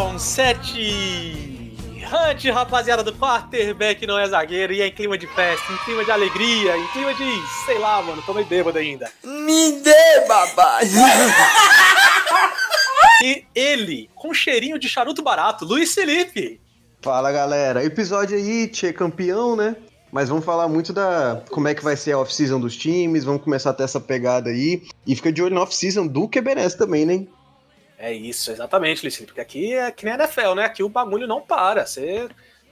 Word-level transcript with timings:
down, 0.00 0.18
7 0.18 1.76
Hunt, 2.10 2.44
rapaziada 2.52 3.04
do 3.04 3.12
quarterback 3.12 4.06
não 4.06 4.18
é 4.18 4.26
zagueiro, 4.26 4.72
e 4.72 4.80
é 4.80 4.86
em 4.86 4.92
clima 4.92 5.18
de 5.18 5.26
festa, 5.28 5.72
em 5.72 5.76
clima 5.84 6.04
de 6.04 6.10
alegria, 6.10 6.76
em 6.76 6.86
clima 6.88 7.14
de, 7.14 7.30
sei 7.66 7.78
lá, 7.78 8.02
mano, 8.02 8.22
tô 8.22 8.32
meio 8.32 8.46
bêbado 8.46 8.78
ainda. 8.78 9.10
Me 9.22 9.72
dê, 9.80 10.26
babá! 10.26 10.80
e 13.22 13.44
ele, 13.54 14.10
com 14.14 14.34
cheirinho 14.34 14.78
de 14.78 14.88
charuto 14.88 15.22
barato, 15.22 15.64
Luiz 15.64 15.94
Felipe. 15.94 16.60
Fala 17.02 17.30
galera, 17.30 17.84
episódio 17.84 18.36
aí, 18.36 18.66
Tchê 18.68 18.92
campeão, 18.92 19.54
né? 19.54 19.76
Mas 20.10 20.28
vamos 20.28 20.44
falar 20.44 20.66
muito 20.66 20.92
da 20.92 21.42
como 21.50 21.68
é 21.68 21.74
que 21.74 21.84
vai 21.84 21.96
ser 21.96 22.12
a 22.12 22.18
off-season 22.18 22.58
dos 22.58 22.76
times, 22.76 23.22
vamos 23.22 23.42
começar 23.42 23.70
a 23.70 23.74
ter 23.74 23.84
essa 23.84 24.00
pegada 24.00 24.50
aí. 24.50 24.82
E 25.06 25.14
fica 25.14 25.32
de 25.32 25.42
olho 25.42 25.54
na 25.54 25.62
off-season 25.62 26.06
do 26.06 26.28
QBNS 26.28 26.76
também, 26.76 27.06
né? 27.06 27.26
É 28.02 28.10
isso, 28.14 28.50
exatamente, 28.50 29.04
Licínio. 29.04 29.26
Porque 29.26 29.42
aqui 29.42 29.74
é 29.74 29.90
que 29.90 30.06
nem 30.06 30.14
a 30.14 30.16
NFL, 30.16 30.54
né? 30.54 30.64
Aqui 30.64 30.82
o 30.82 30.88
bagulho 30.88 31.26
não 31.26 31.42
para. 31.42 31.84
Você 31.84 32.30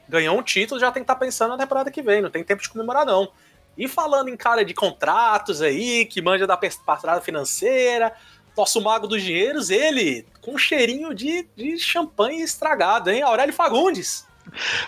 ganhou 0.09 0.39
um 0.39 0.43
título, 0.43 0.81
já 0.81 0.91
tem 0.91 1.03
que 1.03 1.05
estar 1.05 1.17
tá 1.17 1.21
pensando 1.21 1.51
na 1.51 1.59
temporada 1.59 1.91
que 1.91 2.01
vem, 2.01 2.23
não 2.23 2.31
tem 2.31 2.43
tempo 2.43 2.63
de 2.63 2.71
comemorar, 2.71 3.05
não. 3.05 3.31
E 3.77 3.87
falando 3.87 4.31
em 4.31 4.37
cara 4.39 4.65
de 4.65 4.73
contratos 4.73 5.61
aí, 5.61 6.07
que 6.07 6.23
manja 6.23 6.47
da 6.47 6.57
parada 6.57 7.21
financeira, 7.21 8.11
nosso 8.57 8.81
mago 8.81 9.07
dos 9.07 9.23
dinheiros, 9.23 9.69
ele, 9.69 10.27
com 10.41 10.55
um 10.55 10.59
cheirinho 10.59 11.13
de, 11.15 11.47
de 11.55 11.79
champanhe 11.79 12.41
estragado, 12.43 13.11
hein? 13.11 13.21
Aurélio 13.21 13.53
Fagundes. 13.53 14.27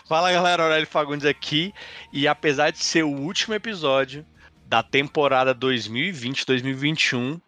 Fala 0.09 0.33
galera, 0.33 0.63
Aurélio 0.63 0.87
Fagundes 0.87 1.27
aqui. 1.27 1.75
E 2.11 2.27
apesar 2.27 2.71
de 2.71 2.83
ser 2.83 3.03
o 3.03 3.11
último 3.11 3.55
episódio 3.55 4.25
da 4.65 4.83
temporada 4.83 5.55
2020-2021, 5.55 7.39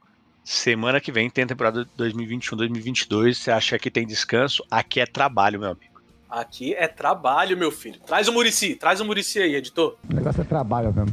Semana 0.44 1.00
que 1.00 1.12
vem 1.12 1.30
tem 1.30 1.44
a 1.44 1.46
temporada 1.46 1.88
2021-2022. 1.98 3.34
Você 3.34 3.50
acha 3.50 3.78
que 3.78 3.90
tem 3.90 4.06
descanso? 4.06 4.64
Aqui 4.70 5.00
é 5.00 5.06
trabalho, 5.06 5.60
meu 5.60 5.70
amigo. 5.70 6.02
Aqui 6.28 6.74
é 6.74 6.88
trabalho, 6.88 7.56
meu 7.56 7.70
filho. 7.70 8.00
Traz 8.06 8.26
o 8.26 8.32
Murici, 8.32 8.74
traz 8.74 9.00
o 9.00 9.04
Murici 9.04 9.38
aí, 9.38 9.54
editor. 9.54 9.96
O 10.10 10.14
negócio 10.14 10.40
é 10.40 10.44
trabalho 10.44 10.92
mesmo. 10.92 11.12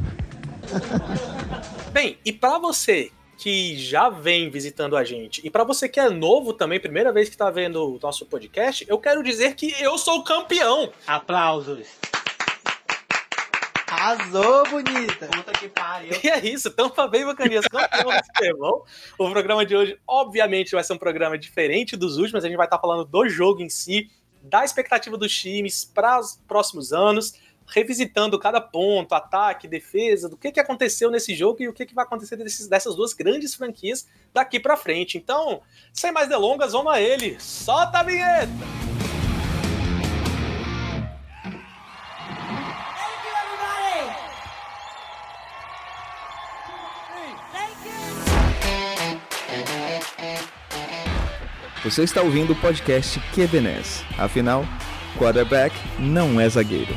Bem, 1.92 2.18
e 2.24 2.32
para 2.32 2.58
você 2.58 3.10
que 3.36 3.76
já 3.76 4.08
vem 4.08 4.50
visitando 4.50 4.96
a 4.96 5.04
gente, 5.04 5.40
e 5.46 5.50
para 5.50 5.64
você 5.64 5.88
que 5.88 5.98
é 5.98 6.10
novo 6.10 6.52
também, 6.52 6.78
primeira 6.80 7.12
vez 7.12 7.28
que 7.28 7.36
tá 7.36 7.50
vendo 7.50 7.96
o 7.96 7.98
nosso 8.02 8.26
podcast, 8.26 8.84
eu 8.88 8.98
quero 8.98 9.22
dizer 9.22 9.54
que 9.54 9.74
eu 9.80 9.96
sou 9.96 10.22
campeão. 10.22 10.90
Aplausos. 11.06 11.86
Arrasou, 14.00 14.66
bonita! 14.70 15.26
Puta 15.26 15.52
que 15.52 15.68
pariu! 15.68 16.12
E 16.24 16.28
é 16.30 16.38
isso, 16.46 16.70
Tampa 16.70 17.06
Bay 17.06 17.22
Buccaneers 17.22 17.66
campeão 17.68 18.04
do 18.04 18.24
Super 18.24 18.56
Bowl. 18.56 18.86
O 19.18 19.30
programa 19.30 19.66
de 19.66 19.76
hoje, 19.76 19.98
obviamente, 20.08 20.70
vai 20.70 20.82
ser 20.82 20.94
um 20.94 20.98
programa 20.98 21.36
diferente 21.36 21.98
dos 21.98 22.16
últimos. 22.16 22.42
A 22.42 22.48
gente 22.48 22.56
vai 22.56 22.66
estar 22.66 22.78
falando 22.78 23.04
do 23.04 23.28
jogo 23.28 23.60
em 23.60 23.68
si, 23.68 24.10
da 24.42 24.64
expectativa 24.64 25.18
dos 25.18 25.30
times 25.30 25.84
para 25.84 26.18
os 26.18 26.40
próximos 26.48 26.94
anos, 26.94 27.34
revisitando 27.66 28.38
cada 28.38 28.58
ponto, 28.58 29.14
ataque, 29.14 29.68
defesa, 29.68 30.30
do 30.30 30.36
que, 30.36 30.50
que 30.50 30.60
aconteceu 30.60 31.10
nesse 31.10 31.34
jogo 31.34 31.62
e 31.62 31.68
o 31.68 31.72
que, 31.74 31.84
que 31.84 31.94
vai 31.94 32.06
acontecer 32.06 32.36
desses, 32.36 32.66
dessas 32.68 32.96
duas 32.96 33.12
grandes 33.12 33.54
franquias 33.54 34.08
daqui 34.32 34.58
para 34.58 34.78
frente. 34.78 35.18
Então, 35.18 35.60
sem 35.92 36.10
mais 36.10 36.26
delongas, 36.26 36.72
vamos 36.72 36.90
a 36.90 37.02
ele. 37.02 37.38
Solta 37.38 37.98
a 37.98 38.02
vinheta! 38.02 38.89
Você 51.82 52.02
está 52.02 52.20
ouvindo 52.20 52.52
o 52.52 52.56
podcast 52.56 53.18
QBNES. 53.32 54.04
Afinal, 54.18 54.66
quarterback 55.16 55.74
não 55.98 56.38
é 56.38 56.46
zagueiro. 56.46 56.94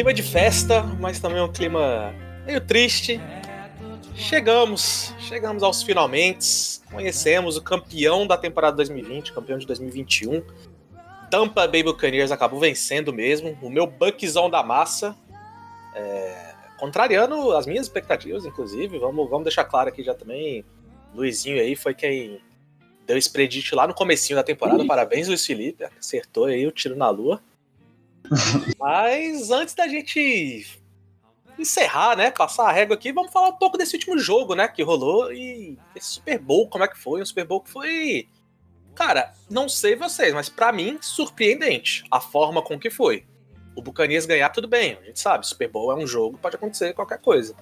Clima, 0.00 0.14
de 0.14 0.22
festa, 0.22 0.82
mas 0.98 1.20
também 1.20 1.42
um 1.42 1.52
clima 1.52 2.14
meio 2.46 2.58
triste. 2.58 3.20
Chegamos, 4.14 5.14
chegamos 5.18 5.62
aos 5.62 5.82
finalmente. 5.82 6.80
Conhecemos 6.90 7.58
o 7.58 7.62
campeão 7.62 8.26
da 8.26 8.38
temporada 8.38 8.78
2020, 8.78 9.34
campeão 9.34 9.58
de 9.58 9.66
2021. 9.66 10.42
Tampa 11.30 11.68
Bay 11.68 11.82
Buccaneers 11.82 12.32
acabou 12.32 12.58
vencendo 12.58 13.12
mesmo. 13.12 13.58
O 13.60 13.68
meu 13.68 13.86
Buckzão 13.86 14.48
da 14.48 14.62
massa. 14.62 15.14
É, 15.94 16.54
contrariando 16.78 17.54
as 17.54 17.66
minhas 17.66 17.84
expectativas, 17.84 18.46
inclusive. 18.46 18.98
Vamos, 18.98 19.28
vamos 19.28 19.44
deixar 19.44 19.64
claro 19.64 19.90
aqui 19.90 20.02
já 20.02 20.14
também. 20.14 20.64
Luizinho 21.14 21.60
aí 21.60 21.76
foi 21.76 21.92
quem 21.92 22.40
deu 23.06 23.18
esse 23.18 23.30
predito 23.30 23.76
lá 23.76 23.86
no 23.86 23.92
comecinho 23.92 24.38
da 24.38 24.42
temporada. 24.42 24.82
Parabéns, 24.86 25.28
Luiz 25.28 25.44
Felipe. 25.44 25.84
Acertou 25.84 26.46
aí 26.46 26.66
o 26.66 26.72
tiro 26.72 26.96
na 26.96 27.10
lua. 27.10 27.38
Mas 28.78 29.50
antes 29.50 29.74
da 29.74 29.88
gente 29.88 30.80
encerrar, 31.58 32.16
né, 32.16 32.30
passar 32.30 32.68
a 32.68 32.72
régua 32.72 32.94
aqui, 32.94 33.12
vamos 33.12 33.32
falar 33.32 33.48
um 33.48 33.56
pouco 33.58 33.76
desse 33.76 33.94
último 33.94 34.18
jogo, 34.18 34.54
né, 34.54 34.66
que 34.66 34.82
rolou 34.82 35.32
e 35.32 35.78
esse 35.94 36.12
Super 36.12 36.38
Bowl, 36.38 36.68
como 36.68 36.84
é 36.84 36.88
que 36.88 36.98
foi? 36.98 37.20
Um 37.20 37.26
Super 37.26 37.44
Bowl 37.44 37.60
que 37.60 37.70
foi, 37.70 38.28
cara, 38.94 39.34
não 39.50 39.68
sei 39.68 39.94
vocês, 39.94 40.32
mas 40.32 40.48
para 40.48 40.72
mim 40.72 40.98
surpreendente 41.02 42.04
a 42.10 42.20
forma 42.20 42.62
com 42.62 42.78
que 42.78 42.88
foi. 42.90 43.26
O 43.76 43.82
Buccaneers 43.82 44.26
ganhar 44.26 44.48
tudo 44.50 44.68
bem, 44.68 44.98
a 45.00 45.06
gente 45.06 45.20
sabe, 45.20 45.46
Super 45.46 45.68
Bowl 45.68 45.92
é 45.92 45.94
um 45.94 46.06
jogo, 46.06 46.38
pode 46.38 46.56
acontecer 46.56 46.94
qualquer 46.94 47.20
coisa. 47.20 47.54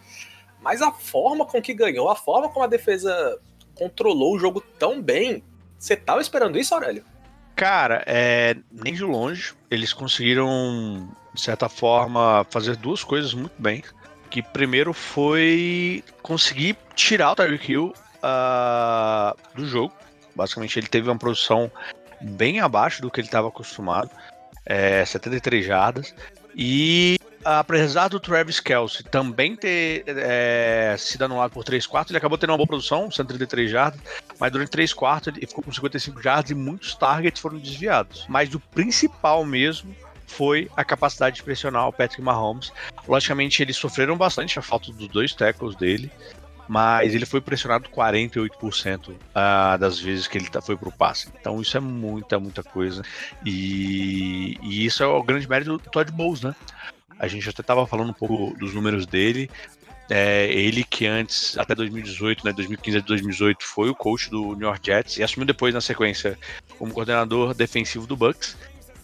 Mas 0.60 0.82
a 0.82 0.92
forma 0.92 1.44
com 1.44 1.60
que 1.62 1.74
ganhou, 1.74 2.08
a 2.08 2.16
forma 2.16 2.48
como 2.48 2.64
a 2.64 2.68
defesa 2.68 3.40
controlou 3.74 4.34
o 4.34 4.38
jogo 4.38 4.60
tão 4.78 5.00
bem, 5.00 5.42
você 5.78 5.96
tava 5.96 6.20
esperando 6.20 6.58
isso, 6.58 6.74
Aurélio? 6.74 7.04
Cara, 7.58 8.04
é, 8.06 8.56
nem 8.70 8.94
de 8.94 9.02
longe. 9.02 9.52
Eles 9.68 9.92
conseguiram, 9.92 11.08
de 11.34 11.40
certa 11.40 11.68
forma, 11.68 12.46
fazer 12.50 12.76
duas 12.76 13.02
coisas 13.02 13.34
muito 13.34 13.60
bem. 13.60 13.82
Que 14.30 14.40
primeiro 14.40 14.92
foi 14.92 16.04
conseguir 16.22 16.76
tirar 16.94 17.32
o 17.32 17.34
Tyreek 17.34 17.72
Hill 17.72 17.92
uh, 18.22 19.36
do 19.56 19.66
jogo. 19.66 19.92
Basicamente, 20.36 20.78
ele 20.78 20.86
teve 20.86 21.10
uma 21.10 21.18
produção 21.18 21.68
bem 22.20 22.60
abaixo 22.60 23.02
do 23.02 23.10
que 23.10 23.20
ele 23.20 23.26
estava 23.26 23.48
acostumado. 23.48 24.08
É, 24.64 25.04
73 25.04 25.66
jardas. 25.66 26.14
E 26.54 27.18
apesar 27.44 28.08
do 28.08 28.20
Travis 28.20 28.60
Kelsey 28.60 29.04
também 29.04 29.56
ter 29.56 30.04
é, 30.06 30.94
sido 30.98 31.24
anulado 31.24 31.52
por 31.52 31.64
3 31.64 31.86
quartos, 31.86 32.10
ele 32.10 32.18
acabou 32.18 32.38
tendo 32.38 32.50
uma 32.50 32.56
boa 32.56 32.66
produção, 32.66 33.10
133 33.10 33.70
jardas, 33.70 34.00
mas 34.38 34.52
durante 34.52 34.70
3 34.70 34.92
quartos 34.92 35.36
ele 35.36 35.46
ficou 35.46 35.64
com 35.64 35.72
55 35.72 36.22
jardas 36.22 36.50
e 36.50 36.54
muitos 36.54 36.94
targets 36.94 37.40
foram 37.40 37.58
desviados. 37.58 38.26
Mas 38.28 38.54
o 38.54 38.60
principal 38.60 39.44
mesmo 39.44 39.94
foi 40.26 40.70
a 40.76 40.84
capacidade 40.84 41.36
de 41.36 41.42
pressionar 41.42 41.88
o 41.88 41.92
Patrick 41.92 42.22
Mahomes. 42.22 42.72
Logicamente, 43.06 43.62
eles 43.62 43.76
sofreram 43.76 44.16
bastante 44.16 44.58
a 44.58 44.62
falta 44.62 44.92
dos 44.92 45.08
dois 45.08 45.32
tackles 45.32 45.74
dele, 45.74 46.10
mas 46.68 47.14
ele 47.14 47.24
foi 47.24 47.40
pressionado 47.40 47.88
48% 47.88 49.08
uh, 49.08 49.14
ah, 49.34 49.76
das 49.78 49.98
vezes 49.98 50.28
que 50.28 50.36
ele 50.36 50.50
tá, 50.50 50.60
foi 50.60 50.76
pro 50.76 50.92
passe. 50.92 51.28
Então 51.40 51.60
isso 51.60 51.76
é 51.76 51.80
muita, 51.80 52.38
muita 52.38 52.62
coisa. 52.62 53.02
E, 53.44 54.58
e 54.62 54.84
isso 54.84 55.02
é 55.02 55.06
o 55.06 55.22
grande 55.22 55.48
mérito 55.48 55.72
do 55.72 55.78
Todd 55.78 56.12
Bowles, 56.12 56.42
né? 56.42 56.54
A 57.18 57.26
gente 57.26 57.48
até 57.48 57.60
estava 57.60 57.86
falando 57.86 58.10
um 58.10 58.14
pouco 58.14 58.56
dos 58.58 58.74
números 58.74 59.06
dele. 59.06 59.50
É, 60.10 60.46
ele 60.50 60.84
que 60.84 61.06
antes, 61.06 61.58
até 61.58 61.74
2018, 61.74 62.44
né, 62.44 62.52
2015 62.52 62.98
a 62.98 63.00
2018, 63.00 63.64
foi 63.64 63.90
o 63.90 63.94
coach 63.94 64.30
do 64.30 64.54
New 64.54 64.66
York 64.66 64.80
Jets 64.86 65.18
e 65.18 65.22
assumiu 65.22 65.46
depois 65.46 65.74
na 65.74 65.82
sequência 65.82 66.38
como 66.78 66.92
coordenador 66.94 67.52
defensivo 67.52 68.06
do 68.06 68.16
Bucks 68.16 68.56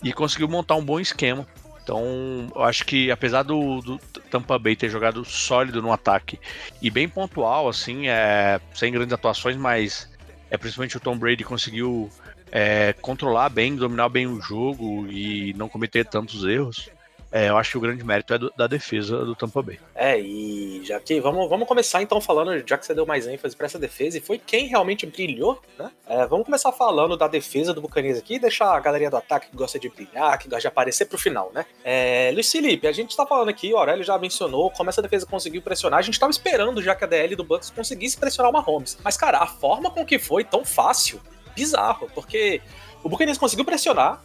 e 0.02 0.12
conseguiu 0.12 0.48
montar 0.48 0.76
um 0.76 0.84
bom 0.84 0.98
esquema. 0.98 1.46
Então, 1.82 2.50
eu 2.54 2.62
acho 2.62 2.86
que 2.86 3.10
apesar 3.10 3.42
do, 3.42 3.82
do 3.82 3.98
Tampa 4.30 4.58
Bay 4.58 4.74
ter 4.74 4.88
jogado 4.88 5.22
sólido 5.26 5.82
no 5.82 5.92
ataque 5.92 6.40
e 6.80 6.90
bem 6.90 7.06
pontual, 7.06 7.68
assim, 7.68 8.08
é, 8.08 8.58
sem 8.72 8.90
grandes 8.90 9.12
atuações, 9.12 9.56
mas 9.56 10.08
é 10.50 10.56
principalmente 10.56 10.96
o 10.96 11.00
Tom 11.00 11.18
Brady 11.18 11.44
conseguiu 11.44 12.08
é, 12.50 12.94
controlar 12.94 13.50
bem, 13.50 13.76
dominar 13.76 14.08
bem 14.08 14.26
o 14.26 14.40
jogo 14.40 15.06
e 15.10 15.52
não 15.54 15.68
cometer 15.68 16.06
tantos 16.06 16.44
erros 16.44 16.88
é, 17.34 17.48
eu 17.48 17.56
acho 17.58 17.72
que 17.72 17.78
o 17.78 17.80
grande 17.80 18.04
mérito 18.04 18.32
é 18.32 18.38
do, 18.38 18.52
da 18.56 18.68
defesa 18.68 19.24
do 19.24 19.34
Tampa 19.34 19.60
Bay. 19.60 19.80
É, 19.92 20.20
e 20.20 20.84
já 20.84 21.00
que 21.00 21.20
vamos, 21.20 21.50
vamos 21.50 21.66
começar 21.66 22.00
então 22.00 22.20
falando, 22.20 22.62
já 22.64 22.78
que 22.78 22.86
você 22.86 22.94
deu 22.94 23.04
mais 23.04 23.26
ênfase 23.26 23.56
para 23.56 23.66
essa 23.66 23.76
defesa, 23.76 24.16
e 24.16 24.20
foi 24.20 24.38
quem 24.38 24.68
realmente 24.68 25.04
brilhou, 25.04 25.60
né? 25.76 25.90
É, 26.06 26.24
vamos 26.26 26.44
começar 26.44 26.70
falando 26.70 27.16
da 27.16 27.26
defesa 27.26 27.74
do 27.74 27.80
Buccaneers 27.80 28.18
aqui, 28.18 28.38
deixar 28.38 28.72
a 28.72 28.78
galerinha 28.78 29.10
do 29.10 29.16
ataque 29.16 29.50
que 29.50 29.56
gosta 29.56 29.80
de 29.80 29.88
brilhar, 29.88 30.38
que 30.38 30.48
gosta 30.48 30.60
de 30.60 30.68
aparecer 30.68 31.06
pro 31.06 31.18
final, 31.18 31.50
né? 31.52 31.66
É, 31.82 32.30
Luiz 32.32 32.52
Felipe, 32.52 32.86
a 32.86 32.92
gente 32.92 33.16
tá 33.16 33.26
falando 33.26 33.48
aqui, 33.48 33.72
o 33.74 33.78
Aurélio 33.78 34.04
já 34.04 34.16
mencionou 34.16 34.70
como 34.70 34.88
essa 34.88 35.02
defesa 35.02 35.26
conseguiu 35.26 35.60
pressionar, 35.60 35.98
a 35.98 36.02
gente 36.02 36.20
tava 36.20 36.30
esperando 36.30 36.80
já 36.80 36.94
que 36.94 37.02
a 37.02 37.06
DL 37.08 37.34
do 37.34 37.42
Bucks 37.42 37.68
conseguisse 37.68 38.16
pressionar 38.16 38.52
o 38.52 38.54
Mahomes. 38.54 38.96
Mas, 39.02 39.16
cara, 39.16 39.38
a 39.38 39.46
forma 39.48 39.90
com 39.90 40.06
que 40.06 40.20
foi 40.20 40.44
tão 40.44 40.64
fácil, 40.64 41.20
bizarro, 41.56 42.08
porque 42.14 42.62
o 43.02 43.08
Buccaneers 43.08 43.38
conseguiu 43.38 43.64
pressionar, 43.64 44.22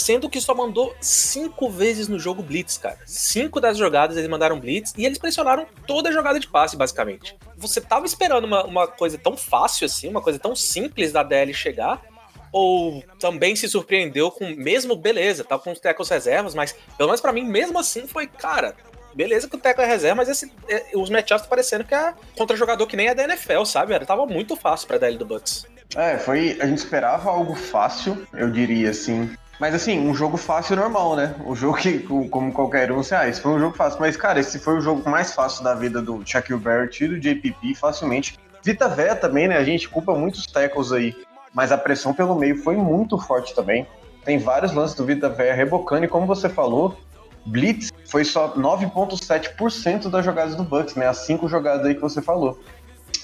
Sendo 0.00 0.30
que 0.30 0.40
só 0.40 0.54
mandou 0.54 0.94
cinco 0.98 1.68
vezes 1.68 2.08
no 2.08 2.18
jogo 2.18 2.42
Blitz, 2.42 2.78
cara. 2.78 2.98
Cinco 3.04 3.60
das 3.60 3.76
jogadas 3.76 4.16
eles 4.16 4.30
mandaram 4.30 4.58
Blitz 4.58 4.94
e 4.96 5.04
eles 5.04 5.18
pressionaram 5.18 5.66
toda 5.86 6.08
a 6.08 6.12
jogada 6.12 6.40
de 6.40 6.48
passe, 6.48 6.74
basicamente. 6.74 7.36
Você 7.58 7.82
tava 7.82 8.06
esperando 8.06 8.44
uma, 8.44 8.64
uma 8.64 8.86
coisa 8.86 9.18
tão 9.18 9.36
fácil 9.36 9.84
assim, 9.84 10.08
uma 10.08 10.22
coisa 10.22 10.38
tão 10.38 10.56
simples 10.56 11.12
da 11.12 11.22
DL 11.22 11.52
chegar, 11.52 12.02
ou 12.50 13.04
também 13.18 13.54
se 13.54 13.68
surpreendeu 13.68 14.30
com, 14.30 14.48
mesmo, 14.54 14.96
beleza, 14.96 15.44
tava 15.44 15.62
com 15.62 15.72
os 15.72 15.78
tecos 15.78 16.08
reservas, 16.08 16.54
mas 16.54 16.74
pelo 16.96 17.08
menos 17.08 17.20
para 17.20 17.32
mim, 17.32 17.44
mesmo 17.44 17.78
assim, 17.78 18.06
foi, 18.06 18.26
cara, 18.26 18.74
beleza 19.14 19.48
que 19.48 19.56
o 19.56 19.58
teco 19.58 19.82
é 19.82 19.86
reserva, 19.86 20.16
mas 20.16 20.30
esse, 20.30 20.50
é, 20.66 20.86
os 20.94 21.10
matchups 21.10 21.42
tá 21.42 21.48
parecendo 21.48 21.84
que 21.84 21.94
é 21.94 22.14
contra 22.36 22.56
jogador 22.56 22.86
que 22.86 22.96
nem 22.96 23.08
é 23.08 23.14
da 23.14 23.24
NFL, 23.24 23.64
sabe? 23.64 23.92
Era, 23.92 24.06
tava 24.06 24.24
muito 24.24 24.56
fácil 24.56 24.88
pra 24.88 24.98
DL 24.98 25.18
do 25.18 25.26
Bucks. 25.26 25.66
É, 25.94 26.18
foi. 26.18 26.56
A 26.60 26.66
gente 26.66 26.78
esperava 26.78 27.28
algo 27.28 27.54
fácil, 27.54 28.26
eu 28.32 28.50
diria 28.50 28.90
assim. 28.90 29.30
Mas 29.60 29.74
assim, 29.74 30.00
um 30.00 30.14
jogo 30.14 30.38
fácil 30.38 30.74
normal, 30.74 31.14
né? 31.14 31.34
Um 31.44 31.54
jogo 31.54 31.76
que, 31.76 31.98
como 31.98 32.50
qualquer 32.50 32.90
um, 32.90 32.96
você, 32.96 33.14
ah, 33.14 33.28
esse 33.28 33.42
foi 33.42 33.52
um 33.52 33.60
jogo 33.60 33.76
fácil. 33.76 34.00
Mas, 34.00 34.16
cara, 34.16 34.40
esse 34.40 34.58
foi 34.58 34.78
o 34.78 34.80
jogo 34.80 35.08
mais 35.08 35.34
fácil 35.34 35.62
da 35.62 35.74
vida 35.74 36.00
do 36.00 36.22
Shaquille 36.24 36.58
Barrett 36.58 37.04
e 37.04 37.08
do 37.08 37.20
JPP, 37.20 37.74
facilmente. 37.74 38.38
Vita 38.64 38.88
Vé 38.88 39.14
também, 39.14 39.48
né? 39.48 39.58
A 39.58 39.64
gente 39.64 39.86
culpa 39.86 40.14
muitos 40.14 40.46
tackles 40.46 40.92
aí. 40.92 41.14
Mas 41.52 41.70
a 41.72 41.76
pressão 41.76 42.14
pelo 42.14 42.34
meio 42.34 42.56
foi 42.62 42.74
muito 42.74 43.18
forte 43.18 43.54
também. 43.54 43.86
Tem 44.24 44.38
vários 44.38 44.72
lances 44.72 44.96
do 44.96 45.04
Vita 45.04 45.28
Vé 45.28 45.52
rebocando, 45.52 46.06
e 46.06 46.08
como 46.08 46.26
você 46.26 46.48
falou, 46.48 46.96
Blitz 47.44 47.90
foi 48.06 48.24
só 48.24 48.54
9,7% 48.54 50.08
das 50.08 50.24
jogadas 50.24 50.54
do 50.54 50.64
Bucks, 50.64 50.94
né? 50.94 51.06
As 51.06 51.18
cinco 51.18 51.48
jogadas 51.48 51.84
aí 51.84 51.94
que 51.94 52.00
você 52.00 52.22
falou. 52.22 52.58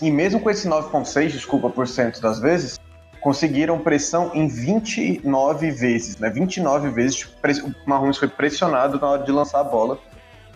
E 0.02 0.10
mesmo 0.10 0.40
com 0.40 0.50
esse 0.50 0.68
9,6%, 0.68 1.28
desculpa, 1.28 1.70
por 1.70 1.88
cento 1.88 2.20
das 2.20 2.38
vezes, 2.40 2.78
conseguiram 3.26 3.80
pressão 3.80 4.30
em 4.34 4.46
29 4.46 5.72
vezes, 5.72 6.16
né? 6.16 6.30
29 6.30 6.90
vezes 6.90 7.24
o 7.24 7.74
Mahomes 7.84 8.18
foi 8.18 8.28
pressionado 8.28 9.00
na 9.00 9.08
hora 9.08 9.24
de 9.24 9.32
lançar 9.32 9.58
a 9.58 9.64
bola, 9.64 9.98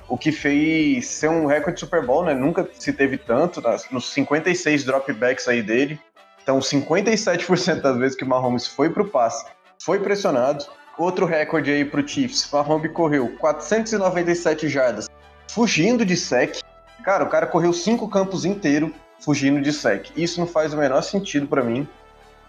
o 0.08 0.16
que 0.16 0.30
fez 0.30 1.04
ser 1.04 1.30
um 1.30 1.46
recorde 1.46 1.74
de 1.74 1.80
Super 1.80 2.06
Bowl, 2.06 2.24
né? 2.24 2.32
Nunca 2.32 2.64
se 2.78 2.92
teve 2.92 3.18
tanto, 3.18 3.60
nos 3.90 4.12
56 4.12 4.84
dropbacks 4.84 5.48
aí 5.48 5.64
dele. 5.64 5.98
Então, 6.44 6.60
57% 6.60 7.80
das 7.80 7.96
vezes 7.96 8.16
que 8.16 8.22
o 8.22 8.28
Mahomes 8.28 8.68
foi 8.68 8.88
pro 8.88 9.04
passe, 9.04 9.44
foi 9.82 9.98
pressionado. 9.98 10.64
Outro 10.96 11.26
recorde 11.26 11.72
aí 11.72 11.84
pro 11.84 12.06
Chiefs, 12.06 12.48
Mahomes 12.52 12.92
correu 12.92 13.36
497 13.40 14.68
jardas, 14.68 15.10
fugindo 15.48 16.06
de 16.06 16.16
sec. 16.16 16.60
Cara, 17.02 17.24
o 17.24 17.28
cara 17.28 17.48
correu 17.48 17.72
cinco 17.72 18.08
campos 18.08 18.44
inteiro 18.44 18.94
fugindo 19.18 19.60
de 19.60 19.72
sec. 19.72 20.12
Isso 20.16 20.38
não 20.38 20.46
faz 20.46 20.72
o 20.72 20.76
menor 20.76 21.02
sentido 21.02 21.48
para 21.48 21.64
mim. 21.64 21.88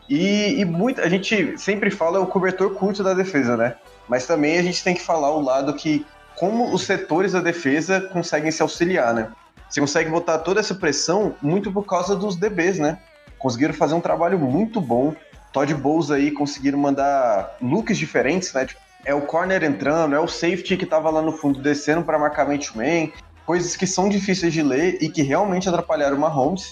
E, 0.09 0.59
e 0.59 0.65
muito, 0.65 1.01
a 1.01 1.07
gente 1.07 1.57
sempre 1.57 1.89
fala 1.89 2.19
o 2.19 2.27
cobertor 2.27 2.73
curto 2.73 3.03
da 3.03 3.13
defesa, 3.13 3.55
né? 3.55 3.75
Mas 4.07 4.25
também 4.25 4.57
a 4.57 4.63
gente 4.63 4.83
tem 4.83 4.93
que 4.93 5.01
falar 5.01 5.31
o 5.31 5.41
lado 5.41 5.73
que 5.73 6.05
como 6.35 6.73
os 6.73 6.83
setores 6.83 7.33
da 7.33 7.39
defesa 7.39 8.01
conseguem 8.01 8.51
se 8.51 8.61
auxiliar, 8.61 9.13
né? 9.13 9.29
Você 9.69 9.79
consegue 9.79 10.09
botar 10.09 10.39
toda 10.39 10.59
essa 10.59 10.75
pressão 10.75 11.35
muito 11.41 11.71
por 11.71 11.85
causa 11.85 12.15
dos 12.15 12.35
DBs, 12.35 12.79
né? 12.79 12.97
Conseguiram 13.39 13.73
fazer 13.73 13.93
um 13.93 14.01
trabalho 14.01 14.37
muito 14.37 14.81
bom. 14.81 15.15
Todd 15.53 15.73
Bowles 15.75 16.11
aí 16.11 16.31
conseguiram 16.31 16.77
mandar 16.77 17.55
looks 17.61 17.97
diferentes, 17.97 18.51
né? 18.53 18.65
Tipo, 18.65 18.81
é 19.05 19.13
o 19.13 19.21
corner 19.21 19.63
entrando, 19.63 20.15
é 20.15 20.19
o 20.19 20.27
safety 20.27 20.77
que 20.77 20.85
tava 20.85 21.09
lá 21.09 21.21
no 21.21 21.31
fundo 21.31 21.61
descendo 21.61 22.03
para 22.03 22.19
marcar 22.19 22.47
man, 22.47 23.09
coisas 23.45 23.75
que 23.75 23.87
são 23.87 24.09
difíceis 24.09 24.53
de 24.53 24.61
ler 24.61 24.97
e 25.01 25.09
que 25.09 25.21
realmente 25.21 25.67
atrapalharam 25.67 26.17
o 26.17 26.19
Mahomes, 26.19 26.71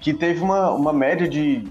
que 0.00 0.14
teve 0.14 0.40
uma, 0.40 0.70
uma 0.70 0.92
média 0.92 1.28
de 1.28 1.64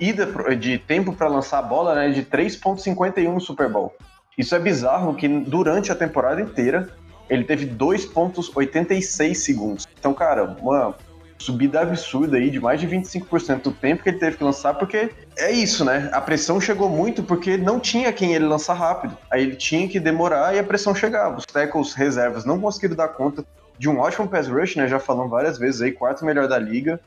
ida 0.00 0.26
de 0.54 0.78
tempo 0.78 1.12
para 1.12 1.28
lançar 1.28 1.58
a 1.58 1.62
bola 1.62 1.94
né, 1.94 2.10
de 2.10 2.22
3.51 2.22 3.32
no 3.32 3.40
Super 3.40 3.68
Bowl. 3.68 3.94
Isso 4.36 4.54
é 4.54 4.58
bizarro 4.58 5.14
que 5.14 5.26
durante 5.26 5.90
a 5.90 5.94
temporada 5.94 6.40
inteira 6.40 6.88
ele 7.28 7.44
teve 7.44 7.66
2.86 7.66 9.34
segundos. 9.34 9.86
Então, 9.98 10.14
cara, 10.14 10.56
uma 10.60 10.94
subida 11.38 11.80
absurda 11.80 12.36
aí 12.36 12.50
de 12.50 12.58
mais 12.58 12.80
de 12.80 12.86
25% 12.88 13.62
do 13.62 13.72
tempo 13.72 14.02
que 14.02 14.08
ele 14.08 14.18
teve 14.18 14.36
que 14.36 14.44
lançar, 14.44 14.74
porque 14.74 15.10
é 15.36 15.50
isso, 15.50 15.84
né? 15.84 16.10
A 16.12 16.20
pressão 16.20 16.60
chegou 16.60 16.88
muito 16.88 17.22
porque 17.22 17.56
não 17.56 17.78
tinha 17.78 18.12
quem 18.12 18.34
ele 18.34 18.46
lançar 18.46 18.74
rápido. 18.74 19.16
Aí 19.30 19.42
ele 19.42 19.56
tinha 19.56 19.88
que 19.88 20.00
demorar 20.00 20.54
e 20.54 20.58
a 20.58 20.64
pressão 20.64 20.94
chegava. 20.94 21.38
Os 21.38 21.46
tackles 21.46 21.94
reservas 21.94 22.44
não 22.44 22.60
conseguiram 22.60 22.96
dar 22.96 23.08
conta 23.08 23.44
de 23.78 23.88
um 23.88 23.98
ótimo 24.00 24.28
pass 24.28 24.48
rush, 24.48 24.76
né? 24.76 24.88
Já 24.88 24.98
falamos 24.98 25.30
várias 25.30 25.58
vezes 25.58 25.80
aí, 25.80 25.92
quarto 25.92 26.24
melhor 26.24 26.48
da 26.48 26.58
liga. 26.58 27.00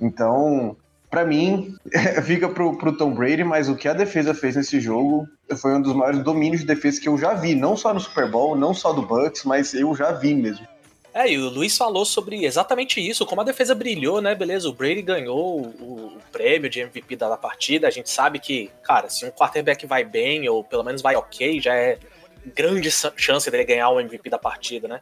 Então, 0.00 0.76
para 1.14 1.24
mim, 1.24 1.76
fica 2.26 2.48
pro, 2.48 2.76
pro 2.76 2.96
Tom 2.96 3.14
Brady, 3.14 3.44
mas 3.44 3.68
o 3.68 3.76
que 3.76 3.86
a 3.86 3.92
defesa 3.92 4.34
fez 4.34 4.56
nesse 4.56 4.80
jogo 4.80 5.28
foi 5.56 5.72
um 5.76 5.80
dos 5.80 5.94
maiores 5.94 6.24
domínios 6.24 6.62
de 6.62 6.66
defesa 6.66 7.00
que 7.00 7.08
eu 7.08 7.16
já 7.16 7.34
vi, 7.34 7.54
não 7.54 7.76
só 7.76 7.94
no 7.94 8.00
Super 8.00 8.28
Bowl, 8.28 8.56
não 8.56 8.74
só 8.74 8.92
do 8.92 9.02
Bucks, 9.02 9.44
mas 9.44 9.74
eu 9.74 9.94
já 9.94 10.10
vi 10.10 10.34
mesmo. 10.34 10.66
É, 11.14 11.30
e 11.30 11.38
o 11.38 11.48
Luiz 11.48 11.76
falou 11.76 12.04
sobre 12.04 12.44
exatamente 12.44 13.00
isso, 13.00 13.24
como 13.24 13.42
a 13.42 13.44
defesa 13.44 13.76
brilhou, 13.76 14.20
né? 14.20 14.34
Beleza, 14.34 14.68
o 14.68 14.72
Brady 14.72 15.02
ganhou 15.02 15.60
o, 15.60 16.16
o 16.16 16.18
prêmio 16.32 16.68
de 16.68 16.80
MVP 16.80 17.14
da 17.14 17.36
partida. 17.36 17.86
A 17.86 17.90
gente 17.92 18.10
sabe 18.10 18.40
que, 18.40 18.68
cara, 18.82 19.08
se 19.08 19.24
um 19.24 19.30
quarterback 19.30 19.86
vai 19.86 20.02
bem, 20.02 20.48
ou 20.48 20.64
pelo 20.64 20.82
menos 20.82 21.00
vai 21.00 21.14
ok, 21.14 21.60
já 21.60 21.76
é 21.76 21.96
grande 22.56 22.90
chance 22.90 23.48
dele 23.48 23.62
ganhar 23.62 23.90
o 23.90 24.00
MVP 24.00 24.28
da 24.28 24.38
partida, 24.40 24.88
né? 24.88 25.00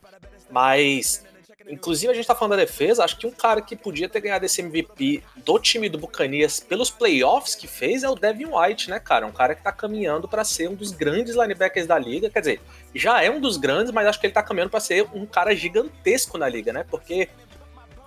Mas 0.50 1.24
Inclusive, 1.68 2.12
a 2.12 2.14
gente 2.14 2.26
tá 2.26 2.34
falando 2.34 2.52
da 2.52 2.64
defesa, 2.64 3.04
acho 3.04 3.16
que 3.16 3.26
um 3.26 3.30
cara 3.30 3.60
que 3.60 3.76
podia 3.76 4.08
ter 4.08 4.20
ganhado 4.20 4.44
esse 4.44 4.60
MVP 4.60 5.22
do 5.36 5.58
time 5.58 5.88
do 5.88 5.98
Bucanias 5.98 6.60
pelos 6.60 6.90
playoffs 6.90 7.54
que 7.54 7.66
fez 7.66 8.02
é 8.02 8.08
o 8.08 8.14
Devin 8.14 8.46
White, 8.46 8.90
né, 8.90 8.98
cara? 8.98 9.26
Um 9.26 9.32
cara 9.32 9.54
que 9.54 9.62
tá 9.62 9.72
caminhando 9.72 10.26
para 10.28 10.44
ser 10.44 10.68
um 10.68 10.74
dos 10.74 10.90
grandes 10.90 11.34
linebackers 11.34 11.86
da 11.86 11.98
liga. 11.98 12.30
Quer 12.30 12.40
dizer, 12.40 12.60
já 12.94 13.22
é 13.22 13.30
um 13.30 13.40
dos 13.40 13.56
grandes, 13.56 13.92
mas 13.92 14.06
acho 14.06 14.20
que 14.20 14.26
ele 14.26 14.34
tá 14.34 14.42
caminhando 14.42 14.70
para 14.70 14.80
ser 14.80 15.06
um 15.14 15.24
cara 15.24 15.54
gigantesco 15.54 16.36
na 16.36 16.48
liga, 16.48 16.72
né? 16.72 16.84
Porque 16.90 17.28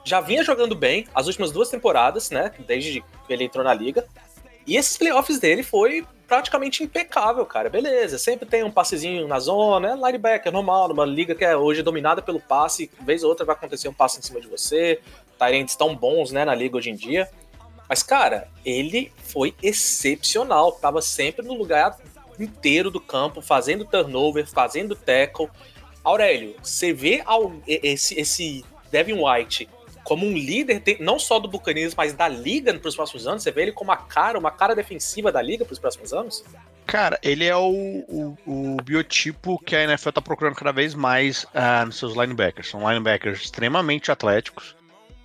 já 0.04 0.22
vinha 0.22 0.44
jogando 0.44 0.76
bem 0.76 1.08
as 1.16 1.28
últimas 1.28 1.52
duas 1.52 1.70
temporadas, 1.70 2.30
né? 2.30 2.52
Desde 2.68 3.02
que 3.26 3.34
ele 3.34 3.46
entrou 3.46 3.64
na 3.64 3.74
liga. 3.74 4.06
E 4.68 4.78
esses 4.78 4.98
playoffs 4.98 5.40
dele 5.40 5.64
foi 5.64 6.06
praticamente 6.28 6.84
impecável, 6.84 7.46
cara. 7.46 7.70
Beleza, 7.70 8.18
sempre 8.18 8.46
tem 8.46 8.64
um 8.64 8.72
passezinho 8.72 9.28
na 9.28 9.40
zona, 9.40 9.92
é 9.92 9.96
linebacker 9.96 10.52
normal, 10.52 10.88
numa 10.88 11.06
liga 11.06 11.36
que 11.36 11.46
é 11.46 11.56
hoje 11.56 11.82
dominada 11.82 12.22
pelo 12.22 12.40
passe, 12.40 12.90
vez 13.02 13.24
ou 13.24 13.30
outra 13.30 13.46
vai 13.46 13.56
acontecer 13.56 13.88
um 13.88 13.94
passe 13.94 14.20
em 14.20 14.22
cima 14.22 14.42
de 14.42 14.48
você. 14.48 15.00
Tyrants 15.38 15.76
tão 15.76 15.96
bons, 15.96 16.32
né, 16.32 16.46
na 16.46 16.56
liga 16.56 16.78
hoje 16.78 16.90
em 16.90 16.96
dia. 16.96 17.30
Mas, 17.88 18.02
cara, 18.02 18.48
ele 18.66 19.12
foi 19.18 19.54
excepcional. 19.62 20.72
Tava 20.72 21.02
sempre 21.02 21.46
no 21.46 21.54
lugar 21.54 21.98
inteiro 22.40 22.90
do 22.90 23.00
campo, 23.00 23.42
fazendo 23.42 23.86
turnover, 23.86 24.48
fazendo 24.48 24.96
tackle. 24.96 25.50
Aurélio, 26.04 26.56
você 26.62 26.94
vê 26.94 27.24
esse, 27.68 28.20
esse 28.20 28.66
Devin 28.92 29.22
White 29.22 29.70
como 30.06 30.26
um 30.26 30.34
líder, 30.34 30.82
não 31.00 31.18
só 31.18 31.40
do 31.40 31.50
Buccaneers, 31.50 31.96
mas 31.96 32.14
da 32.14 32.28
liga 32.30 32.74
para 32.76 32.88
os 32.88 32.96
próximos 32.96 33.28
anos? 33.28 33.44
Você 33.44 33.52
vê 33.52 33.64
ele 33.64 33.72
como 33.72 33.92
a 33.92 33.98
cara, 33.98 34.38
uma 34.38 34.52
cara 34.52 34.76
defensiva 34.76 35.32
da 35.32 35.42
liga 35.42 35.66
para 35.66 35.74
os 35.74 35.80
próximos 35.80 36.14
anos? 36.14 36.46
Cara, 36.86 37.20
ele 37.24 37.44
é 37.44 37.56
o, 37.56 38.06
o, 38.08 38.38
o, 38.46 38.78
biotipo 38.84 39.58
que 39.58 39.76
a 39.76 39.84
NFL 39.84 40.10
está 40.10 40.22
procurando 40.22 40.56
cada 40.56 40.72
vez 40.72 40.94
mais 40.94 41.44
uh, 41.46 41.86
nos 41.88 41.98
seus 41.98 42.14
linebackers. 42.16 42.70
São 42.70 42.88
linebackers 42.88 43.42
extremamente 43.42 44.12
atléticos, 44.12 44.76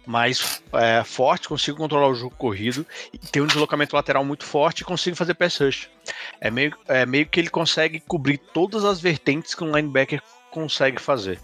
mais 0.07 0.63
é, 0.73 1.05
fortes, 1.05 1.47
conseguem 1.47 1.79
controlar 1.79 2.09
o 2.09 2.15
jogo 2.15 2.35
corrido, 2.37 2.87
tem 3.31 3.43
um 3.43 3.47
deslocamento 3.47 3.95
lateral 3.95 4.25
muito 4.25 4.45
forte 4.45 4.81
e 4.81 4.85
conseguem 4.85 5.15
fazer 5.15 5.35
pass 5.35 5.59
rush. 5.59 5.91
É 6.41 6.51
meio, 6.51 6.75
é 6.89 7.05
meio 7.05 7.27
que 7.27 7.39
ele 7.39 7.51
consegue 7.51 8.01
cobrir 8.01 8.39
todas 8.39 8.83
as 8.85 8.99
vertentes 8.99 9.55
que 9.55 9.63
um 9.63 9.77
linebacker 9.77 10.23
consegue 10.51 11.01
fazer. 11.01 11.39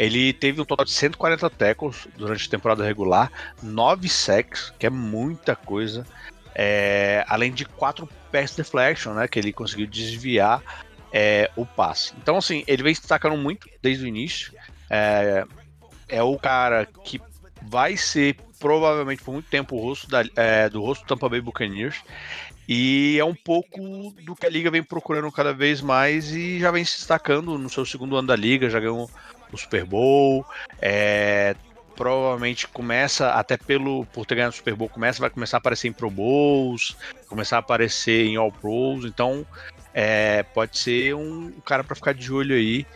Ele 0.00 0.32
teve 0.32 0.62
um 0.62 0.64
total 0.64 0.86
de 0.86 0.92
140 0.92 1.50
tackles 1.50 2.08
durante 2.16 2.46
a 2.46 2.50
temporada 2.50 2.82
regular, 2.82 3.30
9 3.62 4.08
sacks, 4.08 4.72
que 4.78 4.86
é 4.86 4.90
muita 4.90 5.54
coisa, 5.54 6.06
é, 6.54 7.22
além 7.28 7.52
de 7.52 7.66
4 7.66 8.08
pass 8.32 8.56
deflection, 8.56 9.12
né, 9.12 9.28
que 9.28 9.38
ele 9.38 9.52
conseguiu 9.52 9.86
desviar 9.86 10.62
é, 11.12 11.50
o 11.54 11.66
passe. 11.66 12.14
Então, 12.16 12.38
assim, 12.38 12.64
ele 12.66 12.82
vem 12.82 12.94
se 12.94 13.02
destacando 13.02 13.36
muito 13.36 13.68
desde 13.82 14.02
o 14.02 14.08
início. 14.08 14.54
É, 14.88 15.44
é 16.08 16.22
o 16.22 16.38
cara 16.38 16.86
que 17.04 17.20
vai 17.60 17.94
ser 17.94 18.36
provavelmente 18.58 19.22
por 19.22 19.32
muito 19.32 19.50
tempo 19.50 19.76
o 19.76 19.82
rosto 19.82 20.08
da, 20.08 20.24
é, 20.34 20.70
do 20.70 20.80
rosto 20.80 21.02
do 21.02 21.08
Tampa 21.08 21.28
Bay 21.28 21.42
Buccaneers. 21.42 22.00
E 22.66 23.18
é 23.18 23.24
um 23.24 23.34
pouco 23.34 24.14
do 24.24 24.34
que 24.34 24.46
a 24.46 24.50
liga 24.50 24.70
vem 24.70 24.82
procurando 24.82 25.30
cada 25.30 25.52
vez 25.52 25.82
mais 25.82 26.30
e 26.30 26.58
já 26.58 26.70
vem 26.70 26.86
se 26.86 26.96
destacando 26.96 27.58
no 27.58 27.68
seu 27.68 27.84
segundo 27.84 28.16
ano 28.16 28.28
da 28.28 28.36
liga, 28.36 28.70
já 28.70 28.80
ganhou 28.80 29.10
o 29.56 29.58
Super 29.58 29.84
Bowl, 29.84 30.44
é, 30.80 31.54
provavelmente 31.96 32.66
começa, 32.66 33.30
até 33.32 33.56
pelo 33.56 34.06
por 34.06 34.24
ter 34.24 34.34
ganhado 34.36 34.54
o 34.54 34.56
Super 34.56 34.74
Bowl, 34.74 34.88
começa, 34.88 35.20
vai 35.20 35.30
começar 35.30 35.56
a 35.56 35.58
aparecer 35.58 35.88
em 35.88 35.92
Pro 35.92 36.10
Bowls, 36.10 36.96
começar 37.28 37.56
a 37.56 37.60
aparecer 37.60 38.26
em 38.26 38.36
All 38.36 38.50
Pros, 38.50 39.04
então 39.04 39.46
é, 39.92 40.42
pode 40.42 40.78
ser 40.78 41.14
um 41.14 41.52
cara 41.64 41.84
para 41.84 41.94
ficar 41.94 42.14
de 42.14 42.32
olho 42.32 42.54
aí. 42.54 42.86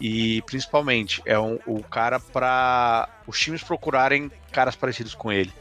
E 0.00 0.42
principalmente 0.42 1.22
é 1.24 1.38
um, 1.38 1.58
o 1.66 1.82
cara 1.82 2.18
para 2.18 3.08
os 3.26 3.38
times 3.38 3.62
procurarem 3.62 4.30
caras 4.50 4.74
parecidos 4.74 5.14
com 5.14 5.32
ele. 5.32 5.52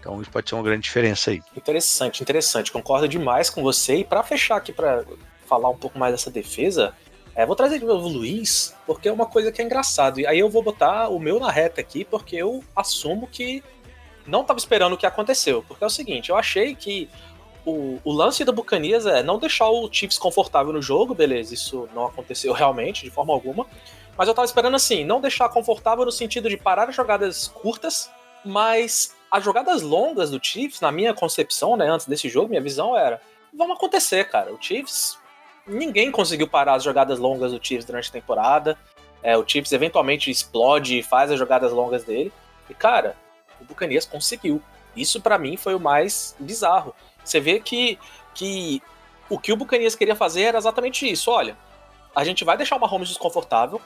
Então 0.00 0.20
isso 0.20 0.30
pode 0.30 0.48
ser 0.48 0.56
uma 0.56 0.64
grande 0.64 0.82
diferença 0.82 1.30
aí. 1.30 1.42
Interessante, 1.56 2.22
interessante. 2.22 2.72
Concordo 2.72 3.06
demais 3.06 3.48
com 3.50 3.62
você. 3.62 3.96
E 3.96 4.04
para 4.04 4.22
fechar 4.22 4.56
aqui, 4.56 4.72
para 4.72 5.04
falar 5.46 5.68
um 5.68 5.76
pouco 5.76 5.98
mais 5.98 6.12
dessa 6.12 6.30
defesa, 6.30 6.94
é, 7.34 7.46
vou 7.46 7.56
trazer 7.56 7.78
de 7.78 7.84
novo 7.84 8.06
o 8.06 8.12
Luiz, 8.12 8.74
porque 8.86 9.08
é 9.08 9.12
uma 9.12 9.26
coisa 9.26 9.50
que 9.50 9.62
é 9.62 9.64
engraçado. 9.64 10.20
E 10.20 10.26
aí 10.26 10.38
eu 10.38 10.50
vou 10.50 10.62
botar 10.62 11.08
o 11.08 11.18
meu 11.18 11.40
na 11.40 11.50
reta 11.50 11.80
aqui, 11.80 12.04
porque 12.04 12.36
eu 12.36 12.62
assumo 12.76 13.26
que 13.26 13.62
não 14.26 14.42
estava 14.42 14.58
esperando 14.58 14.92
o 14.92 14.98
que 14.98 15.06
aconteceu. 15.06 15.64
Porque 15.66 15.82
é 15.82 15.86
o 15.86 15.90
seguinte, 15.90 16.30
eu 16.30 16.36
achei 16.36 16.74
que 16.74 17.08
o, 17.64 17.98
o, 18.04 18.12
lance 18.12 18.44
do 18.44 18.52
Bucanias 18.52 19.06
é 19.06 19.22
não 19.22 19.38
deixar 19.38 19.68
o 19.68 19.88
Chiefs 19.90 20.18
confortável 20.18 20.72
no 20.72 20.82
jogo, 20.82 21.14
beleza, 21.14 21.54
isso 21.54 21.88
não 21.94 22.06
aconteceu 22.06 22.52
realmente, 22.54 23.04
de 23.04 23.10
forma 23.10 23.32
alguma. 23.32 23.66
Mas 24.16 24.28
eu 24.28 24.34
tava 24.34 24.44
esperando 24.44 24.74
assim, 24.74 25.04
não 25.04 25.20
deixar 25.20 25.48
confortável 25.48 26.04
no 26.04 26.12
sentido 26.12 26.48
de 26.48 26.56
parar 26.58 26.88
as 26.88 26.94
jogadas 26.94 27.48
curtas, 27.48 28.10
mas 28.44 29.14
as 29.30 29.42
jogadas 29.42 29.80
longas 29.80 30.30
do 30.30 30.44
Chiefs, 30.44 30.80
na 30.82 30.92
minha 30.92 31.14
concepção, 31.14 31.76
né, 31.76 31.88
antes 31.88 32.06
desse 32.06 32.28
jogo, 32.28 32.50
minha 32.50 32.60
visão 32.60 32.96
era: 32.96 33.22
vão 33.54 33.72
acontecer, 33.72 34.28
cara. 34.28 34.52
O 34.52 34.60
Chiefs. 34.60 35.18
Ninguém 35.66 36.10
conseguiu 36.10 36.48
parar 36.48 36.74
as 36.74 36.82
jogadas 36.82 37.18
longas 37.18 37.52
do 37.52 37.64
Chiefs 37.64 37.84
durante 37.84 38.08
a 38.08 38.12
temporada. 38.12 38.76
É, 39.22 39.36
o 39.36 39.46
Chiefs 39.46 39.72
eventualmente 39.72 40.30
explode 40.30 40.98
e 40.98 41.02
faz 41.02 41.30
as 41.30 41.38
jogadas 41.38 41.72
longas 41.72 42.04
dele. 42.04 42.32
E, 42.68 42.74
cara, 42.74 43.16
o 43.60 43.64
Bucanias 43.64 44.04
conseguiu. 44.04 44.60
Isso 44.96 45.20
para 45.20 45.38
mim 45.38 45.56
foi 45.56 45.74
o 45.74 45.80
mais 45.80 46.34
bizarro. 46.38 46.94
Você 47.24 47.40
vê 47.40 47.60
que, 47.60 47.98
que 48.34 48.82
o 49.30 49.38
que 49.38 49.52
o 49.52 49.56
Bucanias 49.56 49.94
queria 49.94 50.16
fazer 50.16 50.42
era 50.42 50.58
exatamente 50.58 51.10
isso. 51.10 51.30
Olha, 51.30 51.56
a 52.14 52.24
gente 52.24 52.44
vai 52.44 52.56
deixar 52.56 52.76
o 52.76 52.80
Mahomes 52.80 53.08
desconfortável, 53.08 53.80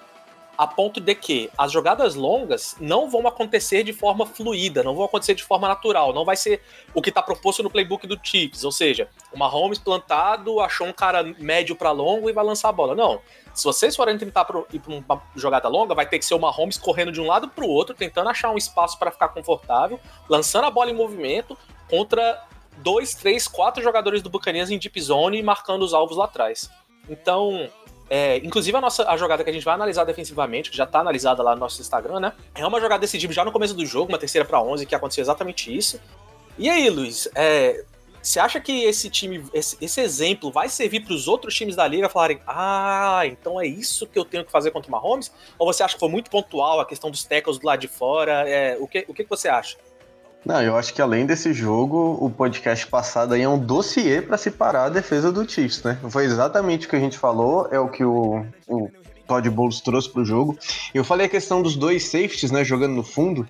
a 0.57 0.67
ponto 0.67 1.01
de 1.01 1.15
que 1.15 1.51
as 1.57 1.71
jogadas 1.71 2.15
longas 2.15 2.77
não 2.81 3.11
vão 3.11 3.27
acontecer 3.27 3.83
de 3.83 3.93
forma 3.93 4.25
fluida, 4.25 4.83
não 4.83 4.95
vão 4.95 5.05
acontecer 5.05 5.35
de 5.35 5.43
forma 5.43 5.69
natural, 5.69 6.13
não 6.13 6.25
vai 6.25 6.37
ser 6.37 6.63
o 6.95 7.03
que 7.03 7.11
está 7.11 7.23
proposto 7.23 7.63
no 7.63 7.71
playbook 7.71 8.07
do 8.07 8.19
Chiefs, 8.23 8.65
ou 8.65 8.73
seja, 8.73 9.09
o 9.33 9.39
Mahomes 9.39 9.79
plantado, 9.79 10.61
achou 10.61 10.87
um 10.87 10.93
cara 10.93 11.23
médio 11.39 11.77
para 11.77 11.91
longo 11.91 12.31
e 12.31 12.33
vai 12.33 12.45
lançar 12.45 12.71
a 12.71 12.73
bola. 12.73 12.95
Não. 12.95 13.21
Se 13.55 13.65
vocês 13.65 13.97
forem 13.97 14.19
tentar 14.19 14.47
ir 14.73 14.79
para 14.79 14.93
uma 14.93 15.23
jogada 15.35 15.69
longa, 15.69 15.95
vai 15.95 16.07
ter 16.07 16.19
que 16.19 16.25
ser 16.25 16.35
o 16.35 16.39
Mahomes 16.39 16.77
correndo 16.77 17.11
de 17.11 17.21
um 17.21 17.27
lado 17.27 17.49
para 17.49 17.65
o 17.65 17.69
outro, 17.69 17.95
tentando 17.95 18.29
achar 18.29 18.51
um 18.51 18.59
espaço 18.59 18.99
para 18.99 19.11
ficar 19.11 19.29
confortável, 19.29 19.99
lançando 20.29 20.67
a 20.67 20.71
bola 20.71 20.91
em 20.91 20.95
movimento 20.95 21.57
contra 21.89 22.47
dois, 22.79 23.15
três, 23.15 23.49
quatro 23.49 23.83
jogadores 23.83 24.23
do 24.23 24.29
Buccaneers 24.29 24.71
em 24.71 24.79
deep 24.79 25.01
zone 25.01 25.39
e 25.39 25.43
marcando 25.43 25.83
os 25.83 25.95
alvos 25.95 26.17
lá 26.17 26.27
atrás. 26.27 26.71
Então, 27.09 27.71
é, 28.09 28.39
inclusive 28.39 28.77
a 28.77 28.81
nossa 28.81 29.09
a 29.09 29.17
jogada 29.17 29.43
que 29.43 29.51
a 29.51 29.53
gente 29.53 29.65
vai 29.65 29.75
analisar 29.75 30.05
defensivamente, 30.05 30.71
que 30.71 30.77
já 30.77 30.87
tá 30.87 31.01
analisada 31.01 31.43
lá 31.43 31.55
no 31.55 31.61
nosso 31.61 31.81
Instagram, 31.81 32.21
né? 32.21 32.33
É 32.55 32.67
uma 32.67 32.81
jogada 32.81 33.01
decidida 33.01 33.33
já 33.33 33.45
no 33.45 33.53
começo 33.53 33.75
do 33.75 33.85
jogo, 33.85 34.13
uma 34.13 34.19
terceira 34.19 34.47
para 34.47 34.61
11, 34.61 34.87
que 34.87 34.95
aconteceu 34.95 35.23
exatamente 35.23 35.77
isso. 35.77 36.01
E 36.59 36.71
aí, 36.71 36.89
Luiz, 36.89 37.29
é, 37.35 37.85
você 38.27 38.41
acha 38.41 38.61
que 38.61 38.85
esse 38.85 39.09
time, 39.09 39.45
esse, 39.55 39.77
esse 39.81 40.01
exemplo 40.01 40.51
vai 40.51 40.69
servir 40.69 41.01
para 41.01 41.15
os 41.15 41.29
outros 41.29 41.55
times 41.55 41.77
da 41.77 41.87
liga 41.87 42.09
falarem: 42.09 42.41
ah, 42.47 43.23
então 43.25 43.61
é 43.61 43.67
isso 43.67 44.07
que 44.07 44.19
eu 44.19 44.25
tenho 44.25 44.45
que 44.45 44.51
fazer 44.51 44.73
contra 44.73 44.89
o 44.89 44.93
Mahomes? 44.93 45.33
Ou 45.59 45.73
você 45.73 45.85
acha 45.85 45.95
que 45.95 46.01
foi 46.01 46.09
muito 46.09 46.29
pontual 46.29 46.81
a 46.81 46.87
questão 46.87 47.11
dos 47.11 47.25
tackles 47.25 47.59
do 47.59 47.67
lado 47.67 47.81
de 47.81 47.89
fora? 47.89 48.49
É, 48.49 48.77
o, 48.81 48.89
que, 48.89 49.05
o 49.07 49.15
que 49.15 49.25
você 49.25 49.49
acha? 49.49 49.77
Não, 50.47 50.63
eu 50.63 50.77
acho 50.77 50.95
que 50.95 51.03
além 51.03 51.27
desse 51.27 51.53
jogo, 51.53 52.17
o 52.21 52.31
podcast 52.31 52.87
passado 52.87 53.35
aí 53.35 53.43
é 53.43 53.49
um 53.49 53.59
dossiê 53.59 54.23
para 54.23 54.39
separar 54.39 54.85
a 54.85 54.89
defesa 54.89 55.33
do 55.33 55.47
Chiefs, 55.47 55.83
né? 55.83 55.99
Foi 56.09 56.25
exatamente 56.25 56.87
o 56.87 56.89
que 56.89 56.95
a 56.95 57.01
gente 57.01 57.19
falou, 57.19 57.67
é 57.73 57.81
o 57.81 57.89
que 57.89 58.05
o, 58.05 58.47
o 58.69 58.89
Todd 59.27 59.51
Bowles 59.51 59.81
trouxe 59.81 60.09
pro 60.09 60.25
jogo. 60.25 60.57
Eu 60.95 61.03
falei 61.03 61.27
a 61.27 61.29
questão 61.29 61.61
dos 61.61 61.75
dois 61.75 62.05
safeties, 62.05 62.53
né, 62.53 62.65
jogando 62.65 62.95
no 62.95 63.03
fundo, 63.03 63.45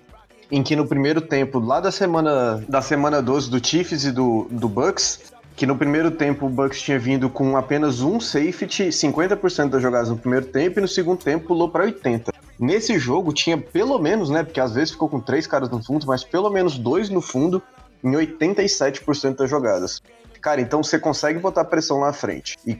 em 0.51 0.63
que 0.63 0.75
no 0.75 0.87
primeiro 0.87 1.21
tempo, 1.21 1.59
lá 1.59 1.79
da 1.79 1.91
semana 1.91 2.65
da 2.67 2.81
semana 2.81 3.21
12 3.21 3.51
do 3.51 3.63
Chiefs 3.63 4.03
e 4.03 4.11
do, 4.11 4.47
do 4.49 4.67
Bucks, 4.67 5.31
que 5.57 5.65
no 5.65 5.75
primeiro 5.75 6.11
tempo 6.11 6.45
o 6.45 6.49
Bucks 6.49 6.79
tinha 6.79 6.99
vindo 6.99 7.31
com 7.31 7.57
apenas 7.57 8.01
um 8.01 8.19
safety, 8.19 8.89
50% 8.89 9.69
das 9.69 9.81
jogadas 9.81 10.07
no 10.07 10.15
primeiro 10.15 10.45
tempo, 10.45 10.79
e 10.79 10.81
no 10.83 10.87
segundo 10.87 11.17
tempo 11.17 11.47
pulou 11.47 11.67
para 11.67 11.83
80%. 11.83 12.31
Nesse 12.59 12.99
jogo 12.99 13.33
tinha 13.33 13.57
pelo 13.57 13.97
menos, 13.97 14.29
né? 14.29 14.43
Porque 14.43 14.59
às 14.59 14.71
vezes 14.73 14.91
ficou 14.91 15.09
com 15.09 15.19
três 15.19 15.47
caras 15.47 15.69
no 15.71 15.83
fundo, 15.83 16.05
mas 16.05 16.23
pelo 16.23 16.51
menos 16.51 16.77
dois 16.77 17.09
no 17.09 17.21
fundo 17.21 17.61
em 18.03 18.11
87% 18.11 19.35
das 19.35 19.49
jogadas. 19.49 19.99
Cara, 20.39 20.61
então 20.61 20.83
você 20.83 20.99
consegue 20.99 21.39
botar 21.39 21.65
pressão 21.65 21.99
lá 21.99 22.07
na 22.07 22.13
frente 22.13 22.55
e 22.65 22.79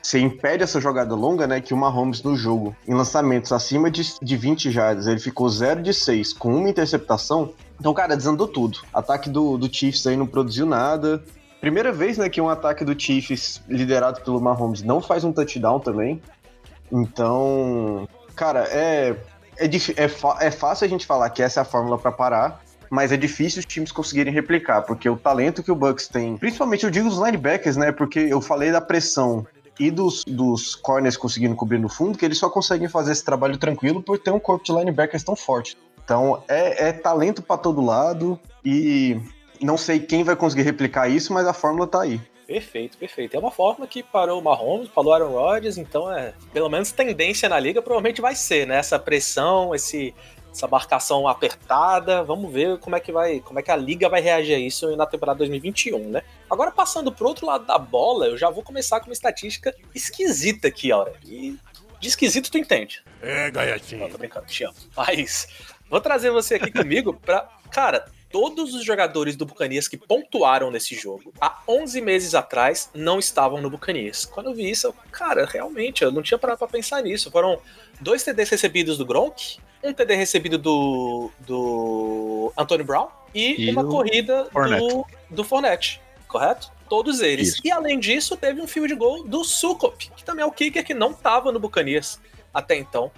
você 0.00 0.20
impede 0.20 0.62
essa 0.62 0.80
jogada 0.80 1.16
longa, 1.16 1.48
né? 1.48 1.60
Que 1.60 1.74
o 1.74 1.76
Mahomes 1.76 2.22
no 2.22 2.36
jogo, 2.36 2.74
em 2.86 2.94
lançamentos 2.94 3.50
acima 3.50 3.90
de, 3.90 4.14
de 4.22 4.36
20 4.36 4.70
jardas, 4.70 5.08
ele 5.08 5.18
ficou 5.18 5.48
0 5.48 5.82
de 5.82 5.92
6 5.92 6.34
com 6.34 6.54
uma 6.54 6.68
interceptação. 6.68 7.52
Então, 7.80 7.92
cara, 7.92 8.16
desandou 8.16 8.46
tudo. 8.46 8.78
Ataque 8.94 9.28
do, 9.28 9.58
do 9.58 9.72
Chiefs 9.72 10.06
aí 10.06 10.16
não 10.16 10.26
produziu 10.26 10.66
nada. 10.66 11.20
Primeira 11.62 11.92
vez, 11.92 12.18
né, 12.18 12.28
que 12.28 12.42
um 12.42 12.50
ataque 12.50 12.84
do 12.84 13.00
Chiefs 13.00 13.62
liderado 13.66 14.20
pelo 14.20 14.38
Mahomes 14.38 14.82
não 14.82 15.00
faz 15.00 15.24
um 15.24 15.32
touchdown 15.32 15.80
também. 15.80 16.20
Então, 16.90 18.06
Cara, 18.34 18.66
é, 18.70 19.16
é, 19.56 19.66
é, 19.66 20.46
é 20.46 20.50
fácil 20.50 20.84
a 20.84 20.88
gente 20.88 21.06
falar 21.06 21.28
que 21.30 21.42
essa 21.42 21.60
é 21.60 21.62
a 21.62 21.64
fórmula 21.64 21.98
para 21.98 22.10
parar, 22.10 22.62
mas 22.90 23.12
é 23.12 23.16
difícil 23.16 23.60
os 23.60 23.66
times 23.66 23.92
conseguirem 23.92 24.32
replicar, 24.32 24.82
porque 24.82 25.08
o 25.08 25.16
talento 25.16 25.62
que 25.62 25.70
o 25.70 25.74
Bucks 25.74 26.08
tem, 26.08 26.36
principalmente 26.36 26.84
eu 26.84 26.90
digo 26.90 27.08
os 27.08 27.18
linebackers, 27.18 27.76
né? 27.76 27.92
Porque 27.92 28.18
eu 28.18 28.40
falei 28.40 28.70
da 28.70 28.80
pressão 28.80 29.46
e 29.78 29.90
dos, 29.90 30.24
dos 30.24 30.74
corners 30.74 31.16
conseguindo 31.16 31.56
cobrir 31.56 31.78
no 31.78 31.88
fundo, 31.88 32.18
que 32.18 32.24
eles 32.24 32.38
só 32.38 32.50
conseguem 32.50 32.88
fazer 32.88 33.12
esse 33.12 33.24
trabalho 33.24 33.56
tranquilo 33.56 34.02
por 34.02 34.18
ter 34.18 34.30
um 34.30 34.40
corpo 34.40 34.64
de 34.64 34.72
linebackers 34.72 35.22
tão 35.22 35.34
forte. 35.34 35.76
Então 36.04 36.42
é, 36.48 36.88
é 36.88 36.92
talento 36.92 37.42
para 37.42 37.56
todo 37.56 37.80
lado 37.80 38.38
e 38.64 39.20
não 39.64 39.76
sei 39.76 40.00
quem 40.00 40.24
vai 40.24 40.36
conseguir 40.36 40.62
replicar 40.62 41.08
isso, 41.08 41.32
mas 41.32 41.46
a 41.46 41.52
fórmula 41.52 41.86
tá 41.86 42.02
aí. 42.02 42.20
Perfeito, 42.46 42.98
perfeito. 42.98 43.34
É 43.34 43.38
uma 43.38 43.50
forma 43.50 43.86
que 43.86 44.02
parou 44.02 44.40
o 44.40 44.44
Mahomes, 44.44 44.88
parou 44.88 45.10
o 45.10 45.14
Aaron 45.14 45.30
Rodgers, 45.30 45.78
então 45.78 46.12
é, 46.12 46.34
pelo 46.52 46.68
menos 46.68 46.92
tendência 46.92 47.48
na 47.48 47.58
liga 47.58 47.80
provavelmente 47.80 48.20
vai 48.20 48.34
ser, 48.34 48.66
né? 48.66 48.76
Essa 48.76 48.98
pressão, 48.98 49.74
esse, 49.74 50.14
essa 50.52 50.68
marcação 50.68 51.26
apertada. 51.26 52.22
Vamos 52.22 52.52
ver 52.52 52.78
como 52.78 52.94
é 52.94 53.00
que 53.00 53.10
vai, 53.10 53.40
como 53.40 53.58
é 53.58 53.62
que 53.62 53.70
a 53.70 53.76
liga 53.76 54.08
vai 54.08 54.20
reagir 54.20 54.54
a 54.54 54.58
isso 54.58 54.94
na 54.96 55.06
temporada 55.06 55.38
2021, 55.38 56.10
né? 56.10 56.22
Agora 56.50 56.70
passando 56.70 57.10
pro 57.10 57.28
outro 57.28 57.46
lado 57.46 57.64
da 57.64 57.78
bola, 57.78 58.26
eu 58.26 58.36
já 58.36 58.50
vou 58.50 58.62
começar 58.62 59.00
com 59.00 59.06
uma 59.06 59.14
estatística 59.14 59.74
esquisita 59.94 60.68
aqui, 60.68 60.92
Aurélio. 60.92 61.18
E 61.24 61.58
de 61.98 62.08
esquisito 62.08 62.50
tu 62.50 62.58
entende. 62.58 63.02
É, 63.22 63.50
gaiatinho. 63.50 64.02
Não, 64.02 64.10
tô 64.10 64.18
brincando, 64.18 64.46
te 64.46 64.64
amo. 64.64 64.74
Mas 64.96 65.48
vou 65.88 66.00
trazer 66.00 66.30
você 66.30 66.56
aqui 66.56 66.70
comigo 66.70 67.14
pra, 67.14 67.48
cara, 67.70 68.04
todos 68.32 68.74
os 68.74 68.84
jogadores 68.84 69.36
do 69.36 69.44
Bucanias 69.44 69.86
que 69.86 69.96
pontuaram 69.96 70.70
nesse 70.70 70.94
jogo 70.94 71.32
há 71.40 71.60
11 71.68 72.00
meses 72.00 72.34
atrás 72.34 72.90
não 72.94 73.18
estavam 73.18 73.60
no 73.60 73.70
Bucanias. 73.70 74.24
Quando 74.24 74.46
eu 74.46 74.54
vi 74.54 74.70
isso, 74.70 74.86
eu, 74.88 74.94
cara, 75.12 75.44
realmente, 75.44 76.02
eu 76.02 76.10
não 76.10 76.22
tinha 76.22 76.38
parado 76.38 76.58
pra 76.58 76.66
pensar 76.66 77.02
nisso. 77.02 77.30
Foram 77.30 77.60
dois 78.00 78.24
TDs 78.24 78.48
recebidos 78.48 78.96
do 78.98 79.04
Gronk, 79.04 79.58
um 79.82 79.92
TD 79.92 80.14
recebido 80.14 80.56
do, 80.56 81.30
do 81.40 82.52
Antonio 82.56 82.84
Brown 82.84 83.08
e, 83.34 83.66
e 83.66 83.70
uma 83.70 83.84
corrida 83.84 84.48
Fournette. 84.52 84.88
do, 84.88 85.06
do 85.30 85.44
Fournette, 85.44 86.00
correto? 86.26 86.70
Todos 86.88 87.20
eles. 87.20 87.48
Isso. 87.48 87.60
E 87.64 87.70
além 87.70 87.98
disso, 87.98 88.36
teve 88.36 88.60
um 88.60 88.66
field 88.66 88.94
goal 88.94 89.24
do 89.24 89.44
Sukop, 89.44 90.10
que 90.10 90.24
também 90.24 90.42
é 90.42 90.46
o 90.46 90.52
kicker 90.52 90.84
que 90.84 90.94
não 90.94 91.10
estava 91.10 91.50
no 91.50 91.58
Bucanias 91.58 92.20
até 92.52 92.76
então. 92.76 93.10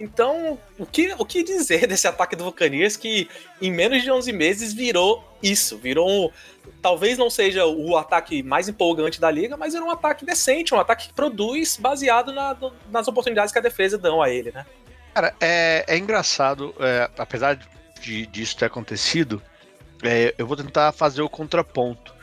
Então, 0.00 0.58
o 0.78 0.86
que, 0.86 1.14
o 1.18 1.26
que 1.26 1.44
dizer 1.44 1.86
desse 1.86 2.08
ataque 2.08 2.34
do 2.34 2.44
Buccaneers 2.44 2.96
que 2.96 3.28
em 3.60 3.70
menos 3.70 4.02
de 4.02 4.10
11 4.10 4.32
meses 4.32 4.72
virou 4.72 5.22
isso, 5.42 5.76
virou 5.76 6.08
um, 6.08 6.30
talvez 6.80 7.18
não 7.18 7.28
seja 7.28 7.66
o 7.66 7.96
ataque 7.96 8.42
mais 8.42 8.68
empolgante 8.68 9.20
da 9.20 9.30
liga, 9.30 9.56
mas 9.56 9.74
era 9.74 9.84
um 9.84 9.90
ataque 9.90 10.24
decente, 10.24 10.74
um 10.74 10.80
ataque 10.80 11.08
que 11.08 11.14
produz 11.14 11.76
baseado 11.76 12.32
na, 12.32 12.56
nas 12.90 13.06
oportunidades 13.06 13.52
que 13.52 13.58
a 13.58 13.62
defesa 13.62 13.98
dão 13.98 14.22
a 14.22 14.30
ele, 14.30 14.50
né? 14.50 14.64
Cara, 15.14 15.34
é, 15.40 15.84
é 15.86 15.98
engraçado, 15.98 16.74
é, 16.80 17.10
apesar 17.18 17.58
de, 18.00 18.26
disso 18.26 18.56
ter 18.56 18.66
acontecido, 18.66 19.42
é, 20.02 20.34
eu 20.38 20.46
vou 20.46 20.56
tentar 20.56 20.92
fazer 20.92 21.20
o 21.20 21.28
contraponto, 21.28 22.14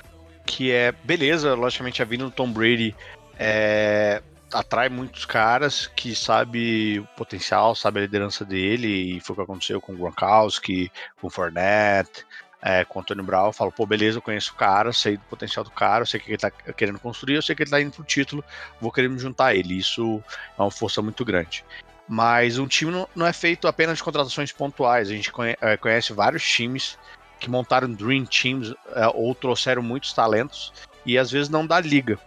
que 0.45 0.71
é, 0.71 0.91
beleza, 1.03 1.53
logicamente 1.53 2.01
a 2.01 2.05
vinda 2.05 2.23
do 2.25 2.31
Tom 2.31 2.51
Brady 2.51 2.95
é, 3.37 4.21
atrai 4.53 4.89
muitos 4.89 5.25
caras 5.25 5.87
que 5.87 6.15
sabe 6.15 6.99
o 6.99 7.07
potencial, 7.17 7.75
sabe 7.75 7.99
a 7.99 8.01
liderança 8.03 8.45
dele, 8.45 9.17
e 9.17 9.19
foi 9.19 9.33
o 9.33 9.37
que 9.37 9.43
aconteceu 9.43 9.81
com 9.81 9.93
o 9.93 9.97
Gronkowski, 9.97 10.91
com 11.19 11.27
o 11.27 11.29
Fournette, 11.29 12.25
é, 12.61 12.83
com 12.83 12.99
o 12.99 13.01
Antônio 13.01 13.23
Brown, 13.23 13.53
falo, 13.53 13.71
pô, 13.71 13.85
beleza, 13.85 14.17
eu 14.17 14.21
conheço 14.21 14.51
o 14.53 14.55
cara, 14.55 14.91
sei 14.91 15.17
do 15.17 15.23
potencial 15.25 15.63
do 15.63 15.71
cara, 15.71 16.01
eu 16.01 16.05
sei 16.05 16.19
o 16.19 16.23
que 16.23 16.31
ele 16.31 16.37
tá 16.37 16.51
querendo 16.51 16.99
construir, 16.99 17.35
eu 17.35 17.41
sei 17.41 17.55
que 17.55 17.63
ele 17.63 17.69
tá 17.69 17.81
indo 17.81 17.91
pro 17.91 18.03
título, 18.03 18.43
vou 18.81 18.91
querer 18.91 19.09
me 19.09 19.19
juntar 19.19 19.47
a 19.47 19.55
ele. 19.55 19.77
Isso 19.77 20.23
é 20.57 20.61
uma 20.61 20.71
força 20.71 21.01
muito 21.01 21.23
grande. 21.23 21.63
Mas 22.07 22.57
um 22.57 22.67
time 22.67 23.05
não, 23.15 23.25
é 23.25 23.33
feito 23.33 23.67
apenas 23.67 23.97
de 23.97 24.03
contratações 24.03 24.51
pontuais. 24.51 25.09
A 25.09 25.13
gente 25.13 25.31
conhece, 25.31 25.57
é, 25.61 25.77
conhece 25.77 26.13
vários 26.13 26.43
times 26.43 26.97
que 27.39 27.49
montaram 27.49 27.91
Dream 27.91 28.25
Teams 28.25 28.73
é, 28.95 29.07
ou 29.13 29.35
trouxeram 29.35 29.83
muitos 29.83 30.13
talentos 30.13 30.73
e 31.05 31.17
às 31.17 31.29
vezes 31.29 31.49
não 31.49 31.67
dá 31.67 31.79
liga. 31.79 32.17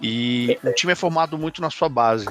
E 0.00 0.58
o 0.62 0.72
time 0.72 0.92
é 0.92 0.96
formado 0.96 1.36
muito 1.36 1.60
na 1.60 1.70
sua 1.70 1.88
base. 1.88 2.26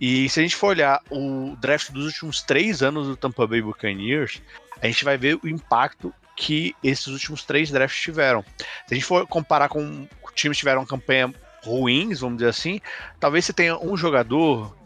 E 0.00 0.28
se 0.28 0.38
a 0.38 0.42
gente 0.42 0.54
for 0.54 0.68
olhar 0.68 1.02
o 1.10 1.56
draft 1.60 1.90
dos 1.90 2.06
últimos 2.06 2.42
três 2.42 2.82
anos 2.82 3.06
do 3.08 3.16
Tampa 3.16 3.46
Bay 3.46 3.60
Buccaneers, 3.60 4.40
a 4.80 4.86
gente 4.86 5.04
vai 5.04 5.16
ver 5.18 5.38
o 5.42 5.48
impacto 5.48 6.14
que 6.36 6.74
esses 6.84 7.08
últimos 7.08 7.42
três 7.42 7.70
drafts 7.70 8.00
tiveram. 8.00 8.44
Se 8.86 8.92
a 8.92 8.94
gente 8.94 9.04
for 9.04 9.26
comparar 9.26 9.68
com 9.68 10.06
times 10.34 10.56
que 10.56 10.60
tiveram 10.60 10.86
campanha 10.86 11.34
ruins, 11.64 12.20
vamos 12.20 12.38
dizer 12.38 12.50
assim, 12.50 12.80
talvez 13.18 13.44
você 13.44 13.52
tenha 13.52 13.76
um 13.76 13.96
jogador, 13.96 14.76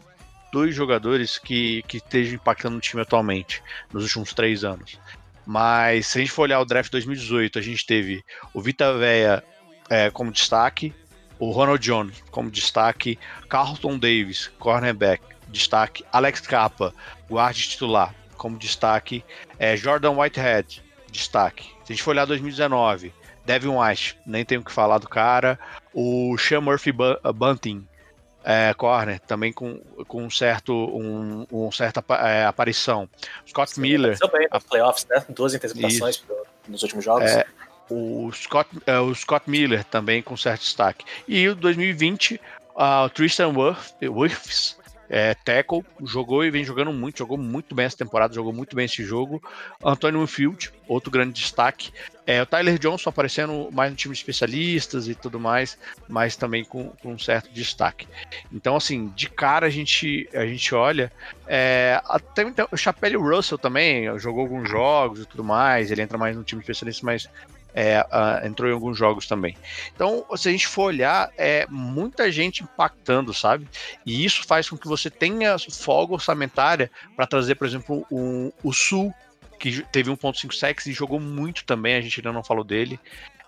dois 0.51 0.73
jogadores 0.73 1.37
que, 1.37 1.83
que 1.83 1.97
estejam 1.97 2.35
impactando 2.35 2.77
o 2.77 2.81
time 2.81 3.03
atualmente, 3.03 3.61
nos 3.91 4.03
últimos 4.03 4.33
três 4.33 4.63
anos. 4.63 4.99
Mas 5.45 6.07
se 6.07 6.17
a 6.17 6.21
gente 6.21 6.31
for 6.31 6.43
olhar 6.43 6.59
o 6.59 6.65
draft 6.65 6.91
2018, 6.91 7.59
a 7.59 7.61
gente 7.61 7.85
teve 7.85 8.23
o 8.51 8.59
Vita 8.59 8.97
Veia 8.97 9.43
é, 9.89 10.09
como 10.09 10.31
destaque, 10.31 10.93
o 11.49 11.51
Ronald 11.51 11.83
Jones 11.83 12.23
como 12.31 12.49
destaque, 12.49 13.19
Carlton 13.49 13.97
Davis, 13.97 14.51
cornerback, 14.59 15.23
destaque, 15.49 16.05
Alex 16.11 16.41
Capa, 16.41 16.93
guarda 17.29 17.53
titular, 17.53 18.15
como 18.37 18.57
destaque, 18.57 19.23
é, 19.59 19.75
Jordan 19.75 20.11
Whitehead, 20.11 20.83
destaque. 21.11 21.63
Se 21.83 21.91
a 21.91 21.95
gente 21.95 22.03
for 22.03 22.11
olhar 22.11 22.25
2019, 22.25 23.13
Devin 23.45 23.69
White, 23.69 24.17
nem 24.25 24.45
tenho 24.45 24.61
o 24.61 24.63
que 24.63 24.71
falar 24.71 24.97
do 24.97 25.07
cara, 25.07 25.59
o 25.93 26.37
Sean 26.37 26.61
Murphy 26.61 26.91
Bunting, 26.91 27.87
é, 28.43 28.73
corner, 28.73 29.19
também 29.21 29.53
com, 29.53 29.79
com 30.07 30.23
um 30.23 30.29
certo, 30.29 30.73
um, 30.73 31.45
um 31.51 31.71
certa 31.71 32.03
é, 32.25 32.45
aparição. 32.45 33.07
Scott 33.47 33.71
Sim, 33.71 33.81
Miller. 33.81 34.17
Também 34.19 34.47
nos 34.51 34.63
playoffs, 34.63 35.05
né? 35.09 35.25
Duas 35.29 35.53
interceptações 35.53 36.23
nos 36.67 36.83
últimos 36.83 37.05
jogos. 37.05 37.29
É, 37.29 37.45
o 37.89 38.31
Scott, 38.31 38.69
uh, 38.77 39.01
o 39.01 39.13
Scott 39.15 39.49
Miller 39.49 39.83
também 39.83 40.21
com 40.21 40.35
certo 40.37 40.61
destaque. 40.61 41.05
E 41.27 41.47
o 41.47 41.55
2020, 41.55 42.39
uh, 42.75 43.05
o 43.05 43.09
Tristan 43.09 43.53
Wirfs, 44.01 44.77
é, 45.09 45.35
tackle, 45.35 45.83
jogou 46.03 46.43
e 46.43 46.49
vem 46.49 46.63
jogando 46.63 46.91
muito, 46.91 47.19
jogou 47.19 47.37
muito 47.37 47.75
bem 47.75 47.85
essa 47.85 47.95
temporada, 47.95 48.33
jogou 48.33 48.51
muito 48.51 48.75
bem 48.75 48.85
esse 48.85 49.03
jogo. 49.03 49.43
Antônio 49.83 50.25
Field, 50.25 50.71
outro 50.87 51.11
grande 51.11 51.33
destaque. 51.33 51.91
É, 52.25 52.41
o 52.41 52.45
Tyler 52.47 52.79
Johnson 52.79 53.09
aparecendo 53.09 53.69
mais 53.71 53.91
no 53.91 53.95
time 53.95 54.13
de 54.13 54.19
especialistas 54.19 55.07
e 55.07 55.13
tudo 55.13 55.39
mais, 55.39 55.77
mas 56.07 56.35
também 56.35 56.63
com, 56.63 56.89
com 57.01 57.13
um 57.13 57.19
certo 57.19 57.51
destaque. 57.51 58.07
Então, 58.51 58.75
assim, 58.75 59.13
de 59.15 59.29
cara 59.29 59.67
a 59.67 59.69
gente, 59.69 60.27
a 60.33 60.47
gente 60.47 60.73
olha. 60.73 61.11
É, 61.45 62.01
até 62.05 62.41
então, 62.41 62.67
o 62.71 62.77
Chapelle 62.77 63.17
Russell 63.17 63.59
também 63.59 64.17
jogou 64.17 64.41
alguns 64.41 64.67
jogos 64.67 65.19
e 65.19 65.25
tudo 65.25 65.43
mais, 65.43 65.91
ele 65.91 66.01
entra 66.01 66.17
mais 66.17 66.35
no 66.35 66.43
time 66.43 66.59
de 66.59 66.63
especialistas, 66.63 67.03
mas 67.03 67.29
é, 67.73 68.01
uh, 68.01 68.45
entrou 68.45 68.69
em 68.69 68.73
alguns 68.73 68.97
jogos 68.97 69.27
também. 69.27 69.57
Então, 69.95 70.25
se 70.35 70.49
a 70.49 70.51
gente 70.51 70.67
for 70.67 70.83
olhar, 70.83 71.31
é 71.37 71.65
muita 71.69 72.31
gente 72.31 72.63
impactando, 72.63 73.33
sabe? 73.33 73.67
E 74.05 74.23
isso 74.23 74.45
faz 74.45 74.69
com 74.69 74.77
que 74.77 74.87
você 74.87 75.09
tenha 75.09 75.57
folga 75.57 76.13
orçamentária 76.13 76.91
para 77.15 77.27
trazer, 77.27 77.55
por 77.55 77.67
exemplo, 77.67 78.05
o 78.09 78.73
Sul, 78.73 79.13
que 79.59 79.81
teve 79.91 80.11
1.5 80.11 80.53
sacks 80.53 80.85
e 80.87 80.93
jogou 80.93 81.19
muito 81.19 81.63
também, 81.63 81.95
a 81.95 82.01
gente 82.01 82.19
ainda 82.19 82.33
não 82.33 82.43
falou 82.43 82.63
dele. 82.63 82.99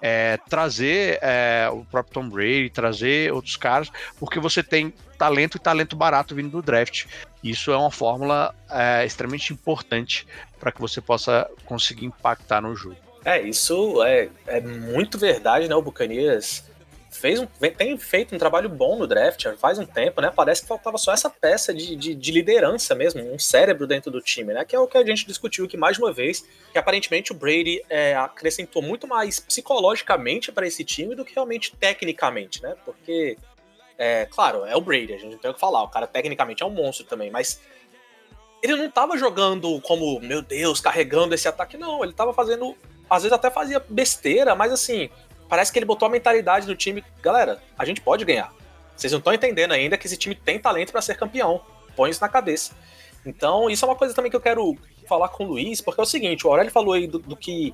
É, 0.01 0.37
trazer 0.49 1.19
é, 1.21 1.69
o 1.71 1.83
próprio 1.85 2.13
Tom 2.13 2.29
Brady, 2.29 2.69
trazer 2.69 3.33
outros 3.33 3.55
caras, 3.55 3.91
porque 4.19 4.39
você 4.39 4.61
tem 4.61 4.93
talento 5.17 5.57
e 5.57 5.59
talento 5.59 5.95
barato 5.95 6.35
vindo 6.35 6.49
do 6.49 6.61
draft. 6.61 7.05
Isso 7.43 7.71
é 7.71 7.77
uma 7.77 7.91
fórmula 7.91 8.53
é, 8.69 9.05
extremamente 9.05 9.51
importante 9.51 10.27
para 10.59 10.71
que 10.71 10.79
você 10.79 11.01
possa 11.01 11.49
conseguir 11.65 12.05
impactar 12.05 12.61
no 12.61 12.75
jogo. 12.75 13.04
É, 13.25 13.41
isso 13.41 14.03
é, 14.03 14.29
é 14.45 14.61
muito 14.61 15.17
verdade, 15.17 15.67
né? 15.67 15.75
O 15.75 15.81
Buccaneers 15.81 16.63
fez 17.09 17.39
um, 17.39 17.47
tem 17.75 17.97
feito 17.97 18.35
um 18.35 18.37
trabalho 18.37 18.69
bom 18.69 18.97
no 18.97 19.07
draft 19.07 19.45
faz 19.57 19.79
um 19.79 19.85
tempo, 19.85 20.21
né? 20.21 20.31
Parece 20.35 20.61
que 20.61 20.67
faltava 20.67 20.97
só 20.99 21.11
essa 21.11 21.29
peça 21.29 21.73
de, 21.73 21.95
de, 21.95 22.13
de, 22.13 22.31
liderança 22.31 22.93
mesmo, 22.93 23.23
um 23.33 23.39
cérebro 23.39 23.87
dentro 23.87 24.11
do 24.11 24.21
time, 24.21 24.53
né? 24.53 24.63
Que 24.63 24.75
é 24.75 24.79
o 24.79 24.87
que 24.87 24.97
a 24.97 25.03
gente 25.03 25.25
discutiu 25.25 25.65
aqui 25.65 25.75
mais 25.75 25.97
uma 25.97 26.13
vez, 26.13 26.45
que 26.71 26.77
aparentemente 26.77 27.31
o 27.31 27.35
Brady 27.35 27.81
é, 27.89 28.15
acrescentou 28.15 28.81
muito 28.81 29.07
mais 29.07 29.39
psicologicamente 29.39 30.51
para 30.51 30.67
esse 30.67 30.83
time 30.83 31.15
do 31.15 31.25
que 31.25 31.33
realmente 31.33 31.75
tecnicamente, 31.75 32.61
né? 32.61 32.75
Porque, 32.85 33.37
é, 33.97 34.25
claro, 34.25 34.65
é 34.65 34.75
o 34.75 34.81
Brady, 34.81 35.13
a 35.13 35.17
gente 35.17 35.31
não 35.31 35.39
tem 35.39 35.49
o 35.49 35.53
que 35.53 35.59
falar, 35.59 35.81
o 35.81 35.89
cara 35.89 36.05
tecnicamente 36.05 36.61
é 36.61 36.65
um 36.65 36.69
monstro 36.69 37.07
também, 37.07 37.31
mas 37.31 37.59
ele 38.61 38.75
não 38.75 38.89
tava 38.89 39.17
jogando 39.17 39.79
como, 39.81 40.19
meu 40.19 40.41
Deus, 40.41 40.79
carregando 40.79 41.33
esse 41.33 41.47
ataque, 41.47 41.77
não, 41.77 42.03
ele 42.03 42.13
tava 42.13 42.33
fazendo 42.33 42.75
às 43.09 43.23
vezes 43.23 43.33
até 43.33 43.49
fazia 43.49 43.83
besteira, 43.89 44.55
mas 44.55 44.71
assim, 44.71 45.09
parece 45.47 45.71
que 45.71 45.79
ele 45.79 45.85
botou 45.85 46.07
a 46.07 46.11
mentalidade 46.11 46.65
do 46.65 46.75
time. 46.75 47.03
Galera, 47.21 47.61
a 47.77 47.85
gente 47.85 48.01
pode 48.01 48.25
ganhar. 48.25 48.53
Vocês 48.95 49.11
não 49.11 49.19
estão 49.19 49.33
entendendo 49.33 49.73
ainda 49.73 49.97
que 49.97 50.07
esse 50.07 50.17
time 50.17 50.35
tem 50.35 50.59
talento 50.59 50.91
para 50.91 51.01
ser 51.01 51.15
campeão. 51.15 51.61
Põe 51.95 52.09
isso 52.09 52.21
na 52.21 52.29
cabeça. 52.29 52.73
Então, 53.25 53.69
isso 53.69 53.83
é 53.83 53.87
uma 53.87 53.95
coisa 53.95 54.13
também 54.13 54.29
que 54.29 54.37
eu 54.37 54.41
quero 54.41 54.77
falar 55.07 55.29
com 55.29 55.43
o 55.43 55.47
Luiz, 55.47 55.81
porque 55.81 55.99
é 55.99 56.03
o 56.03 56.07
seguinte, 56.07 56.45
o 56.45 56.49
Aurélio 56.49 56.71
falou 56.71 56.93
aí 56.93 57.07
do, 57.07 57.19
do 57.19 57.35
que. 57.35 57.73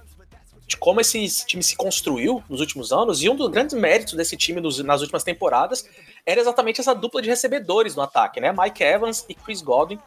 de 0.65 0.77
como 0.77 1.01
esse 1.01 1.45
time 1.45 1.61
se 1.61 1.75
construiu 1.75 2.43
nos 2.49 2.59
últimos 2.59 2.91
anos, 2.91 3.21
e 3.21 3.29
um 3.29 3.35
dos 3.35 3.49
grandes 3.49 3.75
méritos 3.75 4.13
desse 4.13 4.37
time 4.37 4.61
nos, 4.61 4.79
nas 4.79 5.01
últimas 5.01 5.23
temporadas 5.23 5.85
era 6.25 6.39
exatamente 6.39 6.79
essa 6.79 6.95
dupla 6.95 7.21
de 7.21 7.29
recebedores 7.29 7.95
no 7.95 8.01
ataque, 8.01 8.39
né? 8.39 8.53
Mike 8.57 8.83
Evans 8.83 9.25
e 9.27 9.35
Chris 9.35 9.61
Godwin 9.61 9.99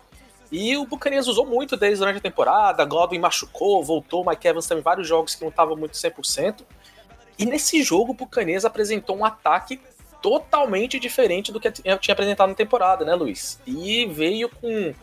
e 0.51 0.77
o 0.77 0.87
Buccaneers 0.87 1.27
usou 1.27 1.47
muito 1.47 1.77
deles 1.77 1.99
durante 1.99 2.19
a 2.19 2.21
temporada, 2.21 2.85
Godwin 2.85 3.19
machucou, 3.19 3.83
voltou, 3.83 4.25
Mike 4.25 4.47
Evans 4.47 4.67
também 4.67 4.83
vários 4.83 5.09
jogos 5.09 5.35
que 5.35 5.43
não 5.43 5.51
estavam 5.51 5.77
muito 5.77 5.95
100%. 5.95 6.63
E 7.39 7.45
nesse 7.45 7.83
jogo 7.83 8.13
o 8.13 8.15
Buccaneers 8.15 8.65
apresentou 8.65 9.17
um 9.17 9.25
ataque 9.25 9.81
totalmente 10.23 10.99
diferente 10.99 11.53
do 11.53 11.61
que 11.61 11.71
tinha 11.71 12.13
apresentado 12.13 12.49
na 12.49 12.55
temporada, 12.55 13.05
né, 13.05 13.15
Luiz? 13.15 13.61
E 13.67 14.07
veio 14.07 14.49
com 14.49 14.95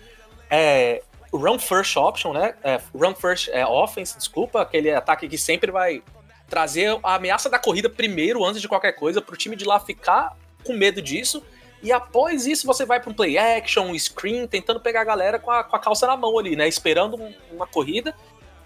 é, 0.50 1.04
run 1.32 1.60
first 1.60 1.96
option, 1.98 2.34
né? 2.34 2.56
É, 2.64 2.80
run 2.96 3.14
first 3.14 3.50
é, 3.50 3.66
offense, 3.66 4.18
desculpa, 4.18 4.62
aquele 4.62 4.92
ataque 4.92 5.28
que 5.28 5.38
sempre 5.38 5.72
vai 5.72 6.02
trazer 6.50 6.98
a 7.04 7.16
ameaça 7.16 7.50
da 7.50 7.60
corrida 7.60 7.90
primeiro, 7.90 8.44
antes 8.44 8.62
de 8.62 8.68
qualquer 8.68 8.94
coisa, 8.94 9.22
para 9.22 9.34
o 9.34 9.38
time 9.38 9.56
de 9.56 9.64
lá 9.64 9.80
ficar 9.80 10.36
com 10.66 10.74
medo 10.74 11.02
disso 11.02 11.44
e 11.84 11.91
após 11.91 12.46
isso 12.46 12.67
você 12.67 12.86
vai 12.86 13.00
para 13.00 13.10
um 13.10 13.13
play 13.13 13.38
action, 13.38 13.86
um 13.86 13.98
screen, 13.98 14.48
tentando 14.48 14.80
pegar 14.80 15.02
a 15.02 15.06
galera 15.06 15.39
com 15.39 15.50
a, 15.50 15.63
com 15.63 15.76
a 15.76 15.80
calça 15.80 16.06
na 16.06 16.15
mão 16.15 16.38
ali, 16.38 16.56
né? 16.56 16.67
Esperando 16.67 17.15
um, 17.15 17.34
uma 17.52 17.65
corrida 17.65 18.15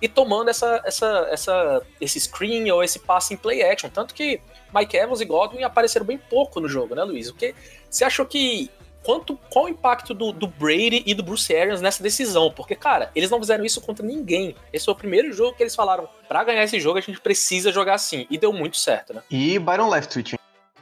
e 0.01 0.07
tomando 0.07 0.49
essa, 0.49 0.81
essa, 0.85 1.27
essa, 1.31 1.81
esse 2.01 2.19
screen 2.19 2.69
ou 2.71 2.83
esse 2.83 2.99
passe 2.99 3.33
em 3.33 3.37
play 3.37 3.63
action. 3.63 3.89
Tanto 3.89 4.13
que 4.13 4.41
Mike 4.73 4.97
Evans 4.97 5.21
e 5.21 5.25
Godwin 5.25 5.63
apareceram 5.63 6.05
bem 6.05 6.17
pouco 6.17 6.59
no 6.59 6.67
jogo, 6.67 6.95
né, 6.95 7.03
Luiz? 7.03 7.29
O 7.29 7.33
que 7.33 7.55
você 7.89 8.03
achou 8.03 8.25
que. 8.25 8.69
Quanto, 9.03 9.37
qual 9.51 9.65
o 9.65 9.69
impacto 9.69 10.15
do, 10.15 10.31
do 10.31 10.47
Brady 10.47 11.03
e 11.05 11.13
do 11.13 11.21
Bruce 11.21 11.55
Arians 11.55 11.79
nessa 11.79 12.01
decisão? 12.01 12.51
Porque, 12.51 12.73
cara, 12.73 13.11
eles 13.15 13.29
não 13.29 13.39
fizeram 13.39 13.63
isso 13.63 13.79
contra 13.79 14.03
ninguém. 14.03 14.55
Esse 14.73 14.85
foi 14.85 14.95
o 14.95 14.97
primeiro 14.97 15.31
jogo 15.31 15.55
que 15.55 15.61
eles 15.61 15.75
falaram: 15.75 16.09
para 16.27 16.43
ganhar 16.43 16.63
esse 16.63 16.79
jogo 16.79 16.97
a 16.97 17.01
gente 17.01 17.21
precisa 17.21 17.71
jogar 17.71 17.93
assim. 17.93 18.25
E 18.31 18.37
deu 18.37 18.51
muito 18.51 18.77
certo, 18.77 19.13
né? 19.13 19.21
E 19.29 19.59
Byron 19.59 19.89
Leftwich, 19.89 20.35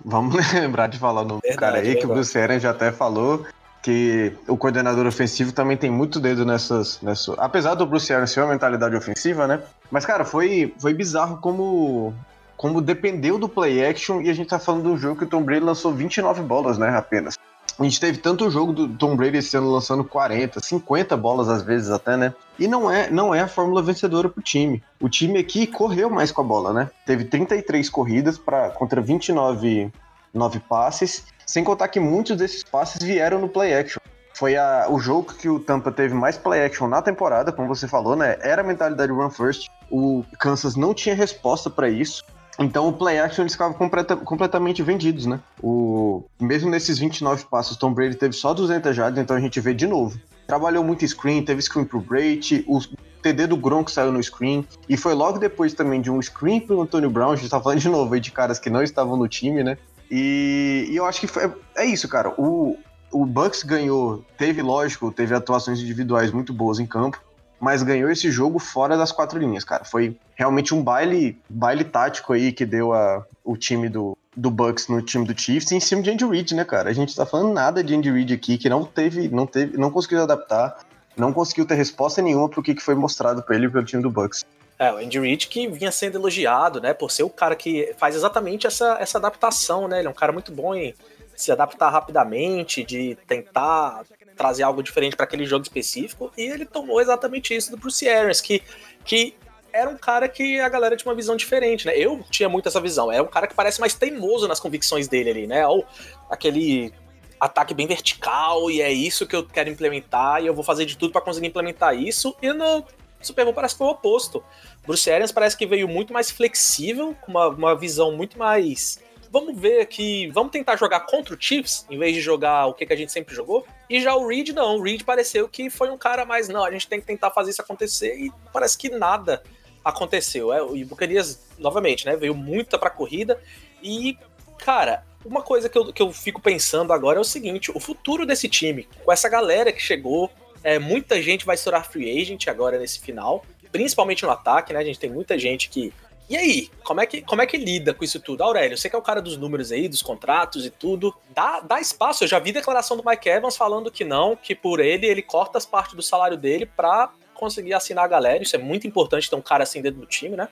Vamos 0.03 0.35
lembrar 0.53 0.87
de 0.87 0.97
falar 0.97 1.23
no 1.23 1.39
verdade, 1.39 1.57
cara 1.57 1.77
aí, 1.77 1.83
verdade. 1.83 1.99
que 2.01 2.05
o 2.05 2.13
Bruce 2.13 2.37
Arians 2.37 2.61
já 2.61 2.71
até 2.71 2.91
falou 2.91 3.45
que 3.81 4.33
o 4.47 4.55
coordenador 4.55 5.05
ofensivo 5.05 5.51
também 5.51 5.75
tem 5.75 5.91
muito 5.91 6.19
dedo 6.19 6.45
nessas, 6.45 7.01
nessas. 7.01 7.37
Apesar 7.37 7.75
do 7.75 7.85
Bruce 7.85 8.11
Arians 8.13 8.31
ser 8.31 8.39
uma 8.39 8.53
mentalidade 8.53 8.95
ofensiva, 8.95 9.45
né? 9.45 9.61
Mas, 9.91 10.05
cara, 10.05 10.23
foi, 10.23 10.73
foi 10.79 10.93
bizarro 10.93 11.37
como, 11.37 12.13
como 12.55 12.81
dependeu 12.81 13.37
do 13.37 13.49
play 13.49 13.85
action 13.85 14.21
e 14.21 14.29
a 14.29 14.33
gente 14.33 14.47
tá 14.47 14.57
falando 14.57 14.83
do 14.83 14.97
jogo 14.97 15.17
que 15.17 15.25
o 15.25 15.27
Tom 15.27 15.43
Brady 15.43 15.65
lançou 15.65 15.93
29 15.93 16.41
bolas, 16.43 16.77
né? 16.77 16.95
Apenas. 16.97 17.37
A 17.79 17.83
gente 17.83 17.99
teve 17.99 18.19
tanto 18.19 18.49
jogo 18.51 18.71
do 18.71 18.87
Tom 18.87 19.15
Brady 19.15 19.37
esse 19.37 19.57
ano 19.57 19.71
lançando 19.71 20.03
40, 20.03 20.59
50 20.59 21.17
bolas 21.17 21.49
às 21.49 21.63
vezes 21.63 21.89
até, 21.89 22.15
né? 22.15 22.33
E 22.59 22.67
não 22.67 22.89
é, 22.89 23.09
não 23.09 23.33
é 23.33 23.41
a 23.41 23.47
fórmula 23.47 23.81
vencedora 23.81 24.29
pro 24.29 24.43
time. 24.43 24.83
O 25.01 25.09
time 25.09 25.39
aqui 25.39 25.65
correu 25.65 26.09
mais 26.09 26.31
com 26.31 26.41
a 26.41 26.43
bola, 26.43 26.71
né? 26.71 26.89
Teve 27.05 27.25
33 27.25 27.89
corridas 27.89 28.37
para 28.37 28.69
contra 28.69 29.01
29 29.01 29.91
9 30.33 30.59
passes, 30.61 31.25
sem 31.45 31.63
contar 31.63 31.87
que 31.87 31.99
muitos 31.99 32.35
desses 32.35 32.63
passes 32.63 33.01
vieram 33.01 33.39
no 33.39 33.47
play 33.47 33.73
action. 33.73 33.99
Foi 34.33 34.57
a, 34.57 34.87
o 34.89 34.99
jogo 34.99 35.31
que 35.33 35.47
o 35.47 35.59
Tampa 35.59 35.91
teve 35.91 36.13
mais 36.15 36.37
play 36.37 36.65
action 36.65 36.87
na 36.87 37.01
temporada, 37.01 37.51
como 37.51 37.67
você 37.67 37.87
falou, 37.87 38.15
né? 38.15 38.37
Era 38.41 38.61
a 38.63 38.65
mentalidade 38.65 39.11
run 39.11 39.29
first. 39.29 39.69
O 39.91 40.23
Kansas 40.39 40.75
não 40.75 40.93
tinha 40.93 41.13
resposta 41.13 41.69
para 41.69 41.87
isso. 41.87 42.23
Então 42.59 42.87
o 42.87 42.93
play 42.93 43.19
action 43.19 43.43
eles 43.43 43.53
ficavam 43.53 43.73
completa, 43.73 44.15
completamente 44.15 44.83
vendidos, 44.83 45.25
né? 45.25 45.39
O, 45.61 46.23
mesmo 46.39 46.69
nesses 46.69 46.99
29 46.99 47.45
passos, 47.45 47.77
Tom 47.77 47.93
Brady 47.93 48.15
teve 48.15 48.33
só 48.33 48.53
200 48.53 48.95
jardas, 48.95 49.23
então 49.23 49.35
a 49.35 49.39
gente 49.39 49.59
vê 49.59 49.73
de 49.73 49.87
novo. 49.87 50.19
Trabalhou 50.45 50.83
muito 50.83 51.07
screen, 51.07 51.43
teve 51.43 51.61
screen 51.61 51.85
pro 51.85 51.99
Brady, 51.99 52.63
o, 52.67 52.79
TD 53.23 53.47
do 53.47 53.57
Gronk 53.57 53.89
saiu 53.89 54.11
no 54.11 54.21
screen, 54.21 54.67
e 54.87 54.97
foi 54.97 55.13
logo 55.13 55.39
depois 55.39 55.73
também 55.73 56.01
de 56.01 56.11
um 56.11 56.21
screen 56.21 56.59
pro 56.59 56.81
Antônio 56.81 57.09
Brown, 57.09 57.31
a 57.31 57.35
gente 57.35 57.49
tá 57.49 57.59
falando 57.59 57.79
de 57.79 57.89
novo 57.89 58.13
aí 58.13 58.19
de 58.19 58.29
caras 58.29 58.59
que 58.59 58.69
não 58.69 58.83
estavam 58.83 59.15
no 59.15 59.27
time, 59.27 59.63
né? 59.63 59.77
E, 60.11 60.87
e 60.89 60.95
eu 60.95 61.05
acho 61.05 61.21
que 61.21 61.27
foi, 61.27 61.51
é 61.75 61.85
isso, 61.85 62.07
cara. 62.07 62.33
O, 62.37 62.77
o 63.11 63.25
Bucks 63.25 63.63
ganhou, 63.63 64.23
teve, 64.37 64.61
lógico, 64.61 65.11
teve 65.11 65.33
atuações 65.33 65.79
individuais 65.79 66.31
muito 66.31 66.53
boas 66.53 66.79
em 66.79 66.85
campo, 66.85 67.19
mas 67.63 67.81
ganhou 67.81 68.11
esse 68.11 68.29
jogo 68.29 68.59
fora 68.59 68.97
das 68.97 69.13
quatro 69.13 69.39
linhas, 69.39 69.63
cara. 69.63 69.85
Foi 69.85 70.17
realmente 70.35 70.75
um 70.75 70.83
baile, 70.83 71.39
baile 71.49 71.85
tático 71.85 72.33
aí 72.33 72.51
que 72.51 72.65
deu 72.65 72.91
a, 72.91 73.25
o 73.41 73.55
time 73.55 73.87
do, 73.87 74.17
do 74.35 74.51
Bucks 74.51 74.89
no 74.89 75.01
time 75.01 75.25
do 75.25 75.39
Chiefs 75.39 75.71
em 75.71 75.79
cima 75.79 76.01
de 76.01 76.11
Andy 76.11 76.25
Reid, 76.25 76.53
né, 76.53 76.65
cara? 76.65 76.89
A 76.89 76.93
gente 76.93 77.15
tá 77.15 77.25
falando 77.25 77.53
nada 77.53 77.81
de 77.81 77.95
Andy 77.95 78.11
Reid 78.11 78.33
aqui, 78.33 78.57
que 78.57 78.67
não 78.67 78.83
teve, 78.83 79.29
não 79.29 79.47
teve, 79.47 79.77
não 79.77 79.89
conseguiu 79.89 80.21
adaptar, 80.21 80.77
não 81.15 81.31
conseguiu 81.31 81.65
ter 81.65 81.75
resposta 81.75 82.21
nenhuma 82.21 82.49
pro 82.49 82.61
que 82.61 82.77
foi 82.81 82.95
mostrado 82.95 83.41
pra 83.41 83.55
ele 83.55 83.69
pelo 83.69 83.85
time 83.85 84.03
do 84.03 84.11
Bucks. 84.11 84.43
É, 84.77 84.91
o 84.91 84.97
Andy 84.97 85.17
Reid 85.21 85.47
que 85.47 85.65
vinha 85.69 85.89
sendo 85.89 86.17
elogiado, 86.17 86.81
né, 86.81 86.93
por 86.93 87.11
ser 87.11 87.23
o 87.23 87.29
cara 87.29 87.55
que 87.55 87.95
faz 87.97 88.13
exatamente 88.13 88.67
essa, 88.67 88.97
essa 88.99 89.17
adaptação, 89.17 89.87
né? 89.87 89.99
Ele 89.99 90.07
é 90.09 90.11
um 90.11 90.13
cara 90.13 90.33
muito 90.33 90.51
bom 90.51 90.75
em 90.75 90.93
se 91.33 91.49
adaptar 91.49 91.89
rapidamente, 91.89 92.83
de 92.83 93.17
tentar 93.25 94.03
trazer 94.35 94.63
algo 94.63 94.83
diferente 94.83 95.15
para 95.15 95.25
aquele 95.25 95.45
jogo 95.45 95.63
específico, 95.63 96.31
e 96.37 96.43
ele 96.43 96.65
tomou 96.65 96.99
exatamente 97.01 97.55
isso 97.55 97.71
do 97.71 97.77
Bruce 97.77 98.07
Arians, 98.07 98.41
que, 98.41 98.61
que 99.05 99.35
era 99.73 99.89
um 99.89 99.97
cara 99.97 100.29
que 100.29 100.59
a 100.59 100.69
galera 100.69 100.95
tinha 100.95 101.09
uma 101.09 101.15
visão 101.15 101.35
diferente, 101.35 101.87
né? 101.87 101.97
Eu 101.97 102.23
tinha 102.29 102.47
muito 102.47 102.67
essa 102.67 102.79
visão. 102.79 103.11
É 103.11 103.21
um 103.21 103.27
cara 103.27 103.47
que 103.47 103.55
parece 103.55 103.79
mais 103.79 103.95
teimoso 103.95 104.47
nas 104.47 104.59
convicções 104.59 105.07
dele 105.07 105.31
ali, 105.31 105.47
né? 105.47 105.65
Ou 105.65 105.83
aquele 106.29 106.93
ataque 107.39 107.73
bem 107.73 107.87
vertical 107.87 108.69
e 108.69 108.81
é 108.81 108.91
isso 108.91 109.25
que 109.27 109.35
eu 109.35 109.45
quero 109.45 109.69
implementar 109.69 110.41
e 110.41 110.47
eu 110.47 110.53
vou 110.53 110.63
fazer 110.63 110.85
de 110.85 110.97
tudo 110.97 111.11
para 111.11 111.21
conseguir 111.21 111.47
implementar 111.47 111.95
isso. 111.95 112.35
E 112.41 112.53
no 112.53 112.85
Super 113.19 113.45
Bowl 113.45 113.53
parece 113.53 113.73
que 113.73 113.79
foi 113.79 113.87
o 113.87 113.91
oposto. 113.91 114.43
Bruce 114.85 115.09
Arians 115.09 115.31
parece 115.31 115.57
que 115.57 115.65
veio 115.65 115.87
muito 115.87 116.13
mais 116.13 116.29
flexível, 116.29 117.15
com 117.21 117.31
uma, 117.31 117.47
uma 117.47 117.75
visão 117.75 118.11
muito 118.11 118.37
mais 118.37 118.99
vamos 119.33 119.59
ver 119.59 119.81
aqui, 119.81 120.27
vamos 120.27 120.51
tentar 120.51 120.75
jogar 120.75 120.99
contra 121.07 121.33
o 121.33 121.37
Chiefs, 121.39 121.87
em 121.89 121.97
vez 121.97 122.13
de 122.13 122.21
jogar 122.21 122.67
o 122.67 122.73
que, 122.75 122.85
que 122.85 122.93
a 122.93 122.95
gente 122.95 123.11
sempre 123.11 123.33
jogou. 123.33 123.65
E 123.89 123.99
já 123.99 124.15
o 124.15 124.27
Reed, 124.27 124.49
não. 124.49 124.77
O 124.77 124.81
Reed 124.83 125.01
pareceu 125.01 125.49
que 125.49 125.71
foi 125.71 125.89
um 125.89 125.97
cara 125.97 126.23
mais, 126.23 126.47
não, 126.47 126.63
a 126.63 126.69
gente 126.69 126.87
tem 126.87 127.01
que 127.01 127.07
tentar 127.07 127.31
fazer 127.31 127.49
isso 127.49 127.61
acontecer 127.61 128.15
e 128.15 128.31
parece 128.53 128.77
que 128.77 128.89
nada 128.89 129.41
aconteceu. 129.83 130.53
É, 130.53 130.61
o 130.61 130.75
Buccaneers, 130.85 131.39
novamente, 131.57 132.05
né, 132.05 132.15
veio 132.15 132.35
muita 132.35 132.77
pra 132.77 132.91
corrida 132.91 133.41
e, 133.81 134.15
cara, 134.59 135.03
uma 135.25 135.41
coisa 135.41 135.67
que 135.67 135.79
eu, 135.79 135.91
que 135.91 136.03
eu 136.03 136.11
fico 136.13 136.39
pensando 136.39 136.93
agora 136.93 137.17
é 137.17 137.21
o 137.21 137.25
seguinte, 137.25 137.71
o 137.73 137.79
futuro 137.79 138.27
desse 138.27 138.47
time, 138.47 138.87
com 139.03 139.11
essa 139.11 139.27
galera 139.27 139.71
que 139.71 139.81
chegou, 139.81 140.29
é, 140.63 140.77
muita 140.77 141.19
gente 141.23 141.43
vai 141.43 141.55
estourar 141.55 141.89
free 141.89 142.21
agent 142.21 142.47
agora 142.47 142.77
nesse 142.77 142.99
final, 142.99 143.43
principalmente 143.71 144.21
no 144.21 144.29
ataque, 144.29 144.73
né, 144.73 144.79
a 144.79 144.83
gente 144.83 144.99
tem 144.99 145.09
muita 145.09 145.39
gente 145.39 145.69
que 145.69 145.91
e 146.29 146.37
aí, 146.37 146.69
como 146.83 147.01
é, 147.01 147.05
que, 147.05 147.21
como 147.21 147.41
é 147.41 147.45
que 147.45 147.57
lida 147.57 147.93
com 147.93 148.03
isso 148.03 148.19
tudo? 148.19 148.43
Aurélio, 148.43 148.77
você 148.77 148.89
que 148.89 148.95
é 148.95 148.99
o 148.99 149.03
cara 149.03 149.21
dos 149.21 149.37
números 149.37 149.71
aí, 149.71 149.89
dos 149.89 150.01
contratos 150.01 150.65
e 150.65 150.69
tudo, 150.69 151.13
dá, 151.29 151.59
dá 151.59 151.79
espaço. 151.79 152.23
Eu 152.23 152.27
já 152.27 152.39
vi 152.39 152.51
declaração 152.51 152.95
do 152.95 153.03
Mike 153.05 153.27
Evans 153.27 153.57
falando 153.57 153.91
que 153.91 154.03
não, 154.03 154.35
que 154.35 154.55
por 154.55 154.79
ele, 154.79 155.05
ele 155.05 155.21
corta 155.21 155.57
as 155.57 155.65
partes 155.65 155.95
do 155.95 156.01
salário 156.01 156.37
dele 156.37 156.65
pra 156.65 157.11
conseguir 157.33 157.73
assinar 157.73 158.05
a 158.05 158.07
galera. 158.07 158.41
Isso 158.41 158.55
é 158.55 158.59
muito 158.59 158.87
importante 158.87 159.29
ter 159.29 159.35
um 159.35 159.41
cara 159.41 159.63
assim 159.63 159.81
dentro 159.81 159.99
do 159.99 160.07
time, 160.07 160.35
né? 160.35 160.47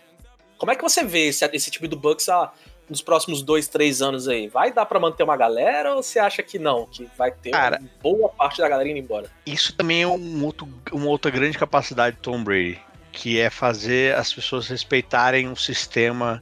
Como 0.57 0.71
é 0.71 0.75
que 0.75 0.83
você 0.83 1.03
vê 1.03 1.29
esse, 1.29 1.45
esse 1.53 1.71
time 1.71 1.87
do 1.87 1.95
Bucks 1.95 2.27
ah, 2.29 2.51
nos 2.87 3.01
próximos 3.01 3.41
dois, 3.41 3.67
três 3.67 4.01
anos 4.01 4.27
aí? 4.27 4.47
Vai 4.49 4.71
dar 4.71 4.85
para 4.85 4.99
manter 4.99 5.23
uma 5.23 5.37
galera 5.37 5.95
ou 5.95 6.03
você 6.03 6.19
acha 6.19 6.43
que 6.43 6.59
não? 6.59 6.85
Que 6.85 7.09
vai 7.17 7.31
ter 7.31 7.51
cara, 7.51 7.81
boa 8.03 8.29
parte 8.29 8.59
da 8.59 8.67
galera 8.67 8.89
indo 8.89 8.99
embora? 8.99 9.31
Isso 9.45 9.73
também 9.75 10.03
é 10.03 10.07
um 10.07 10.45
outro, 10.45 10.67
uma 10.91 11.07
outra 11.07 11.31
grande 11.31 11.57
capacidade 11.57 12.17
do 12.17 12.21
Tom 12.21 12.43
Brady 12.43 12.79
que 13.11 13.39
é 13.39 13.49
fazer 13.49 14.15
as 14.15 14.33
pessoas 14.33 14.67
respeitarem 14.67 15.47
um 15.47 15.55
sistema 15.55 16.41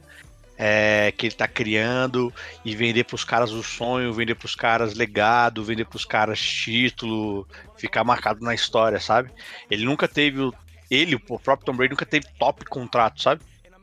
é, 0.62 1.10
que 1.16 1.26
ele 1.26 1.32
está 1.32 1.48
criando 1.48 2.32
e 2.62 2.76
vender 2.76 3.04
para 3.04 3.14
os 3.14 3.24
caras 3.24 3.50
o 3.50 3.62
sonho, 3.62 4.12
vender 4.12 4.34
para 4.34 4.44
os 4.44 4.54
caras 4.54 4.94
legado, 4.94 5.64
vender 5.64 5.86
para 5.86 5.96
os 5.96 6.04
caras 6.04 6.38
título, 6.38 7.48
ficar 7.78 8.04
marcado 8.04 8.44
na 8.44 8.54
história, 8.54 9.00
sabe? 9.00 9.30
Ele 9.70 9.86
nunca 9.86 10.06
teve 10.06 10.38
o, 10.40 10.54
ele, 10.90 11.14
o 11.14 11.38
próprio 11.38 11.64
Tom 11.64 11.72
Brady 11.72 11.92
nunca 11.92 12.04
teve 12.04 12.26
top 12.38 12.64
contrato, 12.66 13.22
sabe? 13.22 13.40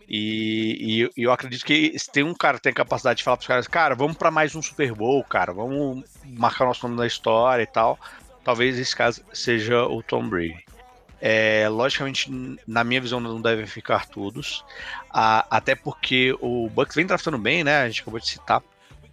E, 0.08 1.10
e, 1.17 1.23
eu 1.23 1.32
acredito 1.32 1.65
que 1.65 1.97
se 1.97 2.12
tem 2.12 2.23
um 2.23 2.36
cara 2.36 2.58
que 2.58 2.63
tem 2.63 2.71
a 2.71 2.76
capacidade 2.76 3.17
de 3.17 3.23
falar 3.23 3.38
para 3.38 3.41
os 3.41 3.47
caras, 3.47 3.67
cara, 3.67 3.95
vamos 3.95 4.15
para 4.15 4.30
mais 4.30 4.56
um 4.56 4.62
Super 4.62 4.93
Bowl, 4.93 5.23
cara, 5.23 5.52
vamos 5.52 6.06
marcar 6.23 6.65
nosso 6.65 6.88
nome 6.88 7.00
na 7.00 7.08
história 7.08 7.63
e 7.63 7.67
tal. 7.67 8.00
Talvez 8.43 8.78
esse 8.78 8.95
caso 8.95 9.23
seja 9.34 9.84
o 9.84 10.04
Tom 10.04 10.30
Brady. 10.30 10.67
É, 11.20 11.68
logicamente, 11.70 12.30
na 12.68 12.84
minha 12.84 13.02
visão, 13.02 13.20
não 13.20 13.42
devem 13.42 13.66
ficar 13.66 14.08
todos. 14.08 14.64
Ah, 15.10 15.46
até 15.50 15.76
porque 15.76 16.36
o 16.40 16.70
Bucks 16.70 16.96
vem 16.96 17.06
draftando 17.06 17.38
bem, 17.38 17.64
né? 17.64 17.82
A 17.82 17.88
gente 17.88 18.02
acabou 18.02 18.20
de 18.20 18.28
citar. 18.28 18.62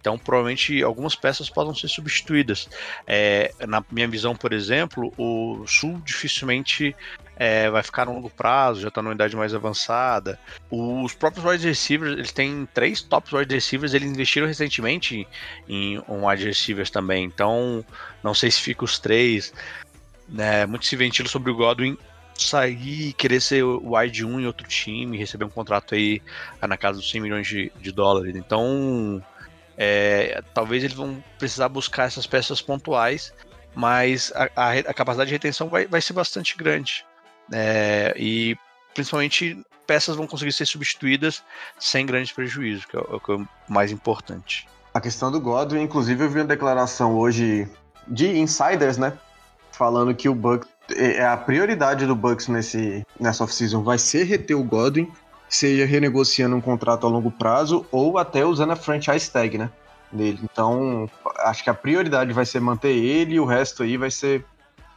Então, 0.05 0.19
provavelmente, 0.19 0.83
algumas 0.83 1.15
peças 1.15 1.49
podem 1.49 1.73
ser 1.73 1.87
substituídas. 1.87 2.69
É, 3.07 3.51
na 3.67 3.83
minha 3.89 4.07
visão, 4.07 4.35
por 4.35 4.53
exemplo, 4.53 5.11
o 5.17 5.65
Sul 5.65 5.99
dificilmente 6.05 6.95
é, 7.35 7.71
vai 7.71 7.81
ficar 7.81 8.05
no 8.05 8.13
longo 8.13 8.29
prazo, 8.29 8.81
já 8.81 8.89
está 8.89 9.01
numa 9.01 9.15
idade 9.15 9.35
mais 9.35 9.55
avançada. 9.55 10.39
Os 10.69 11.15
próprios 11.15 11.43
wide 11.43 11.67
receivers, 11.67 12.13
eles 12.13 12.31
têm 12.31 12.67
três 12.71 13.01
tops 13.01 13.33
wide 13.33 13.51
receivers, 13.51 13.95
eles 13.95 14.07
investiram 14.07 14.45
recentemente 14.45 15.27
em 15.67 15.97
um 16.07 16.27
wide 16.27 16.45
receivers 16.45 16.91
também. 16.91 17.23
Então, 17.23 17.83
não 18.23 18.35
sei 18.35 18.51
se 18.51 18.61
fica 18.61 18.85
os 18.85 18.99
três. 18.99 19.51
Né, 20.27 20.65
muito 20.65 20.85
se 20.85 20.95
ventila 20.95 21.29
sobre 21.29 21.51
o 21.51 21.55
Godwin 21.55 21.97
sair, 22.37 23.13
querer 23.13 23.41
ser 23.41 23.63
wide 23.63 24.25
1 24.25 24.41
em 24.41 24.45
outro 24.45 24.67
time, 24.67 25.17
receber 25.17 25.45
um 25.45 25.49
contrato 25.49 25.95
aí 25.95 26.21
na 26.61 26.77
casa 26.77 26.99
dos 26.99 27.09
100 27.09 27.21
milhões 27.21 27.47
de, 27.47 27.71
de 27.79 27.91
dólares. 27.91 28.35
Então, 28.35 29.23
é, 29.77 30.41
talvez 30.53 30.83
eles 30.83 30.95
vão 30.95 31.23
precisar 31.37 31.69
buscar 31.69 32.05
essas 32.05 32.27
peças 32.27 32.61
pontuais, 32.61 33.33
mas 33.73 34.31
a, 34.35 34.49
a, 34.55 34.71
a 34.71 34.93
capacidade 34.93 35.29
de 35.29 35.35
retenção 35.35 35.69
vai, 35.69 35.87
vai 35.87 36.01
ser 36.01 36.13
bastante 36.13 36.57
grande. 36.57 37.05
É, 37.51 38.13
e 38.17 38.57
principalmente 38.93 39.57
peças 39.85 40.15
vão 40.15 40.25
conseguir 40.25 40.51
ser 40.51 40.65
substituídas 40.65 41.43
sem 41.79 42.05
grandes 42.05 42.31
prejuízos, 42.31 42.85
que 42.85 42.97
é, 42.97 42.99
o, 42.99 43.19
que 43.19 43.31
é 43.31 43.35
o 43.35 43.47
mais 43.69 43.91
importante. 43.91 44.67
A 44.93 45.01
questão 45.01 45.31
do 45.31 45.39
Godwin, 45.39 45.81
inclusive 45.81 46.23
eu 46.23 46.29
vi 46.29 46.39
uma 46.39 46.45
declaração 46.45 47.15
hoje 47.15 47.67
de 48.07 48.37
insiders, 48.37 48.97
né? 48.97 49.17
Falando 49.75 50.13
que 50.13 50.29
o 50.29 50.35
Bucks 50.35 50.67
é, 50.95 51.17
é 51.17 51.25
a 51.25 51.37
prioridade 51.37 52.05
do 52.05 52.15
Bucks 52.15 52.47
nesse 52.47 53.05
nessa 53.19 53.43
off-season 53.43 53.83
vai 53.83 53.97
ser 53.97 54.23
reter 54.23 54.55
o 54.55 54.63
Godwin, 54.63 55.11
seja 55.49 55.85
renegociando 55.85 56.55
um 56.55 56.61
contrato 56.61 57.05
a 57.05 57.09
longo 57.09 57.31
prazo 57.31 57.85
ou 57.91 58.17
até 58.17 58.45
usando 58.45 58.71
a 58.71 58.75
franchise 58.75 59.29
tag, 59.29 59.57
né, 59.57 59.69
dele. 60.11 60.39
Então, 60.43 61.09
acho 61.39 61.63
que 61.63 61.69
a 61.69 61.73
prioridade 61.73 62.33
vai 62.33 62.45
ser 62.45 62.59
manter 62.59 62.95
ele 62.95 63.35
e 63.35 63.39
o 63.39 63.45
resto 63.45 63.83
aí 63.83 63.97
vai 63.97 64.11
ser 64.11 64.45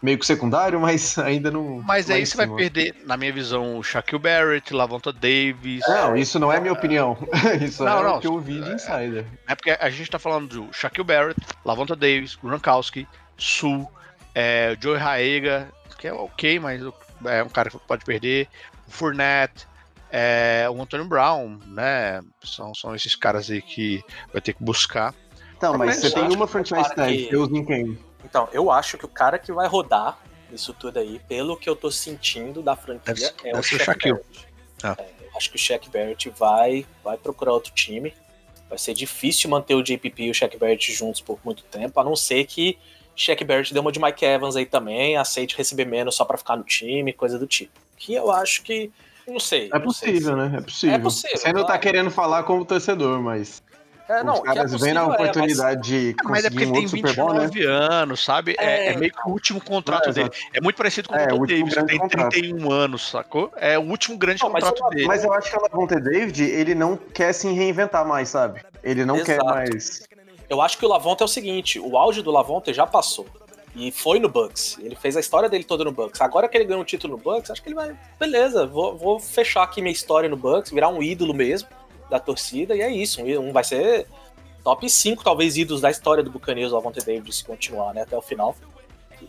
meio 0.03 0.19
que 0.19 0.27
secundário, 0.27 0.79
mas 0.81 1.19
ainda 1.19 1.51
não. 1.51 1.83
Mas 1.85 2.11
aí 2.11 2.25
você 2.25 2.37
vai 2.37 2.49
perder, 2.49 2.95
na 3.05 3.17
minha 3.17 3.33
visão, 3.33 3.79
o 3.79 3.83
Shaquille 3.83 4.21
Barrett, 4.21 4.73
Lavonta 4.73 5.13
Davis. 5.13 5.83
Não, 5.89 6.17
isso 6.17 6.39
não 6.39 6.53
é 6.53 6.61
minha 6.61 6.73
opinião. 6.73 7.17
isso 7.61 7.85
não, 7.85 8.01
é 8.01 8.03
não, 8.03 8.17
o 8.17 8.21
que 8.21 8.27
eu 8.27 8.39
vi 8.39 8.61
de 8.61 8.73
insider. 8.73 9.25
É 9.47 9.55
porque 9.55 9.71
a 9.71 9.91
gente 9.91 10.11
tá 10.11 10.19
falando 10.19 10.49
do 10.49 10.73
Shaquille 10.73 11.07
Barrett, 11.07 11.41
Lavonta 11.65 11.97
Davis, 11.97 12.37
Gronkowski, 12.37 13.07
Sul, 13.37 13.91
é, 14.35 14.77
o 14.77 14.83
Joey 14.83 14.99
Raega, 14.99 15.73
que 15.99 16.09
é 16.09 16.13
ok, 16.13 16.59
mas 16.59 16.83
é 17.27 17.43
um 17.43 17.49
cara 17.49 17.71
que 17.71 17.79
pode 17.79 18.05
perder. 18.05 18.49
O 18.87 18.91
Fournette, 18.91 19.67
é, 20.11 20.67
o 20.71 20.81
Antônio 20.81 21.07
Brown, 21.07 21.59
né? 21.67 22.21
São, 22.43 22.75
são 22.75 22.95
esses 22.95 23.15
caras 23.15 23.51
aí 23.51 23.61
que 23.61 24.03
vai 24.33 24.41
ter 24.41 24.55
que 24.55 24.63
buscar. 24.63 25.15
Então, 25.57 25.77
mas 25.77 25.97
você 25.97 26.11
tem 26.11 26.29
uma 26.35 26.47
franchise 26.47 26.95
tag, 26.95 27.29
eu 27.31 27.45
em 27.45 27.65
quem? 27.65 27.99
Então, 28.25 28.49
eu 28.53 28.71
acho 28.71 28.97
que 28.97 29.05
o 29.05 29.09
cara 29.09 29.39
que 29.39 29.53
vai 29.53 29.67
rodar 29.67 30.19
isso 30.53 30.73
tudo 30.73 30.99
aí, 30.99 31.21
pelo 31.29 31.57
que 31.57 31.69
eu 31.69 31.77
tô 31.77 31.91
sentindo 31.91 32.63
da 32.63 32.75
franquia, 32.75 33.15
deve, 33.15 33.27
é 33.27 33.53
deve 33.53 33.59
o 33.59 33.63
Shaq 33.63 33.85
Shaquille. 33.85 34.21
Ah. 34.83 34.97
É, 34.99 35.11
eu 35.21 35.37
acho 35.37 35.51
que 35.51 35.57
o 35.57 35.59
Shaq 35.59 35.91
Barrett 35.91 36.31
vai, 36.31 36.87
vai 37.05 37.19
procurar 37.19 37.53
outro 37.53 37.73
time. 37.73 38.15
Vai 38.69 38.79
ser 38.79 38.95
difícil 38.95 39.51
manter 39.51 39.75
o 39.75 39.83
JPP 39.83 40.25
e 40.25 40.31
o 40.31 40.35
Shaq 40.35 40.57
Barrett 40.57 40.93
juntos 40.93 41.21
por 41.21 41.39
muito 41.45 41.63
tempo, 41.65 41.99
a 42.01 42.05
não 42.05 42.15
ser 42.15 42.45
que 42.45 42.79
Shaq 43.19 43.45
Barrett 43.45 43.75
deu 43.75 43.83
uma 43.83 43.91
de 43.91 44.01
Mike 44.01 44.25
Evans 44.25 44.55
aí 44.55 44.65
também, 44.65 45.17
aceite 45.17 45.57
receber 45.57 45.85
menos 45.85 46.15
só 46.15 46.25
para 46.25 46.39
ficar 46.39 46.57
no 46.57 46.63
time, 46.63 47.13
coisa 47.13 47.37
do 47.37 47.47
tipo. 47.47 47.73
Que 47.97 48.15
eu 48.15 48.31
acho 48.31 48.63
que. 48.63 48.93
Não 49.27 49.41
sei. 49.41 49.69
É 49.73 49.79
possível, 49.79 50.37
sei. 50.37 50.49
né? 50.49 50.57
É 50.57 50.61
possível. 50.61 50.95
É 50.95 50.99
possível. 50.99 51.37
Você 51.37 51.53
não 51.53 51.67
tá 51.67 51.77
querendo 51.77 52.11
falar 52.11 52.45
como 52.45 52.65
torcedor, 52.65 53.21
mas. 53.21 53.61
É, 54.09 54.23
não, 54.23 54.35
Os 54.35 54.41
caras 54.41 54.73
é 54.73 54.77
vêm 54.79 54.95
na 54.95 55.05
oportunidade 55.05 55.61
é, 55.61 55.75
mas... 55.75 55.87
de 55.87 56.15
conseguir 56.15 56.31
mas 56.31 56.45
é 56.47 56.51
porque 56.51 56.65
um 56.65 56.73
tem 56.73 56.83
outro 56.83 56.97
Super 56.97 57.17
Bowl, 57.17 57.35
né? 57.35 57.51
anos, 57.67 58.25
sabe? 58.25 58.57
É, 58.59 58.93
é, 58.93 58.97
meio 58.97 59.13
que 59.13 59.29
o 59.29 59.33
último 59.33 59.61
contrato 59.61 60.09
é, 60.09 60.13
dele. 60.13 60.31
É 60.55 60.61
muito 60.63 60.77
parecido 60.77 61.11
com 61.11 61.15
o 61.15 61.19
é, 61.19 61.27
Davis, 61.27 61.75
que 61.75 61.85
tem 61.85 61.99
contrato. 61.99 62.31
31 62.31 62.73
anos, 62.73 63.11
sacou? 63.11 63.53
É 63.57 63.79
o 63.79 63.83
último 63.83 64.17
grande 64.17 64.43
não, 64.43 64.51
contrato 64.51 64.81
mas, 64.81 64.91
dele. 64.95 65.07
Mas 65.07 65.25
eu 65.25 65.33
acho 65.35 65.51
que 65.51 65.59
o 65.59 65.61
Lavonte 65.61 66.01
David, 66.01 66.43
ele 66.43 66.75
não 66.75 66.97
quer 66.97 67.35
se 67.35 67.53
reinventar 67.53 68.07
mais, 68.07 68.31
sabe? 68.31 68.63
Ele 68.83 69.05
não 69.05 69.17
Exato. 69.17 69.31
quer 69.31 69.45
mais... 69.45 70.09
Eu 70.49 70.63
acho 70.63 70.79
que 70.79 70.87
o 70.87 70.89
Lavonte 70.89 71.23
é 71.23 71.25
o 71.25 71.29
seguinte, 71.29 71.79
o 71.79 71.97
auge 71.97 72.23
do 72.23 72.31
Lavonte 72.31 72.73
já 72.73 72.87
passou. 72.87 73.27
E 73.77 73.93
foi 73.93 74.19
no 74.19 74.29
Bucks. 74.29 74.79
Ele 74.81 74.97
fez 74.97 75.17
a 75.17 75.21
história 75.21 75.49
dele 75.49 75.63
toda 75.63 75.85
no 75.85 75.93
Bucks. 75.93 76.21
Agora 76.21 76.49
que 76.49 76.57
ele 76.57 76.65
ganhou 76.65 76.83
um 76.83 76.85
título 76.85 77.17
no 77.17 77.23
Bucks, 77.23 77.51
acho 77.51 77.63
que 77.63 77.69
ele 77.69 77.77
vai. 77.77 77.97
Beleza, 78.19 78.67
vou, 78.67 78.97
vou 78.97 79.21
fechar 79.21 79.63
aqui 79.63 79.81
minha 79.81 79.93
história 79.93 80.29
no 80.29 80.37
Bucks, 80.37 80.73
virar 80.73 80.89
um 80.89 81.03
ídolo 81.03 81.35
mesmo 81.35 81.69
da 82.11 82.19
torcida, 82.19 82.75
e 82.75 82.81
é 82.81 82.91
isso. 82.91 83.23
Um 83.23 83.53
vai 83.53 83.63
ser 83.63 84.07
top 84.65 84.89
5, 84.89 85.23
talvez, 85.23 85.57
ídolos 85.57 85.81
da 85.81 85.91
história 85.91 86.23
do 86.23 86.31
Buccaneers, 86.31 86.73
o 86.73 86.77
Avante 86.77 87.01
David, 87.01 87.33
se 87.35 87.45
continuar, 87.45 87.93
né, 87.95 88.03
até 88.03 88.17
o 88.17 88.23
final. 88.23 88.57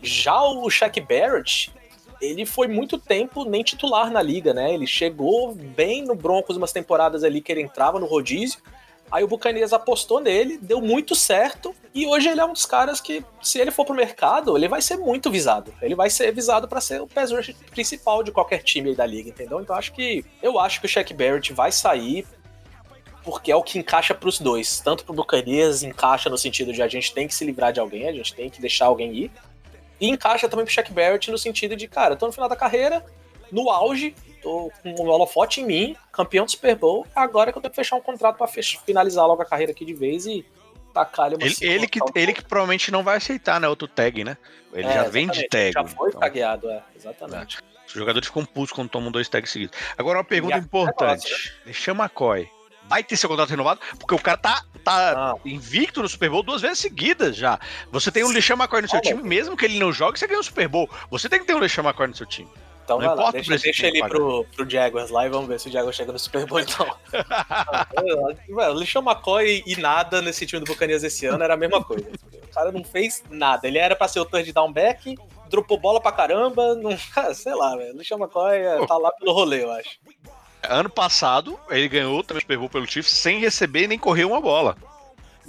Já 0.02 0.42
o 0.42 0.68
Shaq 0.70 1.00
Barrett, 1.00 1.72
ele 2.20 2.44
foi 2.44 2.68
muito 2.68 2.98
tempo 2.98 3.44
nem 3.44 3.62
titular 3.62 4.10
na 4.10 4.22
liga, 4.22 4.52
né? 4.52 4.72
Ele 4.72 4.86
chegou 4.86 5.54
bem 5.54 6.02
no 6.04 6.14
Broncos 6.14 6.56
umas 6.56 6.72
temporadas 6.72 7.24
ali 7.24 7.40
que 7.40 7.50
ele 7.50 7.62
entrava 7.62 7.98
no 7.98 8.06
rodízio. 8.06 8.60
Aí 9.10 9.24
o 9.24 9.28
Buccaneers 9.28 9.72
apostou 9.72 10.20
nele, 10.20 10.56
deu 10.56 10.80
muito 10.80 11.14
certo, 11.14 11.74
e 11.92 12.06
hoje 12.06 12.28
ele 12.28 12.40
é 12.40 12.44
um 12.44 12.52
dos 12.52 12.64
caras 12.64 13.00
que, 13.00 13.24
se 13.42 13.58
ele 13.58 13.72
for 13.72 13.84
pro 13.84 13.94
mercado, 13.94 14.56
ele 14.56 14.68
vai 14.68 14.80
ser 14.80 14.96
muito 14.96 15.30
visado. 15.30 15.74
Ele 15.82 15.96
vai 15.96 16.08
ser 16.08 16.32
visado 16.32 16.68
para 16.68 16.80
ser 16.80 17.00
o 17.00 17.06
pass 17.06 17.32
rush 17.32 17.54
principal 17.70 18.22
de 18.22 18.30
qualquer 18.30 18.62
time 18.62 18.90
aí 18.90 18.94
da 18.94 19.04
liga, 19.04 19.28
entendeu? 19.28 19.60
Então 19.60 19.74
acho 19.74 19.92
que 19.92 20.24
eu 20.40 20.60
acho 20.60 20.80
que 20.80 20.86
o 20.86 20.88
Shaq 20.88 21.12
Barrett 21.12 21.52
vai 21.52 21.72
sair 21.72 22.24
porque 23.24 23.52
é 23.52 23.56
o 23.56 23.62
que 23.62 23.78
encaixa 23.78 24.14
para 24.14 24.28
os 24.28 24.38
dois. 24.38 24.80
Tanto 24.80 25.04
pro 25.04 25.12
Buccaneers 25.12 25.82
encaixa 25.82 26.30
no 26.30 26.38
sentido 26.38 26.72
de 26.72 26.80
a 26.82 26.88
gente 26.88 27.12
tem 27.12 27.26
que 27.26 27.34
se 27.34 27.44
livrar 27.44 27.72
de 27.72 27.80
alguém, 27.80 28.08
a 28.08 28.12
gente 28.12 28.34
tem 28.34 28.48
que 28.48 28.60
deixar 28.60 28.86
alguém 28.86 29.12
ir. 29.12 29.30
E 30.00 30.08
encaixa 30.08 30.48
também 30.48 30.64
pro 30.64 30.72
Shaq 30.72 30.92
Barrett 30.92 31.30
no 31.30 31.36
sentido 31.36 31.76
de, 31.76 31.86
cara, 31.86 32.16
tô 32.16 32.26
no 32.26 32.32
final 32.32 32.48
da 32.48 32.56
carreira, 32.56 33.04
no 33.52 33.68
auge, 33.68 34.14
tô 34.40 34.70
com 34.82 34.90
um 34.90 35.08
holofote 35.08 35.60
em 35.60 35.64
mim, 35.64 35.96
campeão 36.12 36.44
do 36.44 36.50
Super 36.50 36.76
Bowl, 36.76 37.06
agora 37.14 37.52
que 37.52 37.58
eu 37.58 37.62
tenho 37.62 37.70
que 37.70 37.76
fechar 37.76 37.96
um 37.96 38.00
contrato 38.00 38.36
para 38.36 38.48
finalizar 38.48 39.26
logo 39.26 39.42
a 39.42 39.44
carreira 39.44 39.72
aqui 39.72 39.84
de 39.84 39.94
vez 39.94 40.26
e 40.26 40.44
tacar 40.92 41.32
ele, 41.32 41.54
ele, 41.60 41.86
que, 41.86 42.00
ele 42.14 42.32
que 42.32 42.42
provavelmente 42.42 42.90
não 42.90 43.02
vai 43.02 43.16
aceitar, 43.16 43.60
né, 43.60 43.68
outro 43.68 43.86
tag, 43.86 44.24
né? 44.24 44.36
Ele 44.72 44.88
é, 44.88 44.92
já 44.92 45.02
vem 45.04 45.28
de 45.28 45.46
tag. 45.48 45.72
Já 45.72 45.84
foi 45.84 46.08
então. 46.08 46.20
tagueado, 46.20 46.68
é, 46.68 46.82
exatamente. 46.96 47.58
É. 47.58 47.70
Os 47.86 47.92
jogadores 47.92 48.28
ficam 48.28 48.44
putos 48.44 48.72
quando 48.72 48.88
tomam 48.88 49.10
dois 49.10 49.28
tags 49.28 49.50
seguidos. 49.50 49.76
Agora 49.96 50.18
uma 50.18 50.24
pergunta 50.24 50.56
importante. 50.56 51.24
Negócio, 51.26 51.52
né? 51.66 51.72
Chama 51.72 52.08
Coy 52.08 52.48
vai 52.90 53.04
ter 53.04 53.16
seu 53.16 53.28
contrato 53.28 53.50
renovado, 53.50 53.80
porque 54.00 54.12
o 54.12 54.18
cara 54.18 54.36
tá, 54.36 54.64
tá 54.84 55.36
invicto 55.44 56.02
no 56.02 56.08
Super 56.08 56.28
Bowl 56.28 56.42
duas 56.42 56.60
vezes 56.60 56.80
seguidas 56.80 57.36
já. 57.36 57.56
Você 57.92 58.10
tem 58.10 58.24
um 58.24 58.32
LeSean 58.32 58.56
McCoy 58.56 58.82
no 58.82 58.88
seu 58.88 59.00
time, 59.00 59.22
mesmo 59.22 59.56
que 59.56 59.64
ele 59.64 59.78
não 59.78 59.92
jogue, 59.92 60.18
você 60.18 60.26
ganha 60.26 60.40
o 60.40 60.42
Super 60.42 60.66
Bowl. 60.66 60.90
Você 61.08 61.28
tem 61.28 61.38
que 61.38 61.46
ter 61.46 61.54
um 61.54 61.60
LeSean 61.60 61.84
McCoy 61.84 62.08
no 62.08 62.16
seu 62.16 62.26
time. 62.26 62.50
Então 62.90 62.98
não 62.98 63.14
vai 63.14 63.24
lá, 63.24 63.30
deixa, 63.30 63.56
deixa 63.56 63.86
ele 63.86 64.00
pro, 64.00 64.44
pro 64.46 64.68
Jaguars 64.68 65.10
lá 65.10 65.24
e 65.24 65.28
vamos 65.28 65.46
ver 65.46 65.60
se 65.60 65.68
o 65.68 65.72
Jaguars 65.72 65.94
chega 65.94 66.10
no 66.10 66.18
Super 66.18 66.44
Bowl 66.44 66.58
então. 66.58 66.86
o 68.48 68.72
LeSean 68.72 69.00
McCoy 69.00 69.62
e 69.64 69.76
nada 69.76 70.20
nesse 70.20 70.44
time 70.44 70.58
do 70.58 70.66
Buccaneers 70.66 71.04
esse 71.04 71.24
ano 71.26 71.44
era 71.44 71.54
a 71.54 71.56
mesma 71.56 71.84
coisa. 71.84 72.10
O 72.42 72.52
cara 72.52 72.72
não 72.72 72.82
fez 72.82 73.22
nada. 73.30 73.68
Ele 73.68 73.78
era 73.78 73.94
pra 73.94 74.08
ser 74.08 74.18
o 74.18 74.24
third 74.24 74.52
down 74.52 74.72
back, 74.72 75.16
dropou 75.48 75.78
bola 75.78 76.00
pra 76.00 76.10
caramba, 76.10 76.74
não, 76.74 76.90
sei 77.32 77.54
lá, 77.54 77.76
velho. 77.76 77.94
O 77.94 77.98
LeSean 77.98 78.18
McCoy 78.18 78.58
tá 78.88 78.96
lá 78.96 79.12
pelo 79.12 79.32
rolê, 79.32 79.62
eu 79.62 79.70
acho. 79.70 79.90
Ano 80.68 80.90
passado, 80.90 81.58
ele 81.70 81.88
ganhou 81.88 82.24
também 82.24 82.42
o 82.58 82.68
pelo 82.68 82.86
Chiefs 82.90 83.12
sem 83.12 83.38
receber 83.38 83.86
nem 83.86 83.98
correr 83.98 84.24
uma 84.24 84.40
bola. 84.40 84.76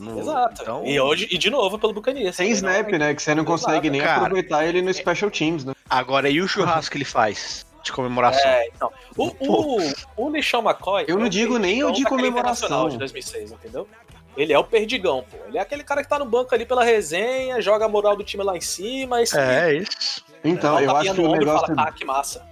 No... 0.01 0.19
Exato. 0.19 0.63
Então... 0.63 0.85
E 0.85 0.99
hoje, 0.99 1.27
e 1.29 1.37
de 1.37 1.49
novo, 1.49 1.77
pelo 1.77 1.93
Buccaneers. 1.93 2.35
Sem 2.35 2.49
snap, 2.51 2.91
não... 2.91 2.99
né? 2.99 3.13
Que 3.13 3.21
você 3.21 3.35
não 3.35 3.45
consegue 3.45 3.89
nem 3.89 4.01
Cara, 4.01 4.21
aproveitar 4.21 4.65
ele 4.65 4.81
no 4.81 4.91
Special 4.91 5.29
Teams, 5.29 5.63
né? 5.63 5.73
Agora, 5.89 6.29
e 6.29 6.41
o 6.41 6.47
churrasco 6.47 6.91
que 6.91 6.97
ele 6.97 7.05
faz? 7.05 7.65
De 7.83 7.91
comemoração. 7.91 8.49
É, 8.49 8.67
então. 8.67 8.91
O, 9.17 9.31
o, 9.39 9.77
o 10.17 10.29
LeSean 10.29 10.59
McCoy. 10.59 11.05
Eu 11.07 11.17
não 11.17 11.27
é 11.27 11.29
digo 11.29 11.57
nem 11.57 11.83
o 11.83 11.91
de 11.91 12.03
comemoração. 12.03 12.89
de 12.89 12.97
2006, 12.97 13.51
entendeu? 13.51 13.87
Ele 14.35 14.53
é 14.53 14.57
o 14.57 14.63
perdigão, 14.63 15.23
pô. 15.29 15.37
Ele 15.47 15.57
é 15.57 15.61
aquele 15.61 15.83
cara 15.83 16.01
que 16.03 16.09
tá 16.09 16.17
no 16.17 16.25
banco 16.25 16.53
ali 16.55 16.65
pela 16.65 16.83
resenha, 16.83 17.61
joga 17.61 17.85
a 17.85 17.89
moral 17.89 18.15
do 18.15 18.23
time 18.23 18.43
lá 18.43 18.55
em 18.55 18.61
cima. 18.61 19.19
É, 19.19 19.23
é 19.33 19.73
isso. 19.75 20.23
Então, 20.43 20.79
eu 20.79 20.95
acho 20.95 21.13
que 21.13 21.21
o 21.21 21.31
negócio. 21.31 21.75
Fala, 21.75 21.87
ah, 21.87 21.91
que 21.91 22.05
massa. 22.05 22.45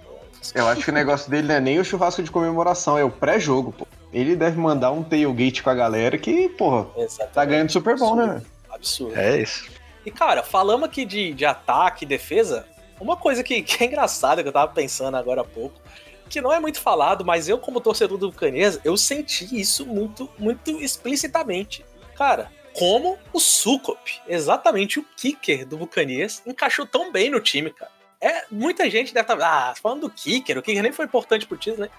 Eu 0.54 0.66
acho 0.68 0.82
que 0.82 0.90
o 0.90 0.94
negócio 0.94 1.30
dele 1.30 1.48
não 1.48 1.54
é 1.54 1.60
nem 1.60 1.78
o 1.78 1.84
churrasco 1.84 2.22
de 2.22 2.30
comemoração, 2.30 2.96
é 2.96 3.04
o 3.04 3.10
pré-jogo, 3.10 3.72
pô. 3.72 3.86
Ele 4.12 4.34
deve 4.34 4.58
mandar 4.58 4.90
um 4.90 5.02
tailgate 5.02 5.62
com 5.62 5.70
a 5.70 5.74
galera 5.74 6.18
que, 6.18 6.48
porra, 6.48 6.88
Exatamente. 6.96 7.34
tá 7.34 7.44
ganhando 7.44 7.70
super 7.70 7.96
bom, 7.96 8.16
né? 8.16 8.42
Absurdo. 8.68 9.18
É 9.18 9.40
isso. 9.40 9.70
E, 10.04 10.10
cara, 10.10 10.42
falamos 10.42 10.88
aqui 10.88 11.04
de, 11.04 11.32
de 11.32 11.44
ataque 11.44 12.04
e 12.04 12.08
defesa. 12.08 12.66
Uma 13.00 13.16
coisa 13.16 13.42
que, 13.42 13.62
que 13.62 13.84
é 13.84 13.86
engraçada 13.86 14.42
que 14.42 14.48
eu 14.48 14.52
tava 14.52 14.72
pensando 14.72 15.16
agora 15.16 15.42
há 15.42 15.44
pouco, 15.44 15.80
que 16.28 16.40
não 16.40 16.52
é 16.52 16.60
muito 16.60 16.80
falado, 16.80 17.24
mas 17.24 17.48
eu, 17.48 17.58
como 17.58 17.80
torcedor 17.80 18.16
do 18.16 18.30
Buccaneers, 18.30 18.78
eu 18.84 18.96
senti 18.96 19.58
isso 19.58 19.84
muito, 19.86 20.30
muito 20.38 20.70
explicitamente. 20.80 21.84
Cara, 22.14 22.50
como 22.72 23.18
o 23.32 23.40
Sukop, 23.40 24.20
exatamente 24.28 25.00
o 25.00 25.06
kicker 25.16 25.66
do 25.66 25.76
Buccaneers, 25.76 26.42
encaixou 26.46 26.86
tão 26.86 27.10
bem 27.10 27.30
no 27.30 27.40
time, 27.40 27.70
cara. 27.70 27.90
É, 28.20 28.44
muita 28.50 28.88
gente 28.90 29.14
deve 29.14 29.32
estar. 29.32 29.36
Tá, 29.36 29.70
ah, 29.70 29.74
falando 29.74 30.02
do 30.02 30.10
Kicker, 30.10 30.58
o 30.58 30.62
Kicker 30.62 30.82
nem 30.82 30.92
foi 30.92 31.06
importante 31.06 31.46
pro 31.46 31.56
título, 31.56 31.84
né? 31.84 31.90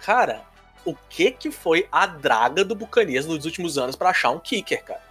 Cara, 0.00 0.42
o 0.84 0.94
que 1.08 1.30
que 1.30 1.50
foi 1.50 1.86
a 1.90 2.06
draga 2.06 2.64
do 2.64 2.74
Bucanias 2.74 3.26
nos 3.26 3.44
últimos 3.44 3.78
anos 3.78 3.96
para 3.96 4.10
achar 4.10 4.30
um 4.30 4.38
Kicker, 4.38 4.84
cara? 4.84 5.02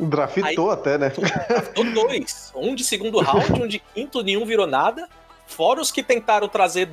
Draftou 0.00 0.70
até, 0.70 0.96
né? 0.96 1.10
Draftou 1.48 1.84
dois. 1.92 2.52
Um 2.54 2.74
de 2.74 2.84
segundo 2.84 3.20
round, 3.20 3.52
um 3.62 3.66
de 3.66 3.78
quinto, 3.78 4.22
nenhum 4.22 4.44
virou 4.44 4.66
nada. 4.66 5.08
Fora 5.46 5.80
os 5.80 5.90
que 5.90 6.02
tentaram 6.02 6.48
trazer 6.48 6.88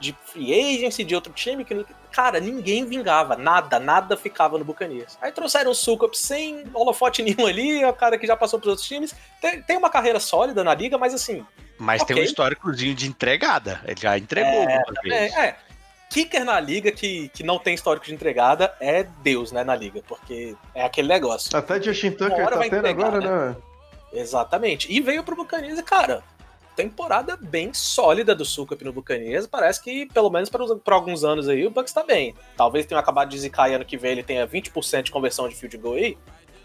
de 0.00 0.16
free 0.24 0.52
agency 0.52 1.04
de 1.04 1.14
outro 1.14 1.32
time, 1.32 1.64
que, 1.64 1.84
cara, 2.10 2.40
ninguém 2.40 2.86
vingava, 2.86 3.36
nada, 3.36 3.78
nada 3.78 4.16
ficava 4.16 4.58
no 4.58 4.64
Bucanias. 4.64 5.18
Aí 5.20 5.30
trouxeram 5.30 5.70
o 5.70 5.74
Sukup 5.74 6.16
sem 6.16 6.64
holofote 6.72 7.22
nenhum 7.22 7.46
ali, 7.46 7.82
é 7.82 7.88
o 7.88 7.92
cara 7.92 8.18
que 8.18 8.26
já 8.26 8.34
passou 8.34 8.58
pros 8.58 8.70
outros 8.70 8.88
times. 8.88 9.14
Tem, 9.40 9.62
tem 9.62 9.76
uma 9.76 9.90
carreira 9.90 10.18
sólida 10.18 10.64
na 10.64 10.74
liga, 10.74 10.96
mas 10.96 11.12
assim, 11.12 11.44
mas 11.80 12.02
okay. 12.02 12.14
tem 12.14 12.22
um 12.22 12.26
históricozinho 12.26 12.94
de 12.94 13.08
entregada. 13.08 13.80
Ele 13.86 13.98
já 13.98 14.18
entregou 14.18 14.52
é, 14.52 14.82
vezes. 15.02 15.34
É, 15.34 15.56
Kicker 16.10 16.44
na 16.44 16.58
liga 16.58 16.90
que, 16.90 17.28
que 17.28 17.44
não 17.44 17.58
tem 17.58 17.72
histórico 17.72 18.04
de 18.04 18.12
entregada 18.12 18.74
é 18.80 19.04
Deus, 19.22 19.52
né, 19.52 19.62
na 19.62 19.76
liga, 19.76 20.02
porque 20.08 20.56
é 20.74 20.84
aquele 20.84 21.06
negócio. 21.06 21.56
Até 21.56 21.80
Justin 21.80 22.10
Tucker 22.10 22.48
tá 22.48 22.58
tendo 22.68 22.86
agora, 22.86 23.20
né? 23.20 23.48
né? 23.48 23.56
Exatamente. 24.12 24.92
E 24.92 25.00
veio 25.00 25.22
pro 25.22 25.36
Buccaneers 25.36 25.78
e, 25.78 25.82
cara, 25.84 26.22
temporada 26.74 27.36
bem 27.36 27.72
sólida 27.72 28.34
do 28.34 28.44
Sucup 28.44 28.82
no 28.84 28.92
Buccaneers. 28.92 29.46
Parece 29.46 29.82
que, 29.82 30.06
pelo 30.06 30.30
menos 30.30 30.48
para 30.48 30.94
alguns 30.94 31.22
anos 31.22 31.48
aí, 31.48 31.64
o 31.64 31.70
Bucks 31.70 31.92
tá 31.92 32.02
bem. 32.02 32.34
Talvez 32.56 32.86
tenha 32.86 32.98
acabado 32.98 33.28
de 33.28 33.38
zicar 33.38 33.70
e 33.70 33.74
ano 33.74 33.84
que 33.84 33.96
vem 33.96 34.12
ele 34.12 34.22
tenha 34.24 34.46
20% 34.48 35.02
de 35.04 35.10
conversão 35.12 35.48
de 35.48 35.54
field 35.54 35.76
goal 35.78 35.94
aí. 35.94 36.18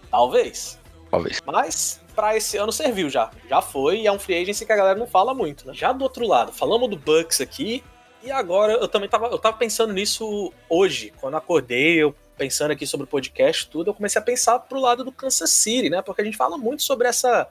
Talvez. 0.10 0.80
Talvez. 1.12 1.40
Mas 1.46 2.02
para 2.16 2.36
esse 2.36 2.58
ano 2.58 2.72
serviu 2.72 3.10
já. 3.10 3.30
Já 3.48 3.62
foi 3.62 4.02
e 4.02 4.08
é 4.08 4.12
um 4.12 4.18
free 4.18 4.42
agency 4.42 4.66
que 4.66 4.72
a 4.72 4.76
galera 4.76 4.98
não 4.98 5.06
fala 5.06 5.34
muito, 5.34 5.68
né? 5.68 5.74
Já 5.74 5.92
do 5.92 6.04
outro 6.04 6.28
lado, 6.28 6.52
falamos 6.52 6.90
do 6.90 6.98
Bucks 6.98 7.42
aqui. 7.42 7.84
E 8.26 8.32
agora 8.32 8.74
eu 8.74 8.88
também 8.88 9.08
tava, 9.08 9.28
eu 9.28 9.38
tava 9.38 9.56
pensando 9.56 9.94
nisso 9.94 10.52
hoje, 10.68 11.14
quando 11.22 11.38
acordei, 11.38 12.02
eu 12.02 12.16
pensando 12.36 12.72
aqui 12.72 12.86
sobre 12.88 13.04
o 13.04 13.08
podcast 13.08 13.70
tudo, 13.70 13.92
eu 13.92 13.94
comecei 13.94 14.20
a 14.20 14.24
pensar 14.24 14.58
pro 14.60 14.80
lado 14.80 15.04
do 15.04 15.12
Kansas 15.12 15.52
City, 15.52 15.92
né? 15.92 16.02
Porque 16.02 16.24
a 16.24 16.26
gente 16.26 16.36
fala 16.36 16.58
muito 16.58 16.82
sobre 16.82 17.08
essa 17.08 17.48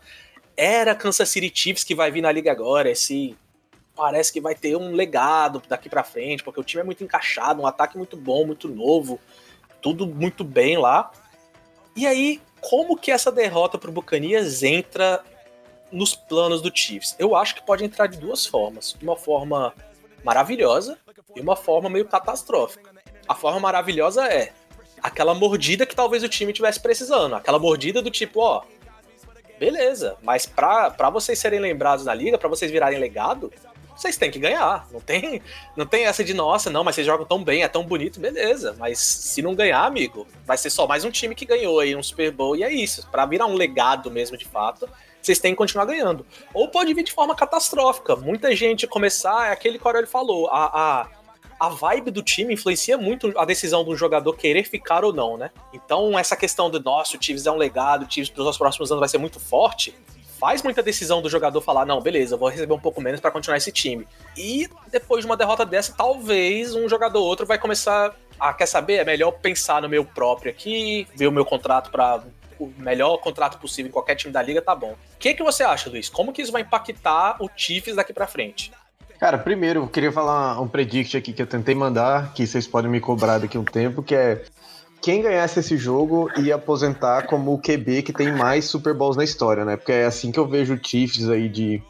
era 0.57 0.93
Kansas 0.93 1.29
City 1.29 1.51
Chiefs 1.55 1.85
que 1.85 1.95
vai 1.95 2.11
vir 2.11 2.23
na 2.23 2.33
liga 2.33 2.51
agora, 2.51 2.91
esse 2.91 3.37
parece 3.95 4.33
que 4.33 4.41
vai 4.41 4.57
ter 4.57 4.77
um 4.77 4.93
legado 4.93 5.63
daqui 5.69 5.89
para 5.89 6.03
frente, 6.03 6.43
porque 6.43 6.59
o 6.59 6.65
time 6.65 6.81
é 6.81 6.85
muito 6.85 7.05
encaixado, 7.05 7.63
um 7.63 7.67
ataque 7.69 7.97
muito 7.97 8.17
bom, 8.17 8.45
muito 8.45 8.69
novo, 8.69 9.21
tudo 9.81 10.09
muito 10.09 10.43
bem 10.43 10.77
lá. 10.77 11.13
E 11.95 12.05
aí, 12.05 12.43
como 12.61 12.97
que 12.97 13.13
essa 13.13 13.31
derrota 13.31 13.79
pro 13.79 13.93
Bucanias 13.93 14.65
entra 14.65 15.23
nos 15.93 16.17
planos 16.17 16.61
do 16.61 16.77
Chiefs? 16.77 17.15
Eu 17.17 17.37
acho 17.37 17.55
que 17.55 17.63
pode 17.63 17.85
entrar 17.85 18.09
de 18.09 18.19
duas 18.19 18.45
formas. 18.45 18.97
Uma 19.01 19.17
forma 19.17 19.73
maravilhosa 20.25 20.99
e 21.37 21.41
uma 21.41 21.55
forma 21.55 21.89
meio 21.89 22.07
catastrófica. 22.07 22.91
A 23.29 23.35
forma 23.35 23.61
maravilhosa 23.61 24.27
é 24.27 24.53
aquela 25.03 25.35
mordida 25.35 25.87
que 25.87 25.95
talvez 25.95 26.23
o 26.23 26.29
time 26.29 26.53
tivesse 26.53 26.81
precisando. 26.81 27.35
Aquela 27.35 27.59
mordida 27.59 28.01
do 28.01 28.11
tipo, 28.11 28.41
ó, 28.41 28.63
beleza, 29.59 30.17
mas 30.23 30.47
pra, 30.47 30.91
pra 30.91 31.11
vocês 31.11 31.39
serem 31.39 31.61
lembrados 31.61 32.05
na 32.05 32.15
liga, 32.15 32.39
para 32.39 32.49
vocês 32.49 32.71
virarem 32.71 32.99
legado, 32.99 33.53
vocês 33.95 34.17
têm 34.17 34.31
que 34.31 34.39
ganhar. 34.39 34.89
Não 34.91 35.01
tem, 35.01 35.41
não 35.77 35.87
tem 35.87 36.07
essa 36.07 36.25
de, 36.25 36.35
nossa, 36.35 36.71
não, 36.71 36.83
mas 36.83 36.95
vocês 36.95 37.07
jogam 37.07 37.27
tão 37.27 37.43
bem, 37.45 37.63
é 37.63 37.69
tão 37.69 37.85
bonito, 37.85 38.19
beleza. 38.19 38.75
Mas 38.79 38.99
se 38.99 39.41
não 39.43 39.55
ganhar, 39.55 39.85
amigo, 39.85 40.27
vai 40.45 40.57
ser 40.57 40.71
só 40.71 40.87
mais 40.87 41.05
um 41.05 41.11
time 41.11 41.35
que 41.35 41.45
ganhou 41.45 41.79
aí 41.81 41.95
um 41.95 42.03
Super 42.03 42.31
Bowl 42.31 42.57
e 42.57 42.65
é 42.65 42.73
isso. 42.73 43.07
Para 43.11 43.27
virar 43.27 43.47
um 43.47 43.55
legado 43.55 44.11
mesmo 44.11 44.37
de 44.37 44.45
fato, 44.45 44.89
vocês 45.27 45.39
têm 45.39 45.53
que 45.53 45.59
continuar 45.59 45.85
ganhando. 45.85 46.27
Ou 46.53 46.69
pode 46.69 46.93
vir 46.95 47.03
de 47.03 47.13
forma 47.13 47.35
catastrófica. 47.35 48.17
Muita 48.17 48.55
gente 48.55 48.87
começar, 48.87 49.49
é 49.49 49.53
aquele 49.53 49.79
que 49.79 49.85
o 49.85 49.89
Aurélio 49.89 50.09
falou, 50.09 50.49
a, 50.49 50.65
a, 50.65 51.09
a 51.59 51.69
vibe 51.69 52.11
do 52.11 52.23
time 52.23 52.55
influencia 52.55 52.99
muito 52.99 53.33
a 53.39 53.45
decisão 53.45 53.85
do 53.85 53.97
jogador 53.97 54.33
querer 54.35 54.65
ficar 54.65 55.05
ou 55.05 55.13
não, 55.13 55.37
né? 55.37 55.51
Então, 55.73 56.19
essa 56.19 56.37
questão 56.37 56.71
do 56.71 56.81
nosso, 56.81 57.17
o 57.17 57.23
Chiefs 57.23 57.47
é 57.47 57.51
um 57.51 57.57
legado, 57.57 58.07
o 58.07 58.11
Chiefs 58.11 58.31
para 58.31 58.45
os 58.45 58.59
próximos 58.59 58.91
anos 58.91 59.01
vai 59.01 59.09
ser 59.09 59.19
muito 59.19 59.41
forte 59.41 59.95
faz 60.45 60.63
muita 60.63 60.83
decisão 60.83 61.23
do 61.23 61.31
jogador 61.31 61.61
falar, 61.63 61.87
não, 61.87 62.03
beleza, 62.03 62.37
vou 62.37 62.51
receber 62.51 62.75
um 62.75 62.79
pouco 62.79 63.01
menos 63.01 63.19
para 63.19 63.31
continuar 63.31 63.57
esse 63.57 63.73
time. 63.73 64.07
E 64.37 64.69
depois 64.91 65.23
de 65.23 65.27
uma 65.27 65.39
derrota 65.39 65.65
dessa, 65.65 65.95
talvez 65.97 66.75
um 66.75 66.87
jogador 66.87 67.21
ou 67.21 67.27
outro 67.27 67.47
vai 67.47 67.59
começar 67.59 68.15
a, 68.39 68.53
quer 68.53 68.67
saber, 68.67 68.97
é 68.97 69.05
melhor 69.05 69.31
pensar 69.33 69.81
no 69.81 69.89
meu 69.89 70.05
próprio 70.05 70.51
aqui, 70.51 71.07
ver 71.15 71.29
o 71.29 71.33
meu 71.33 71.47
contrato 71.47 71.91
para 71.91 72.23
o 72.59 72.73
melhor 72.79 73.19
contrato 73.19 73.59
possível 73.59 73.88
em 73.88 73.93
qualquer 73.93 74.14
time 74.14 74.33
da 74.33 74.43
liga, 74.43 74.61
tá 74.62 74.75
bom. 74.75 74.93
O 74.93 75.19
que, 75.19 75.35
que 75.35 75.43
você 75.43 75.62
acha, 75.62 75.90
Luiz? 75.90 76.09
Como 76.09 76.33
que 76.33 76.43
isso 76.43 76.53
vai 76.53 76.62
impactar 76.62 77.37
o 77.40 77.49
Chiefs 77.55 77.97
daqui 77.97 78.12
para 78.12 78.27
frente? 78.27 78.73
Cara, 79.19 79.38
primeiro, 79.38 79.81
eu 79.81 79.88
queria 79.88 80.12
falar 80.12 80.61
um 80.61 80.69
predict 80.69 81.17
aqui 81.17 81.33
que 81.33 81.40
eu 81.40 81.47
tentei 81.47 81.75
mandar, 81.75 82.33
que 82.35 82.47
vocês 82.47 82.67
podem 82.67 82.90
me 82.90 83.01
cobrar 83.01 83.38
daqui 83.38 83.57
a 83.57 83.61
um 83.61 83.64
tempo, 83.64 84.03
que 84.03 84.14
é 84.14 84.45
quem 85.01 85.23
ganhasse 85.23 85.61
esse 85.61 85.77
jogo 85.77 86.31
ia 86.38 86.55
aposentar 86.55 87.27
como 87.27 87.53
o 87.53 87.59
QB 87.59 88.03
que 88.03 88.12
tem 88.12 88.33
mais 88.33 88.64
Super 88.64 88.95
Bowls 88.95 89.17
na 89.17 89.25
história, 89.25 89.64
né? 89.64 89.77
Porque 89.77 89.93
é 89.93 90.07
assim 90.07 90.33
que 90.33 90.38
eu 90.38 90.47
vejo 90.47 90.75
o 90.75 90.81
Chiefs 90.83 91.29
aí 91.29 91.49
de 91.49 91.83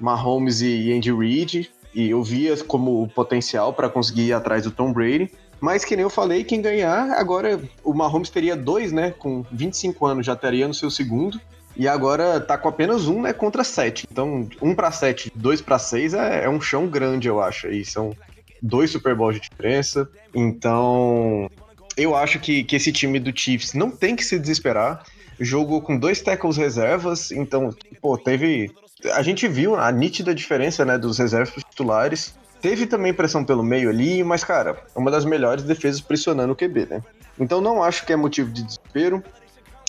Mahomes 0.00 0.62
e 0.62 0.92
Andy 0.92 1.12
Reid, 1.12 1.70
e 1.94 2.10
eu 2.10 2.22
via 2.22 2.56
como 2.64 3.06
potencial 3.08 3.72
para 3.72 3.88
conseguir 3.88 4.28
ir 4.28 4.32
atrás 4.32 4.64
do 4.64 4.70
Tom 4.70 4.92
Brady. 4.92 5.30
Mas 5.64 5.82
que 5.82 5.96
nem 5.96 6.02
eu 6.02 6.10
falei, 6.10 6.44
quem 6.44 6.60
ganhar, 6.60 7.12
agora 7.12 7.58
o 7.82 7.94
Mahomes 7.94 8.28
teria 8.28 8.54
dois, 8.54 8.92
né? 8.92 9.14
Com 9.18 9.46
25 9.50 10.04
anos 10.04 10.26
já 10.26 10.34
estaria 10.34 10.68
no 10.68 10.74
seu 10.74 10.90
segundo. 10.90 11.40
E 11.74 11.88
agora 11.88 12.38
tá 12.38 12.58
com 12.58 12.68
apenas 12.68 13.08
um, 13.08 13.22
né? 13.22 13.32
Contra 13.32 13.64
sete. 13.64 14.06
Então, 14.12 14.46
um 14.60 14.74
para 14.74 14.90
sete, 14.92 15.32
dois 15.34 15.62
para 15.62 15.78
seis 15.78 16.12
é, 16.12 16.44
é, 16.44 16.50
um 16.50 16.60
chão 16.60 16.86
grande, 16.86 17.28
eu 17.28 17.42
acho. 17.42 17.68
E 17.68 17.82
são 17.82 18.14
dois 18.60 18.90
Super 18.90 19.14
Bowls 19.14 19.36
de 19.36 19.48
diferença. 19.48 20.06
Então, 20.34 21.50
eu 21.96 22.14
acho 22.14 22.38
que, 22.40 22.62
que 22.62 22.76
esse 22.76 22.92
time 22.92 23.18
do 23.18 23.34
Chiefs 23.34 23.72
não 23.72 23.90
tem 23.90 24.14
que 24.14 24.22
se 24.22 24.38
desesperar. 24.38 25.02
Jogou 25.40 25.80
com 25.80 25.98
dois 25.98 26.20
tackles 26.20 26.58
reservas, 26.58 27.32
então, 27.32 27.74
pô, 28.02 28.18
teve 28.18 28.70
a 29.14 29.22
gente 29.22 29.48
viu 29.48 29.76
a 29.76 29.90
nítida 29.90 30.34
diferença, 30.34 30.84
né, 30.84 30.98
dos 30.98 31.18
reservas 31.18 31.64
titulares. 31.70 32.34
Teve 32.64 32.86
também 32.86 33.12
pressão 33.12 33.44
pelo 33.44 33.62
meio 33.62 33.90
ali, 33.90 34.24
mas, 34.24 34.42
cara, 34.42 34.82
é 34.96 34.98
uma 34.98 35.10
das 35.10 35.26
melhores 35.26 35.64
defesas 35.64 36.00
pressionando 36.00 36.54
o 36.54 36.56
QB, 36.56 36.86
né? 36.86 37.02
Então 37.38 37.60
não 37.60 37.82
acho 37.84 38.06
que 38.06 38.12
é 38.14 38.16
motivo 38.16 38.50
de 38.50 38.62
desespero. 38.62 39.22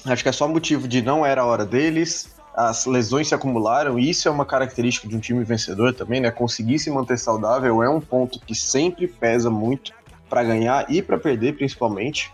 Acho 0.06 0.22
que 0.22 0.28
é 0.28 0.32
só 0.34 0.46
motivo 0.46 0.86
de 0.86 1.02
não 1.02 1.26
era 1.26 1.40
a 1.40 1.46
hora 1.46 1.66
deles. 1.66 2.36
As 2.54 2.86
lesões 2.86 3.30
se 3.30 3.34
acumularam, 3.34 3.98
e 3.98 4.10
isso 4.10 4.28
é 4.28 4.32
uma 4.32 4.46
característica 4.46 5.08
de 5.08 5.16
um 5.16 5.22
time 5.22 5.42
vencedor 5.46 5.94
também, 5.94 6.20
né? 6.20 6.30
Conseguir 6.32 6.78
se 6.78 6.92
manter 6.92 7.18
saudável 7.18 7.82
é 7.82 7.90
um 7.90 8.02
ponto 8.02 8.42
que 8.42 8.54
sempre 8.54 9.08
pesa 9.08 9.50
muito 9.50 9.94
para 10.30 10.44
ganhar 10.44 10.86
e 10.92 11.02
para 11.02 11.18
perder, 11.18 11.56
principalmente. 11.56 12.30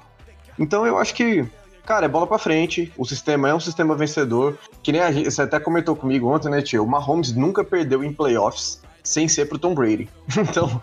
Então 0.58 0.88
eu 0.88 0.98
acho 0.98 1.14
que 1.14 1.46
Cara, 1.86 2.06
é 2.06 2.10
bola 2.10 2.26
pra 2.26 2.38
frente. 2.38 2.92
O 2.98 3.06
sistema 3.06 3.50
é 3.50 3.54
um 3.54 3.60
sistema 3.60 3.96
vencedor. 3.96 4.58
Que 4.82 4.92
nem 4.92 5.02
a 5.02 5.12
gente, 5.12 5.30
você 5.30 5.42
até 5.42 5.60
comentou 5.60 5.96
comigo 5.96 6.34
ontem, 6.34 6.50
né, 6.50 6.62
tio? 6.62 6.84
O 6.84 6.88
Mahomes 6.88 7.34
nunca 7.34 7.64
perdeu 7.64 8.04
em 8.04 8.14
playoffs 8.14 8.80
sem 9.04 9.28
ser 9.28 9.48
pro 9.48 9.60
Tom 9.60 9.74
Brady. 9.74 10.10
Então, 10.38 10.82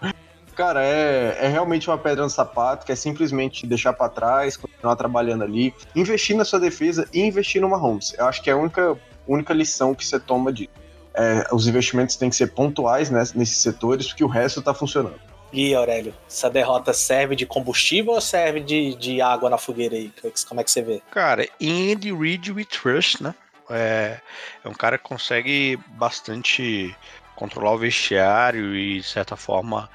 cara, 0.55 0.85
é, 0.85 1.39
é 1.41 1.49
realmente 1.49 1.89
uma 1.89 1.99
pedra 1.99 2.25
no 2.25 2.31
sapato, 2.31 2.85
que 2.85 2.93
é 2.93 2.97
simplesmente 2.97 3.67
deixar 3.67 3.93
para 3.93 4.09
trás, 4.09 4.57
continuar 4.57 4.97
trabalhando 4.97 5.45
ali, 5.45 5.73
investir 5.95 6.37
na 6.37 6.45
sua 6.45 6.59
defesa 6.59 7.09
e 7.13 7.21
investir 7.21 7.61
no 7.61 7.69
Mahomes. 7.69 8.15
Eu 8.19 8.27
acho 8.27 8.43
que 8.43 8.51
é 8.51 8.53
a 8.53 8.57
única, 8.57 8.97
única 9.27 9.55
lição 9.55 9.95
que 9.95 10.05
você 10.05 10.19
toma 10.19 10.53
de. 10.53 10.69
É, 11.15 11.47
os 11.53 11.67
investimentos 11.67 12.17
têm 12.17 12.31
que 12.31 12.37
ser 12.37 12.49
pontuais 12.49 13.11
né, 13.11 13.23
nesses 13.35 13.59
setores, 13.59 14.09
porque 14.09 14.25
o 14.25 14.29
resto 14.29 14.63
tá 14.63 14.75
funcionando. 14.75 15.19
E 15.53 15.75
Aurélio, 15.75 16.15
essa 16.29 16.51
derrota 16.51 16.93
serve 16.93 17.35
de 17.35 17.47
combustível 17.47 18.13
ou 18.13 18.21
serve 18.21 18.61
de, 18.61 18.95
de 18.97 19.21
água 19.21 19.49
na 19.49 19.57
fogueira 19.57 19.97
aí? 19.97 20.13
Como 20.47 20.61
é 20.61 20.65
que 20.65 20.71
você 20.71 20.83
vê? 20.83 21.01
Cara, 21.11 21.49
em 21.61 21.93
Andy 21.93 22.13
Reid 22.13 22.53
we 22.53 22.65
trust, 22.65 23.23
né? 23.23 23.35
É, 23.71 24.19
é 24.65 24.69
um 24.69 24.75
cara 24.75 24.99
que 24.99 25.05
consegue 25.05 25.79
bastante 25.89 26.95
controlar 27.39 27.73
o 27.73 27.79
vestiário 27.79 28.75
e, 28.75 29.01
de 29.01 29.07
certa 29.07 29.37
forma, 29.37 29.89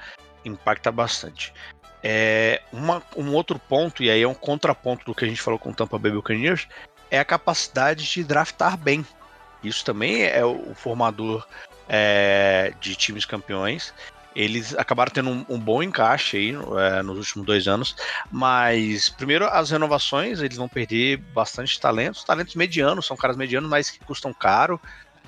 impacta 0.44 0.90
bastante. 0.90 1.52
É, 2.02 2.62
uma, 2.72 3.02
um 3.14 3.34
outro 3.34 3.58
ponto, 3.58 4.02
e 4.02 4.10
aí 4.10 4.22
é 4.22 4.28
um 4.28 4.34
contraponto 4.34 5.04
do 5.04 5.14
que 5.14 5.26
a 5.26 5.28
gente 5.28 5.42
falou 5.42 5.58
com 5.58 5.70
o 5.70 5.74
Tampa 5.74 5.98
Bay 5.98 6.10
Buccaneers, 6.10 6.66
é 7.10 7.18
a 7.18 7.24
capacidade 7.24 8.10
de 8.10 8.24
draftar 8.24 8.78
bem. 8.78 9.04
Isso 9.62 9.84
também 9.84 10.22
é 10.22 10.44
o 10.44 10.74
formador 10.74 11.46
é, 11.86 12.72
de 12.80 12.96
times 12.96 13.26
campeões 13.26 13.92
eles 14.34 14.74
acabaram 14.74 15.12
tendo 15.12 15.30
um, 15.30 15.46
um 15.48 15.58
bom 15.58 15.82
encaixe 15.82 16.36
aí 16.36 16.48
é, 16.50 17.02
nos 17.02 17.18
últimos 17.18 17.46
dois 17.46 17.68
anos, 17.68 17.94
mas 18.30 19.08
primeiro 19.08 19.46
as 19.46 19.70
renovações, 19.70 20.40
eles 20.40 20.56
vão 20.56 20.68
perder 20.68 21.18
bastante 21.18 21.80
talentos, 21.80 22.24
talentos 22.24 22.54
medianos, 22.54 23.06
são 23.06 23.16
caras 23.16 23.36
medianos, 23.36 23.70
mas 23.70 23.90
que 23.90 24.00
custam 24.00 24.32
caro. 24.32 24.80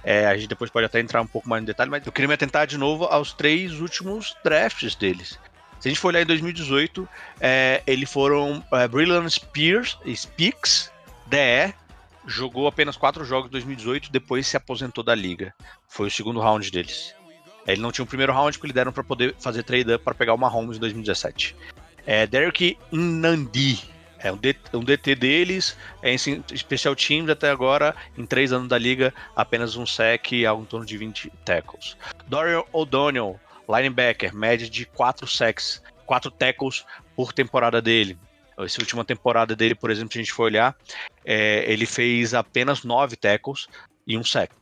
É, 0.09 0.25
a 0.25 0.37
gente 0.37 0.47
depois 0.47 0.71
pode 0.71 0.87
até 0.87 1.01
entrar 1.01 1.21
um 1.21 1.27
pouco 1.27 1.49
mais 1.49 1.61
no 1.61 1.66
detalhe, 1.66 1.90
mas 1.90 2.07
eu 2.07 2.12
queria 2.12 2.29
me 2.29 2.35
atentar 2.35 2.64
de 2.64 2.79
novo 2.79 3.07
aos 3.07 3.33
três 3.33 3.81
últimos 3.81 4.37
drafts 4.45 4.95
deles. 4.95 5.37
Se 5.81 5.88
a 5.88 5.90
gente 5.90 5.99
for 5.99 6.09
olhar 6.09 6.23
em 6.23 6.27
2018, 6.27 7.09
é, 7.40 7.83
eles 7.85 8.09
foram 8.09 8.64
é, 8.73 8.87
Brilliant 8.87 9.29
Spears, 9.29 9.99
Speaks, 10.14 10.92
DE, 11.27 11.75
jogou 12.25 12.69
apenas 12.69 12.97
quatro 12.97 13.25
jogos 13.25 13.49
em 13.49 13.51
2018, 13.51 14.12
depois 14.12 14.47
se 14.47 14.57
aposentou 14.57 15.03
da 15.03 15.12
liga. 15.12 15.53
Foi 15.88 16.07
o 16.07 16.11
segundo 16.11 16.38
round 16.38 16.71
deles. 16.71 17.12
Ele 17.66 17.81
não 17.81 17.90
tinha 17.90 18.05
o 18.05 18.07
primeiro 18.07 18.33
round 18.33 18.57
porque 18.57 18.66
eles 18.66 18.75
deram 18.77 18.92
para 18.92 19.03
poder 19.03 19.35
fazer 19.40 19.64
trade-up 19.64 20.05
para 20.05 20.14
pegar 20.14 20.35
o 20.35 20.38
Mahomes 20.38 20.77
em 20.77 20.81
2017. 20.81 21.57
É, 22.07 22.29
Derek 22.29 22.79
Nandi, 22.92 23.83
é 24.26 24.32
um, 24.32 24.36
DT, 24.36 24.76
um 24.76 24.84
DT 24.84 25.14
deles, 25.14 25.76
é 26.02 26.12
em 26.12 26.44
especial 26.52 26.94
teams 26.96 27.30
até 27.30 27.50
agora, 27.50 27.94
em 28.16 28.26
três 28.26 28.52
anos 28.52 28.68
da 28.68 28.76
liga, 28.76 29.14
apenas 29.34 29.76
um 29.76 29.86
sec 29.86 30.32
e 30.32 30.44
algo 30.44 30.62
em 30.62 30.66
torno 30.66 30.84
de 30.84 30.96
20 30.96 31.30
tackles. 31.44 31.96
Dorian 32.26 32.64
O'Donnell, 32.72 33.38
linebacker, 33.68 34.34
média 34.34 34.68
de 34.68 34.84
4 34.86 35.26
sacks, 35.26 35.82
4 36.04 36.30
tackles 36.30 36.84
por 37.14 37.32
temporada 37.32 37.80
dele. 37.80 38.18
Essa 38.58 38.80
última 38.80 39.04
temporada 39.04 39.54
dele, 39.54 39.74
por 39.74 39.90
exemplo, 39.90 40.12
se 40.12 40.18
a 40.18 40.22
gente 40.22 40.32
for 40.32 40.44
olhar, 40.44 40.74
é, 41.24 41.64
ele 41.70 41.86
fez 41.86 42.32
apenas 42.32 42.84
9 42.84 43.16
tackles 43.16 43.68
e 44.06 44.16
um 44.16 44.24
sack. 44.24 44.54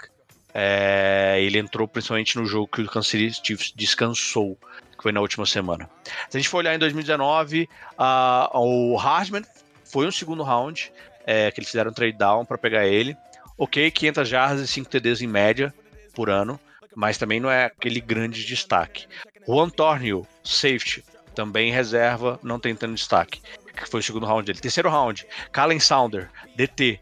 É, 0.52 1.38
ele 1.40 1.58
entrou 1.58 1.88
principalmente 1.88 2.36
no 2.36 2.46
jogo 2.46 2.68
que 2.68 2.82
o 2.82 2.86
Kansas 2.86 3.08
City 3.08 3.40
Chiefs 3.42 3.72
descansou, 3.74 4.58
foi 5.04 5.12
na 5.12 5.20
última 5.20 5.44
semana. 5.44 5.86
Se 6.30 6.38
a 6.38 6.40
gente 6.40 6.48
for 6.48 6.56
olhar 6.58 6.74
em 6.74 6.78
2019, 6.78 7.68
uh, 7.98 8.58
o 8.58 8.96
Hardman 8.96 9.44
foi 9.84 10.06
um 10.06 10.10
segundo 10.10 10.42
round, 10.42 10.90
é, 11.26 11.50
que 11.50 11.60
eles 11.60 11.68
fizeram 11.68 11.90
um 11.90 11.94
trade 11.94 12.16
down 12.16 12.46
para 12.46 12.56
pegar 12.56 12.86
ele. 12.86 13.14
Ok, 13.58 13.90
500 13.90 14.26
jardas 14.26 14.60
e 14.62 14.66
5 14.66 14.88
TDs 14.88 15.20
em 15.20 15.26
média 15.26 15.74
por 16.14 16.30
ano, 16.30 16.58
mas 16.96 17.18
também 17.18 17.38
não 17.38 17.50
é 17.50 17.66
aquele 17.66 18.00
grande 18.00 18.46
destaque. 18.46 19.06
Juan 19.46 19.68
Tornio, 19.68 20.26
safety, 20.42 21.04
também 21.34 21.70
reserva, 21.70 22.40
não 22.42 22.58
tem 22.58 22.74
tanto 22.74 22.94
destaque, 22.94 23.42
que 23.76 23.86
foi 23.86 24.00
o 24.00 24.02
segundo 24.02 24.24
round 24.24 24.46
dele. 24.46 24.58
Terceiro 24.58 24.88
round, 24.88 25.26
Calen 25.52 25.80
Sounder, 25.80 26.30
DT, 26.56 26.98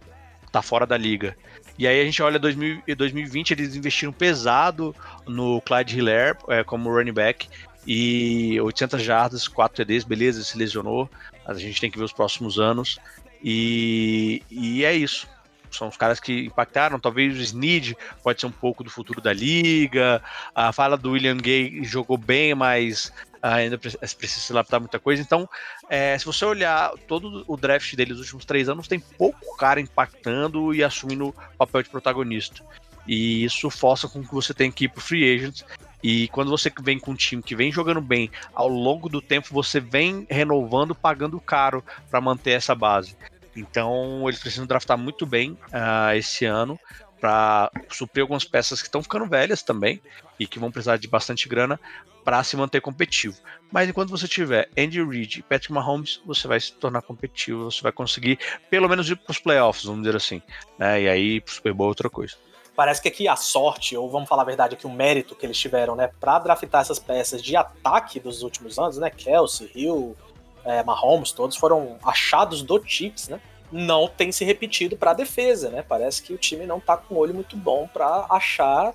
tá 0.51 0.61
fora 0.61 0.85
da 0.85 0.97
liga. 0.97 1.37
E 1.79 1.87
aí 1.87 2.01
a 2.01 2.05
gente 2.05 2.21
olha 2.21 2.39
2000, 2.39 2.83
2020, 2.97 3.53
eles 3.53 3.77
investiram 3.77 4.13
pesado 4.13 4.95
no 5.25 5.61
Clyde 5.61 5.99
Hiller 5.99 6.37
é, 6.49 6.65
como 6.65 6.91
running 6.91 7.13
back 7.13 7.49
e 7.87 8.61
800 8.61 9.03
jardas, 9.03 9.49
4 9.49 9.85
TDs, 9.85 10.05
beleza, 10.05 10.43
se 10.43 10.57
lesionou. 10.57 11.11
A 11.45 11.55
gente 11.55 11.81
tem 11.81 11.91
que 11.91 11.99
ver 11.99 12.05
os 12.05 12.13
próximos 12.13 12.59
anos. 12.59 12.99
E, 13.43 14.43
e 14.51 14.85
é 14.85 14.95
isso. 14.95 15.29
São 15.71 15.89
os 15.89 15.97
caras 15.97 16.21
que 16.21 16.47
impactaram. 16.47 17.01
Talvez 17.01 17.37
o 17.37 17.41
Snead 17.41 17.97
pode 18.23 18.41
ser 18.41 18.47
um 18.47 18.53
pouco 18.53 18.85
do 18.85 18.91
futuro 18.91 19.21
da 19.21 19.33
liga. 19.33 20.23
A 20.55 20.73
fala 20.73 20.97
do 20.97 21.13
William 21.13 21.37
Gay 21.37 21.83
jogou 21.83 22.17
bem, 22.17 22.55
mas 22.55 23.13
ainda 23.41 23.77
precisa 23.77 24.07
se 24.29 24.53
adaptar 24.53 24.79
muita 24.79 25.01
coisa. 25.01 25.21
Então, 25.21 25.49
é, 25.89 26.17
se 26.17 26.25
você 26.25 26.45
olhar 26.45 26.93
todo 27.09 27.45
o 27.49 27.57
draft 27.57 27.95
dele 27.97 28.13
nos 28.13 28.21
últimos 28.21 28.45
três 28.45 28.69
anos, 28.69 28.87
tem 28.87 29.01
pouco 29.01 29.57
cara 29.57 29.81
impactando 29.81 30.73
e 30.73 30.85
assumindo 30.85 31.29
o 31.29 31.35
papel 31.59 31.83
de 31.83 31.91
protagonista. 31.91 32.63
E 33.07 33.43
isso 33.45 33.69
força 33.69 34.07
com 34.09 34.23
que 34.23 34.33
você 34.33 34.55
tenha 34.55 34.71
que 34.71 34.85
ir 34.85 34.89
pro 34.89 35.01
free 35.01 35.35
agents. 35.35 35.65
E 36.03 36.29
quando 36.29 36.51
você 36.51 36.73
vem 36.83 36.99
com 36.99 37.13
um 37.13 37.17
time 37.17 37.43
que 37.43 37.55
vem 37.55 37.71
jogando 37.71 38.01
bem 38.01 38.31
ao 38.55 38.69
longo 38.69 39.09
do 39.09 39.23
tempo, 39.23 39.49
você 39.53 39.79
vem 39.79 40.27
renovando, 40.29 40.95
pagando 40.95 41.41
caro 41.41 41.85
para 42.11 42.21
manter 42.21 42.53
essa 42.53 42.75
base. 42.75 43.17
Então 43.55 44.29
eles 44.29 44.41
precisam 44.41 44.67
draftar 44.67 44.99
muito 44.99 45.27
bem 45.27 45.53
uh, 45.53 46.15
esse 46.17 46.45
ano 46.45 46.79
para 47.21 47.71
suprir 47.89 48.23
algumas 48.23 48.45
peças 48.45 48.81
que 48.81 48.89
estão 48.89 49.03
ficando 49.03 49.27
velhas 49.27 49.63
também 49.63 50.03
e 50.41 50.47
que 50.47 50.59
vão 50.59 50.73
precisar 50.73 50.97
de 50.97 51.07
bastante 51.07 51.49
grana 51.49 51.79
para 52.25 52.43
se 52.43 52.57
manter 52.57 52.81
competitivo. 52.81 53.37
Mas 53.71 53.89
enquanto 53.89 54.11
você 54.11 54.27
tiver 54.27 54.69
Andy 54.77 55.03
Reid 55.05 55.39
e 55.39 55.43
Patrick 55.43 55.73
Mahomes, 55.73 56.21
você 56.27 56.49
vai 56.49 56.59
se 56.59 56.73
tornar 56.73 57.03
competitivo, 57.03 57.71
você 57.71 57.81
vai 57.81 57.93
conseguir 57.93 58.39
pelo 58.69 58.89
menos 58.89 59.09
ir 59.09 59.17
para 59.17 59.31
os 59.31 59.39
playoffs, 59.39 59.85
vamos 59.85 60.03
dizer 60.03 60.17
assim, 60.17 60.43
né? 60.79 61.03
E 61.03 61.09
aí 61.09 61.41
pro 61.41 61.55
Super 61.55 61.73
Bowl 61.73 61.87
é 61.87 61.91
outra 61.91 62.11
coisa. 62.11 62.35
Parece 62.75 63.03
que 63.03 63.09
aqui 63.09 63.29
a 63.29 63.37
sorte, 63.37 63.97
ou 63.97 64.11
vamos 64.11 64.29
falar 64.29 64.43
a 64.43 64.47
verdade 64.47 64.75
aqui, 64.75 64.87
o 64.87 64.91
mérito 64.91 65.35
que 65.35 65.45
eles 65.45 65.59
tiveram, 65.59 65.95
né, 65.95 66.11
para 66.19 66.39
draftar 66.39 66.81
essas 66.81 66.99
peças 66.99 67.43
de 67.43 67.55
ataque 67.55 68.19
dos 68.19 68.43
últimos 68.43 68.79
anos, 68.79 68.97
né, 68.97 69.11
Kelsey, 69.11 69.71
Hill, 69.75 70.17
é, 70.65 70.83
Mahomes, 70.83 71.33
todos 71.33 71.57
foram 71.57 71.99
achados 72.03 72.63
do 72.63 72.83
Chiefs, 72.85 73.29
né? 73.29 73.41
Não 73.71 74.07
tem 74.07 74.31
se 74.31 74.45
repetido 74.45 74.97
para 74.97 75.13
a 75.13 75.15
defesa, 75.15 75.71
né? 75.71 75.83
Parece 75.83 76.23
que 76.23 76.33
o 76.33 76.39
time 76.39 76.67
não 76.67 76.79
tá 76.79 76.97
com 76.97 77.15
um 77.15 77.19
olho 77.19 77.35
muito 77.35 77.57
bom 77.57 77.89
para 77.89 78.27
achar 78.31 78.95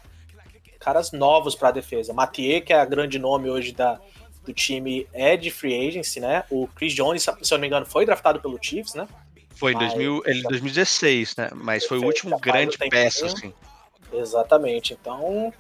caras 0.80 1.12
novos 1.12 1.56
para 1.56 1.70
a 1.70 1.72
defesa. 1.72 2.14
Mathieu, 2.14 2.62
que 2.62 2.72
é 2.72 2.80
a 2.80 2.86
grande 2.86 3.18
nome 3.18 3.50
hoje 3.50 3.72
da, 3.72 4.00
do 4.46 4.54
time, 4.54 5.08
é 5.12 5.36
de 5.36 5.50
free 5.52 5.88
agency, 5.88 6.20
né? 6.20 6.44
O 6.50 6.68
Chris 6.68 6.94
Jones, 6.94 7.24
se 7.24 7.54
eu 7.54 7.58
não 7.58 7.62
me 7.62 7.68
engano, 7.68 7.86
foi 7.86 8.06
draftado 8.06 8.40
pelo 8.40 8.58
Chiefs, 8.62 8.94
né? 8.94 9.08
Foi 9.58 9.72
em 9.72 9.76
Mas- 9.76 9.94
2000, 9.94 10.22
ele 10.26 10.40
em 10.40 10.44
2016, 10.44 11.36
né? 11.36 11.50
Mas 11.56 11.86
foi 11.86 11.98
o 12.00 12.06
último 12.06 12.40
grande 12.40 12.78
peça, 12.78 13.26
assim. 13.26 13.54
Exatamente. 14.14 14.94
Então, 15.00 15.54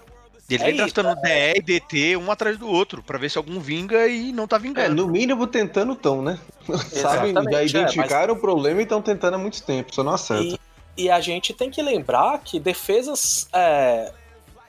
E 0.50 0.54
ele 0.54 0.64
É 0.64 0.66
vem 0.68 0.76
isso, 0.76 0.94
draftando 0.94 1.22
DE 1.22 1.54
e 1.58 1.62
DT 1.62 2.16
um 2.16 2.32
atrás 2.32 2.58
do 2.58 2.70
outro, 2.70 3.04
pra 3.04 3.18
ver 3.18 3.30
se 3.30 3.38
algum 3.38 3.60
vinga 3.60 4.08
e 4.08 4.32
não 4.32 4.48
tá 4.48 4.56
É, 4.56 4.60
vingando. 4.60 4.96
no 5.06 5.12
mínimo 5.12 5.46
tentando 5.46 5.94
tão, 5.94 6.22
né? 6.22 6.40
Sabem, 6.90 7.34
já 7.34 7.60
é, 7.60 7.66
identificaram 7.66 8.34
o 8.34 8.40
problema 8.40 8.80
e 8.80 8.84
estão 8.84 9.02
tentando 9.02 9.34
há 9.34 9.38
muito 9.38 9.62
tempo, 9.64 9.94
só 9.94 10.04
não 10.04 10.14
acerta. 10.14 10.58
E, 10.96 11.04
e 11.04 11.10
a 11.12 11.20
gente 11.20 11.54
tem 11.54 11.70
que 11.70 11.82
lembrar 11.82 12.40
que 12.40 12.62
defesas 12.62 13.50
é, 13.52 14.14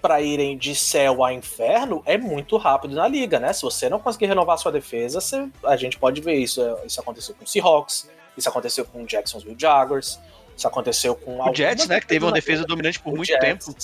para 0.03 0.21
irem 0.21 0.59
de 0.59 0.75
céu 0.75 1.23
a 1.25 1.33
inferno 1.33 2.03
é 2.05 2.19
muito 2.19 2.57
rápido 2.57 2.97
na 2.97 3.07
liga, 3.07 3.39
né? 3.39 3.53
Se 3.53 3.63
você 3.63 3.89
não 3.89 4.01
conseguir 4.01 4.27
renovar 4.27 4.59
sua 4.59 4.73
defesa, 4.73 5.21
você- 5.21 5.49
a 5.63 5.77
gente 5.77 5.97
pode 5.97 6.21
ver 6.21 6.35
isso. 6.35 6.61
Isso 6.85 7.01
aconteceu 7.01 7.37
com 7.37 7.45
o 7.45 7.47
Seahawks, 7.47 8.11
isso 8.39 8.49
aconteceu 8.49 8.85
com 8.85 9.03
o 9.03 9.07
Jacksonville 9.07 9.57
Jaguars, 9.59 10.19
isso 10.57 10.67
aconteceu 10.67 11.15
com 11.15 11.41
O 11.41 11.55
Jets, 11.55 11.87
né? 11.87 12.01
Que 12.01 12.07
teve 12.07 12.25
uma 12.25 12.33
defesa 12.33 12.63
do 12.63 12.69
dominante 12.69 12.99
por 12.99 13.15
muito 13.15 13.29
Jets. 13.29 13.67
tempo. 13.67 13.79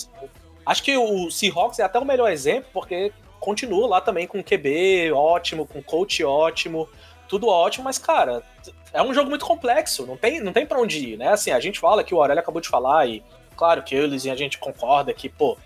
Acho 0.65 0.81
que 0.81 0.97
o 0.97 1.29
Seahawks 1.29 1.79
é 1.79 1.83
até 1.83 1.99
o 1.99 2.05
melhor 2.05 2.31
exemplo, 2.31 2.69
porque 2.73 3.13
continua 3.39 3.87
lá 3.87 4.01
também 4.01 4.25
com 4.25 4.43
QB 4.43 5.11
ótimo, 5.13 5.67
com 5.67 5.81
coach 5.83 6.23
ótimo, 6.23 6.89
tudo 7.27 7.47
ótimo, 7.47 7.83
mas, 7.83 7.97
cara, 7.97 8.43
é 8.91 9.01
um 9.01 9.13
jogo 9.13 9.29
muito 9.29 9.45
complexo, 9.45 10.05
não 10.05 10.17
tem, 10.17 10.39
não 10.39 10.51
tem 10.51 10.65
pra 10.65 10.79
onde 10.79 11.13
ir, 11.13 11.17
né? 11.17 11.29
Assim, 11.29 11.51
a 11.51 11.59
gente 11.59 11.79
fala 11.79 12.03
que 12.03 12.13
o 12.13 12.19
Aurélio 12.19 12.41
acabou 12.41 12.61
de 12.61 12.67
falar, 12.67 13.07
e 13.07 13.23
claro 13.55 13.83
que 13.83 13.95
eu 13.95 14.07
e 14.07 14.09
o 14.09 14.31
a 14.31 14.35
gente 14.35 14.57
concorda 14.57 15.13
que, 15.13 15.29
pô, 15.29 15.57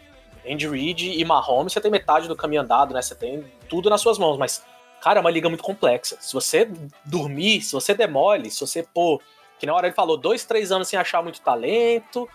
Andy 0.47 0.67
Reid 0.67 1.19
e 1.19 1.23
Mahomes, 1.23 1.73
você 1.73 1.81
tem 1.81 1.91
metade 1.91 2.27
do 2.27 2.35
caminho 2.35 2.61
andado, 2.61 2.93
né? 2.93 3.01
Você 3.01 3.15
tem 3.15 3.45
tudo 3.67 3.89
nas 3.89 4.01
suas 4.01 4.17
mãos, 4.17 4.37
mas, 4.37 4.63
cara, 5.01 5.19
é 5.19 5.21
uma 5.21 5.31
liga 5.31 5.49
muito 5.49 5.63
complexa. 5.63 6.17
Se 6.19 6.33
você 6.33 6.69
dormir, 7.05 7.61
se 7.61 7.73
você 7.73 7.93
demole, 7.93 8.49
se 8.51 8.59
você, 8.59 8.83
pô, 8.83 9.21
que 9.57 9.65
na 9.65 9.73
hora 9.73 9.87
ele 9.87 9.95
falou, 9.95 10.17
dois, 10.17 10.45
três 10.45 10.71
anos 10.71 10.87
sem 10.87 10.97
achar 10.97 11.21
muito 11.21 11.41
talento, 11.41 12.29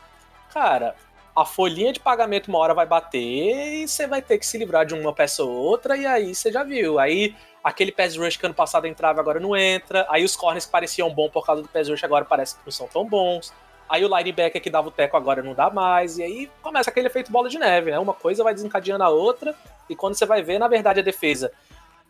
cara, 0.53 0.95
a 1.35 1.45
folhinha 1.45 1.93
de 1.93 1.99
pagamento 1.99 2.49
uma 2.49 2.59
hora 2.59 2.75
vai 2.75 2.87
bater 2.87 3.83
e 3.83 3.89
você 3.89 4.07
vai 4.07 4.23
ter 4.23 4.39
que 4.39 4.47
se 4.47 4.57
livrar 4.57 4.87
de 4.87 4.95
uma 4.95 5.13
peça 5.13 5.43
ou 5.43 5.51
outra, 5.51 5.97
e 5.97 6.07
aí 6.07 6.35
você 6.35 6.53
já 6.53 6.63
viu. 6.63 6.99
Aí 6.99 7.35
aquele 7.63 7.91
pass 7.91 8.17
rush 8.17 8.37
que 8.37 8.47
ano 8.47 8.55
passado 8.55 8.87
entrava 8.87 9.21
agora 9.21 9.41
não 9.41 9.57
entra, 9.57 10.07
aí 10.11 10.23
os 10.25 10.37
corners 10.37 10.67
que 10.67 10.73
pareciam 10.73 11.11
bons 11.11 11.31
por 11.31 11.45
causa 11.45 11.63
do 11.63 11.69
pass 11.69 11.89
rush 11.89 12.05
agora 12.05 12.25
parece 12.25 12.57
que 12.57 12.61
não 12.65 12.73
são 12.73 12.87
tão 12.87 13.05
bons. 13.05 13.53
Aí 13.89 14.05
o 14.05 14.17
linebacker 14.17 14.63
que 14.63 14.71
dava 14.71 14.89
o 14.89 14.91
teco 14.91 15.17
agora 15.17 15.43
não 15.43 15.55
dá 15.55 15.71
mais, 15.71 16.19
e 16.19 16.23
aí 16.23 16.51
começa 16.63 16.89
aquele 16.89 17.09
efeito 17.09 17.31
bola 17.33 17.49
de 17.49 17.59
neve, 17.59 17.91
né? 17.91 17.99
Uma 17.99 18.15
coisa 18.15 18.43
vai 18.43 18.55
desencadeando 18.55 19.05
a 19.05 19.09
outra, 19.09 19.55
e 19.89 19.97
quando 19.97 20.15
você 20.15 20.25
vai 20.25 20.43
ver, 20.43 20.59
na 20.59 20.69
verdade, 20.69 21.01
a 21.01 21.03
defesa, 21.03 21.53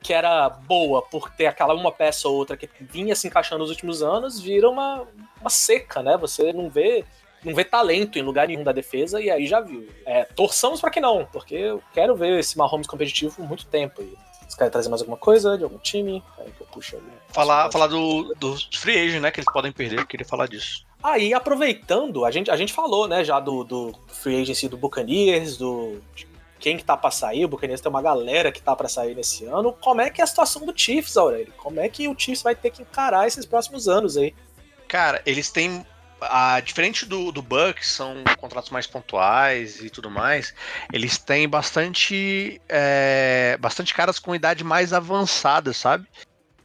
que 0.04 0.12
era 0.12 0.50
boa 0.50 1.00
por 1.00 1.30
ter 1.30 1.46
aquela 1.46 1.72
uma 1.72 1.90
peça 1.90 2.28
ou 2.28 2.36
outra 2.36 2.58
que 2.58 2.68
vinha 2.78 3.16
se 3.16 3.26
encaixando 3.26 3.60
nos 3.60 3.70
últimos 3.70 4.02
anos, 4.02 4.38
vira 4.38 4.68
uma, 4.68 5.08
uma 5.40 5.48
seca, 5.48 6.02
né? 6.02 6.14
Você 6.18 6.52
não 6.52 6.68
vê 6.68 7.06
não 7.42 7.54
vê 7.54 7.64
talento 7.64 8.18
em 8.18 8.22
lugar 8.22 8.48
nenhum 8.48 8.62
da 8.62 8.72
defesa, 8.72 9.20
e 9.20 9.30
aí 9.30 9.46
já 9.46 9.60
viu. 9.60 9.88
É, 10.06 10.24
torçamos 10.24 10.80
pra 10.80 10.90
que 10.90 11.00
não, 11.00 11.26
porque 11.26 11.54
eu 11.54 11.82
quero 11.92 12.14
ver 12.14 12.38
esse 12.38 12.56
Mahomes 12.56 12.86
competitivo 12.86 13.36
por 13.36 13.46
muito 13.46 13.66
tempo. 13.66 14.02
E 14.02 14.14
vocês 14.40 14.54
querem 14.54 14.70
trazer 14.70 14.88
mais 14.88 15.02
alguma 15.02 15.18
coisa 15.18 15.56
de 15.56 15.64
algum 15.64 15.78
time? 15.78 16.22
Aí 16.38 16.50
que 16.50 16.62
eu 16.62 16.66
puxo 16.66 16.96
ali. 16.96 17.04
Falar, 17.28 17.70
falar 17.70 17.86
do, 17.86 18.34
dos 18.34 18.68
free 18.74 18.98
agent, 18.98 19.20
né? 19.20 19.30
Que 19.30 19.40
eles 19.40 19.52
podem 19.52 19.72
perder, 19.72 19.98
eu 19.98 20.06
queria 20.06 20.26
falar 20.26 20.48
disso. 20.48 20.86
Aí, 21.02 21.34
aproveitando, 21.34 22.24
a 22.24 22.30
gente, 22.30 22.50
a 22.50 22.56
gente 22.56 22.72
falou, 22.72 23.06
né, 23.06 23.22
já 23.22 23.38
do, 23.38 23.62
do 23.62 23.94
free 24.08 24.40
agency 24.40 24.68
do 24.68 24.78
Buccaneers, 24.78 25.58
do 25.58 26.00
quem 26.64 26.78
que 26.78 26.84
tá 26.84 26.96
pra 26.96 27.10
sair, 27.10 27.44
o 27.44 27.48
Buccaneers 27.48 27.82
tem 27.82 27.90
uma 27.90 28.00
galera 28.00 28.50
que 28.50 28.62
tá 28.62 28.74
pra 28.74 28.88
sair 28.88 29.14
nesse 29.14 29.44
ano. 29.44 29.70
Como 29.70 30.00
é 30.00 30.08
que 30.08 30.22
é 30.22 30.24
a 30.24 30.26
situação 30.26 30.64
do 30.64 30.72
Chiefs, 30.74 31.14
Aurélio? 31.14 31.52
Como 31.58 31.78
é 31.78 31.90
que 31.90 32.08
o 32.08 32.18
Chiefs 32.18 32.42
vai 32.42 32.54
ter 32.54 32.70
que 32.70 32.80
encarar 32.80 33.26
esses 33.26 33.44
próximos 33.44 33.86
anos 33.86 34.16
aí? 34.16 34.34
Cara, 34.88 35.20
eles 35.26 35.50
têm. 35.50 35.84
A, 36.22 36.58
diferente 36.60 37.04
do, 37.04 37.30
do 37.30 37.42
Bucks, 37.42 37.90
são 37.90 38.24
contratos 38.38 38.70
mais 38.70 38.86
pontuais 38.86 39.80
e 39.80 39.90
tudo 39.90 40.10
mais. 40.10 40.54
Eles 40.90 41.18
têm 41.18 41.46
bastante. 41.46 42.58
é, 42.66 43.58
bastante 43.60 43.92
caras 43.92 44.18
com 44.18 44.34
idade 44.34 44.64
mais 44.64 44.94
avançada, 44.94 45.74
sabe? 45.74 46.08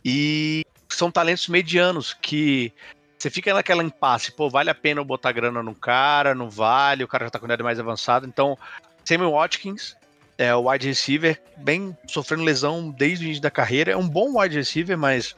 E 0.06 0.66
são 0.88 1.12
talentos 1.12 1.50
medianos 1.50 2.14
que 2.14 2.72
você 3.18 3.30
fica 3.30 3.54
naquela 3.54 3.84
impasse, 3.84 4.32
pô, 4.32 4.50
vale 4.50 4.70
a 4.70 4.76
pena 4.76 5.02
eu 5.02 5.06
botar 5.06 5.34
grana 5.34 5.62
no 5.62 5.76
cara, 5.76 6.34
não 6.34 6.50
vale, 6.50 7.04
o 7.04 7.08
cara 7.08 7.26
já 7.26 7.32
tá 7.32 7.38
com 7.38 7.45
idade 7.45 7.62
mais 7.62 7.78
avançada. 7.78 8.26
Então, 8.26 8.58
Samuel 9.10 9.32
Watkins 9.32 9.97
é 10.38 10.53
o 10.53 10.70
wide 10.70 10.88
receiver, 10.88 11.41
bem 11.57 11.97
sofrendo 12.07 12.43
lesão 12.43 12.91
desde 12.91 13.24
o 13.24 13.26
início 13.26 13.41
da 13.41 13.49
carreira. 13.49 13.91
É 13.91 13.97
um 13.97 14.07
bom 14.07 14.39
wide 14.39 14.55
receiver, 14.55 14.95
mas 14.95 15.36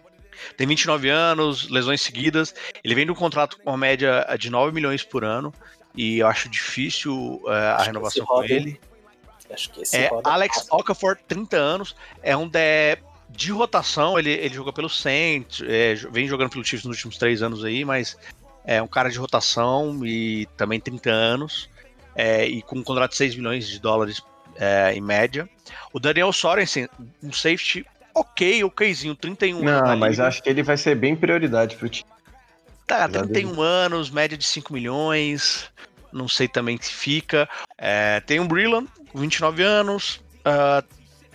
tem 0.57 0.67
29 0.67 1.07
anos, 1.07 1.69
lesões 1.69 2.01
seguidas. 2.01 2.53
Ele 2.83 2.93
vem 2.93 3.05
de 3.05 3.13
um 3.13 3.15
contrato 3.15 3.57
com 3.57 3.69
uma 3.69 3.77
média 3.77 4.27
de 4.37 4.49
9 4.49 4.73
milhões 4.73 5.03
por 5.03 5.23
ano. 5.23 5.53
E 5.95 6.19
eu 6.19 6.27
acho 6.27 6.49
difícil 6.49 7.41
é, 7.47 7.51
a 7.51 7.75
Acho 7.75 7.83
que 7.83 7.87
renovação 7.87 8.25
com 8.25 8.43
ele. 8.43 8.79
Acho 9.49 9.69
que 9.69 9.81
esse 9.83 9.95
É, 9.95 10.09
Alex 10.25 10.57
passa. 10.57 10.75
Okafor, 10.75 11.17
30 11.25 11.55
anos, 11.55 11.95
é 12.21 12.35
um 12.35 12.49
de, 12.49 12.97
de 13.29 13.51
rotação, 13.53 14.19
ele, 14.19 14.31
ele 14.31 14.53
jogou 14.53 14.73
pelo 14.73 14.89
Saints, 14.89 15.61
é, 15.65 15.95
vem 16.11 16.27
jogando 16.27 16.49
pelo 16.49 16.63
Chiefs 16.63 16.85
nos 16.85 16.97
últimos 16.97 17.17
três 17.17 17.41
anos 17.41 17.63
aí, 17.63 17.85
mas 17.85 18.17
é 18.65 18.81
um 18.81 18.87
cara 18.87 19.09
de 19.09 19.17
rotação 19.17 20.05
e 20.05 20.45
também 20.57 20.79
30 20.79 21.09
anos, 21.09 21.69
é, 22.15 22.45
e 22.45 22.61
com 22.61 22.77
um 22.77 22.83
contrato 22.83 23.11
de 23.11 23.17
6 23.17 23.35
milhões 23.35 23.67
de 23.67 23.79
dólares 23.79 24.21
é, 24.57 24.93
em 24.93 25.01
média. 25.01 25.49
O 25.93 25.99
Daniel 25.99 26.31
Sorensen, 26.33 26.87
um 27.23 27.31
safety 27.31 27.85
ok, 28.13 28.63
okzinho, 28.63 29.15
31 29.15 29.57
anos 29.57 29.71
Não, 29.71 29.87
na 29.87 29.95
mas 29.95 30.19
acho 30.19 30.43
que 30.43 30.49
ele 30.49 30.63
vai 30.63 30.77
ser 30.77 30.95
bem 30.95 31.15
prioridade 31.15 31.75
pro 31.75 31.89
time. 31.89 32.09
Tá, 32.85 33.01
Já 33.01 33.09
31 33.09 33.61
anos, 33.61 34.09
média 34.09 34.37
de 34.37 34.45
5 34.45 34.73
milhões. 34.73 35.69
Não 36.11 36.27
sei 36.27 36.47
também 36.47 36.77
se 36.81 36.91
fica. 36.91 37.47
É, 37.77 38.19
tem 38.19 38.39
um 38.39 38.47
Brillan, 38.47 38.85
com 39.11 39.19
29 39.19 39.63
anos. 39.63 40.21
ah, 40.43 40.83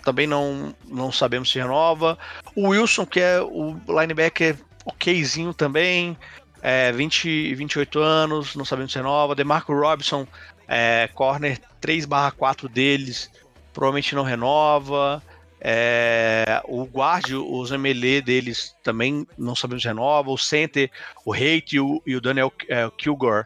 também 0.07 0.25
não, 0.25 0.73
não 0.85 1.11
sabemos 1.11 1.51
se 1.51 1.59
renova. 1.59 2.17
O 2.55 2.69
Wilson, 2.69 3.05
que 3.05 3.19
é 3.19 3.41
o 3.41 3.75
linebacker 3.89 4.55
okzinho 4.85 5.53
também. 5.53 6.17
É, 6.61 6.93
20, 6.93 7.55
28 7.55 7.99
anos, 7.99 8.55
não 8.55 8.63
sabemos 8.63 8.93
se 8.93 8.97
renova. 8.97 9.35
DeMarco 9.35 9.73
Robinson, 9.73 10.25
é, 10.67 11.09
corner 11.13 11.59
3/4 11.81 12.67
deles, 12.67 13.31
provavelmente 13.73 14.15
não 14.15 14.23
renova. 14.23 15.23
É, 15.59 16.61
o 16.65 16.83
guard, 16.83 17.31
os 17.31 17.71
MLE 17.71 18.21
deles 18.21 18.75
também 18.83 19.27
não 19.37 19.55
sabemos 19.55 19.83
renova. 19.83 20.29
O 20.29 20.37
center, 20.37 20.91
o 21.25 21.33
Hate 21.33 21.77
e 21.77 21.79
o, 21.79 22.01
e 22.05 22.15
o 22.15 22.21
Daniel 22.21 22.53
é, 22.67 22.89
Kilgore 22.97 23.45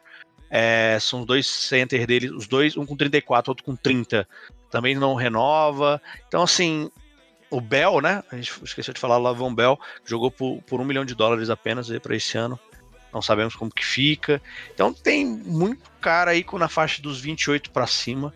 é, 0.50 0.98
são 1.00 1.22
os 1.22 1.26
dois 1.26 1.48
center 1.48 2.06
deles, 2.06 2.32
os 2.32 2.48
dois, 2.48 2.76
um 2.76 2.86
com 2.86 2.98
34, 2.98 3.52
outro 3.52 3.64
com 3.64 3.76
30, 3.76 4.28
também 4.70 4.96
não 4.96 5.16
renova. 5.16 6.02
Então, 6.28 6.44
assim, 6.44 6.92
o 7.50 7.62
Bell, 7.62 8.02
né? 8.02 8.24
A 8.32 8.36
gente 8.36 8.52
esqueceu 8.64 8.94
de 8.94 9.00
falar, 9.00 9.18
o 9.18 9.22
Lavon 9.22 9.54
Bell 9.54 9.80
jogou 10.06 10.30
por, 10.30 10.62
por 10.64 10.82
um 10.82 10.86
milhão 10.86 11.06
de 11.06 11.16
dólares 11.16 11.50
apenas 11.50 11.90
para 12.00 12.16
esse 12.16 12.38
ano. 12.38 12.60
Não 13.14 13.22
sabemos 13.22 13.56
como 13.56 13.72
que 13.72 13.86
fica. 13.86 14.42
Então 14.74 14.94
tem 14.94 15.26
muito 15.26 15.90
cara 16.00 16.32
aí 16.32 16.44
com 16.44 16.58
na 16.58 16.68
faixa 16.70 17.02
dos 17.02 17.20
28 17.20 17.72
para 17.72 17.86
cima 17.88 18.34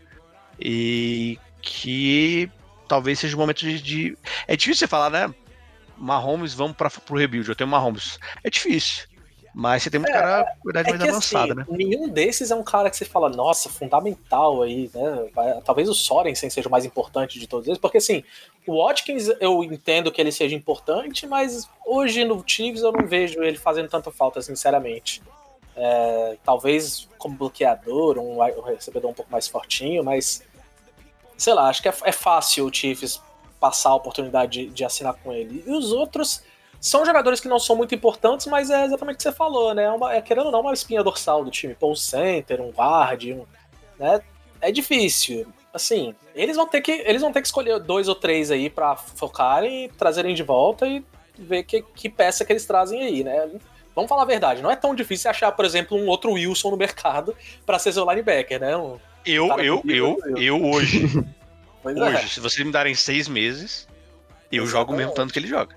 e 0.60 1.38
que 1.62 2.50
talvez 2.88 3.20
seja 3.20 3.36
o 3.36 3.40
momento 3.40 3.60
de, 3.60 3.82
de- 3.82 4.18
É 4.48 4.56
difícil 4.56 4.80
você 4.80 4.88
falar, 4.88 5.10
né? 5.10 5.34
Mahomes, 5.98 6.54
vamos 6.54 6.76
para 6.76 6.90
pro 6.90 7.18
rebuild. 7.18 7.48
Eu 7.48 7.56
tenho 7.56 7.70
Mahomes. 7.70 8.20
É 8.44 8.50
difícil. 8.50 9.06
Mas 9.58 9.84
você 9.84 9.90
tem 9.90 10.02
muito 10.02 10.12
cara 10.12 10.46
com 10.62 10.70
idade 10.70 10.90
É 10.90 10.92
mais 10.92 11.02
que 11.04 11.10
avançada, 11.10 11.62
assim, 11.62 11.72
né? 11.72 11.78
nenhum 11.78 12.10
desses 12.10 12.52
é 12.52 12.56
um 12.56 12.64
cara 12.64 12.90
que 12.90 12.98
você 12.98 13.06
fala, 13.06 13.30
nossa, 13.30 13.70
fundamental 13.70 14.62
aí, 14.62 14.92
né? 14.94 15.62
Talvez 15.64 15.88
o 15.88 15.94
Sorensen 15.94 16.50
seja 16.50 16.68
o 16.68 16.72
mais 16.72 16.84
importante 16.84 17.40
de 17.40 17.48
todos 17.48 17.66
eles, 17.66 17.80
porque 17.80 18.00
assim, 18.00 18.22
o 18.68 18.84
Watkins 18.86 19.30
eu 19.40 19.64
entendo 19.64 20.12
que 20.12 20.20
ele 20.22 20.32
seja 20.32 20.56
importante, 20.56 21.26
mas 21.28 21.68
hoje 21.86 22.24
no 22.26 22.44
Chiefs 22.46 22.82
eu 22.82 22.92
não 22.92 23.06
vejo 23.08 23.42
ele 23.44 23.58
fazendo 23.58 23.90
tanta 23.90 24.12
falta, 24.12 24.42
sinceramente. 24.42 25.22
É, 25.76 26.38
talvez 26.44 27.08
como 27.18 27.36
bloqueador, 27.36 28.18
um, 28.18 28.38
recebedor 28.66 29.12
um 29.12 29.14
pouco 29.14 29.32
mais 29.32 29.48
fortinho, 29.48 30.04
mas 30.04 30.42
sei 31.38 31.54
lá, 31.54 31.68
acho 31.68 31.82
que 31.82 31.90
é, 31.90 31.94
é 32.04 32.12
fácil 32.12 32.66
o 32.66 32.74
Chiefs 32.74 33.22
passar 33.60 33.90
a 33.90 33.96
oportunidade 33.96 34.52
de, 34.66 34.68
de 34.68 34.86
assinar 34.86 35.14
com 35.16 35.34
ele. 35.34 35.64
E 35.66 35.72
os 35.72 35.92
outros 35.92 36.42
são 36.80 37.06
jogadores 37.06 37.40
que 37.40 37.48
não 37.48 37.60
são 37.60 37.76
muito 37.76 37.94
importantes, 37.96 38.46
mas 38.48 38.70
é 38.70 38.86
exatamente 38.86 39.16
o 39.16 39.18
que 39.18 39.24
você 39.24 39.32
falou, 39.32 39.74
né? 39.74 39.84
É, 39.84 39.92
uma- 39.92 40.14
é, 40.14 40.22
querendo 40.22 40.46
ou 40.48 40.52
não, 40.52 40.62
uma 40.62 40.74
espinha 40.74 41.04
dorsal 41.04 41.44
do 41.44 41.52
time. 41.52 41.74
Pô, 41.76 41.92
um 41.92 41.96
center, 41.96 42.62
um 42.62 42.70
guard, 42.70 43.24
um, 43.26 43.46
né? 44.00 44.22
É 44.62 44.72
difícil. 44.72 45.46
Assim, 45.76 46.16
eles 46.34 46.56
vão 46.56 46.66
ter 46.66 46.80
que 46.80 47.04
eles 47.06 47.22
vão 47.22 47.34
ter 47.34 47.42
que 47.42 47.48
escolher 47.48 47.78
dois 47.82 48.08
ou 48.08 48.16
três 48.16 48.50
aí 48.50 48.70
pra 48.70 48.96
focarem, 48.96 49.90
trazerem 49.98 50.34
de 50.34 50.42
volta 50.42 50.88
e 50.88 51.04
ver 51.38 51.64
que, 51.64 51.82
que 51.94 52.10
peça 52.10 52.46
que 52.46 52.54
eles 52.54 52.66
trazem 52.66 53.02
aí, 53.04 53.26
né? 53.26 53.50
Vamos 53.94 54.08
falar 54.08 54.22
a 54.22 54.26
verdade, 54.26 54.62
não 54.62 54.72
é 54.72 54.76
tão 54.78 54.96
difícil 54.96 55.30
achar, 55.30 55.52
por 55.52 55.66
exemplo, 55.66 55.98
um 55.98 56.08
outro 56.08 56.32
Wilson 56.32 56.72
no 56.72 56.78
mercado 56.78 57.36
pra 57.66 57.78
ser 57.78 57.92
seu 57.92 58.10
linebacker, 58.10 58.58
né? 58.58 58.78
Um- 58.78 58.98
Eu, 59.26 59.48
eu, 59.60 59.82
eu, 59.86 60.18
eu. 60.26 60.38
eu 60.38 60.66
hoje, 60.66 61.10
pois 61.84 61.98
é. 61.98 62.02
hoje, 62.04 62.30
se 62.30 62.40
vocês 62.40 62.66
me 62.66 62.72
darem 62.72 62.96
seis 62.96 63.28
meses, 63.28 63.86
eu 64.50 64.66
jogo 64.66 64.94
o 64.94 64.96
mesmo 64.96 65.14
tanto 65.14 65.34
que 65.34 65.40
ele 65.40 65.48
joga. 65.48 65.76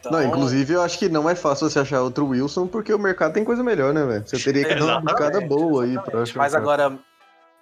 Então, 0.00 0.12
Não, 0.12 0.22
inclusive 0.22 0.74
eu 0.74 0.82
acho 0.82 0.96
que 0.96 1.08
não 1.08 1.28
é 1.28 1.34
fácil 1.34 1.68
você 1.68 1.80
achar 1.80 2.02
outro 2.02 2.24
Wilson, 2.28 2.68
porque 2.68 2.94
o 2.94 2.98
mercado 3.00 3.32
tem 3.32 3.42
coisa 3.44 3.64
melhor, 3.64 3.92
né, 3.92 4.04
velho? 4.04 4.22
Você 4.26 4.38
teria 4.38 4.64
que 4.64 4.74
dar 4.76 4.98
uma 4.98 5.00
bicada 5.00 5.40
boa 5.40 5.82
aí 5.84 5.98
pra 5.98 6.22
achar. 6.22 6.38
Mas 6.38 6.54
agora, 6.54 6.96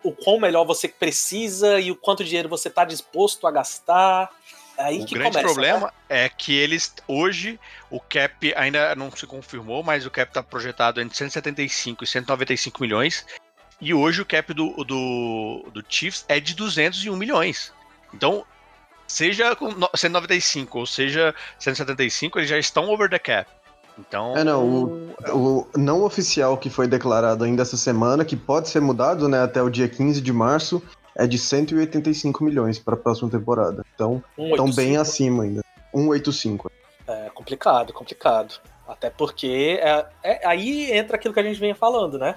o 0.08 0.12
quão 0.12 0.38
melhor 0.40 0.64
você 0.64 0.88
precisa 0.88 1.80
e 1.80 1.90
o 1.90 1.96
quanto 1.96 2.24
dinheiro 2.24 2.48
você 2.48 2.68
tá 2.70 2.84
disposto 2.84 3.46
a 3.46 3.50
gastar. 3.50 4.30
é 4.78 4.84
Aí 4.84 5.00
O 5.02 5.06
grande 5.06 5.30
começa, 5.38 5.40
problema 5.42 5.86
né? 5.86 6.24
é 6.24 6.28
que 6.28 6.54
eles, 6.54 6.94
hoje, 7.08 7.58
o 7.90 7.98
cap 8.00 8.52
ainda 8.56 8.94
não 8.94 9.10
se 9.10 9.26
confirmou, 9.26 9.82
mas 9.82 10.04
o 10.06 10.10
cap 10.10 10.32
tá 10.32 10.42
projetado 10.42 11.00
entre 11.00 11.16
175 11.16 12.04
e 12.04 12.06
195 12.06 12.80
milhões. 12.82 13.26
E 13.80 13.92
hoje 13.92 14.22
o 14.22 14.26
cap 14.26 14.52
do, 14.54 14.70
do, 14.84 15.68
do 15.72 15.84
Chiefs 15.88 16.24
é 16.28 16.38
de 16.40 16.54
201 16.54 17.14
milhões. 17.16 17.72
Então, 18.14 18.44
seja 19.06 19.54
com 19.56 19.70
no- 19.72 19.90
195 19.94 20.78
ou 20.78 20.86
seja 20.86 21.34
175, 21.58 22.38
eles 22.38 22.48
já 22.48 22.58
estão 22.58 22.88
over 22.90 23.08
the 23.10 23.18
cap. 23.18 23.50
Então, 23.98 24.36
É, 24.36 24.44
não, 24.44 24.64
o, 24.64 25.14
o 25.32 25.66
não 25.76 26.02
oficial 26.02 26.56
que 26.56 26.68
foi 26.68 26.86
declarado 26.86 27.44
ainda 27.44 27.62
essa 27.62 27.76
semana, 27.76 28.24
que 28.24 28.36
pode 28.36 28.68
ser 28.68 28.80
mudado, 28.80 29.28
né, 29.28 29.42
até 29.42 29.62
o 29.62 29.70
dia 29.70 29.88
15 29.88 30.20
de 30.20 30.32
março, 30.32 30.82
é 31.14 31.26
de 31.26 31.38
185 31.38 32.44
milhões 32.44 32.78
para 32.78 32.94
a 32.94 32.96
próxima 32.96 33.30
temporada. 33.30 33.84
Então, 33.94 34.22
estão 34.38 34.66
85. 34.66 34.76
bem 34.76 34.96
acima 34.96 35.42
ainda. 35.44 35.62
185. 35.94 36.70
É 37.08 37.30
complicado, 37.30 37.92
complicado. 37.92 38.60
Até 38.86 39.10
porque 39.10 39.80
é, 39.82 40.06
é- 40.22 40.46
aí 40.46 40.92
entra 40.92 41.16
aquilo 41.16 41.32
que 41.32 41.40
a 41.40 41.42
gente 41.42 41.58
vinha 41.58 41.74
falando, 41.74 42.18
né? 42.18 42.36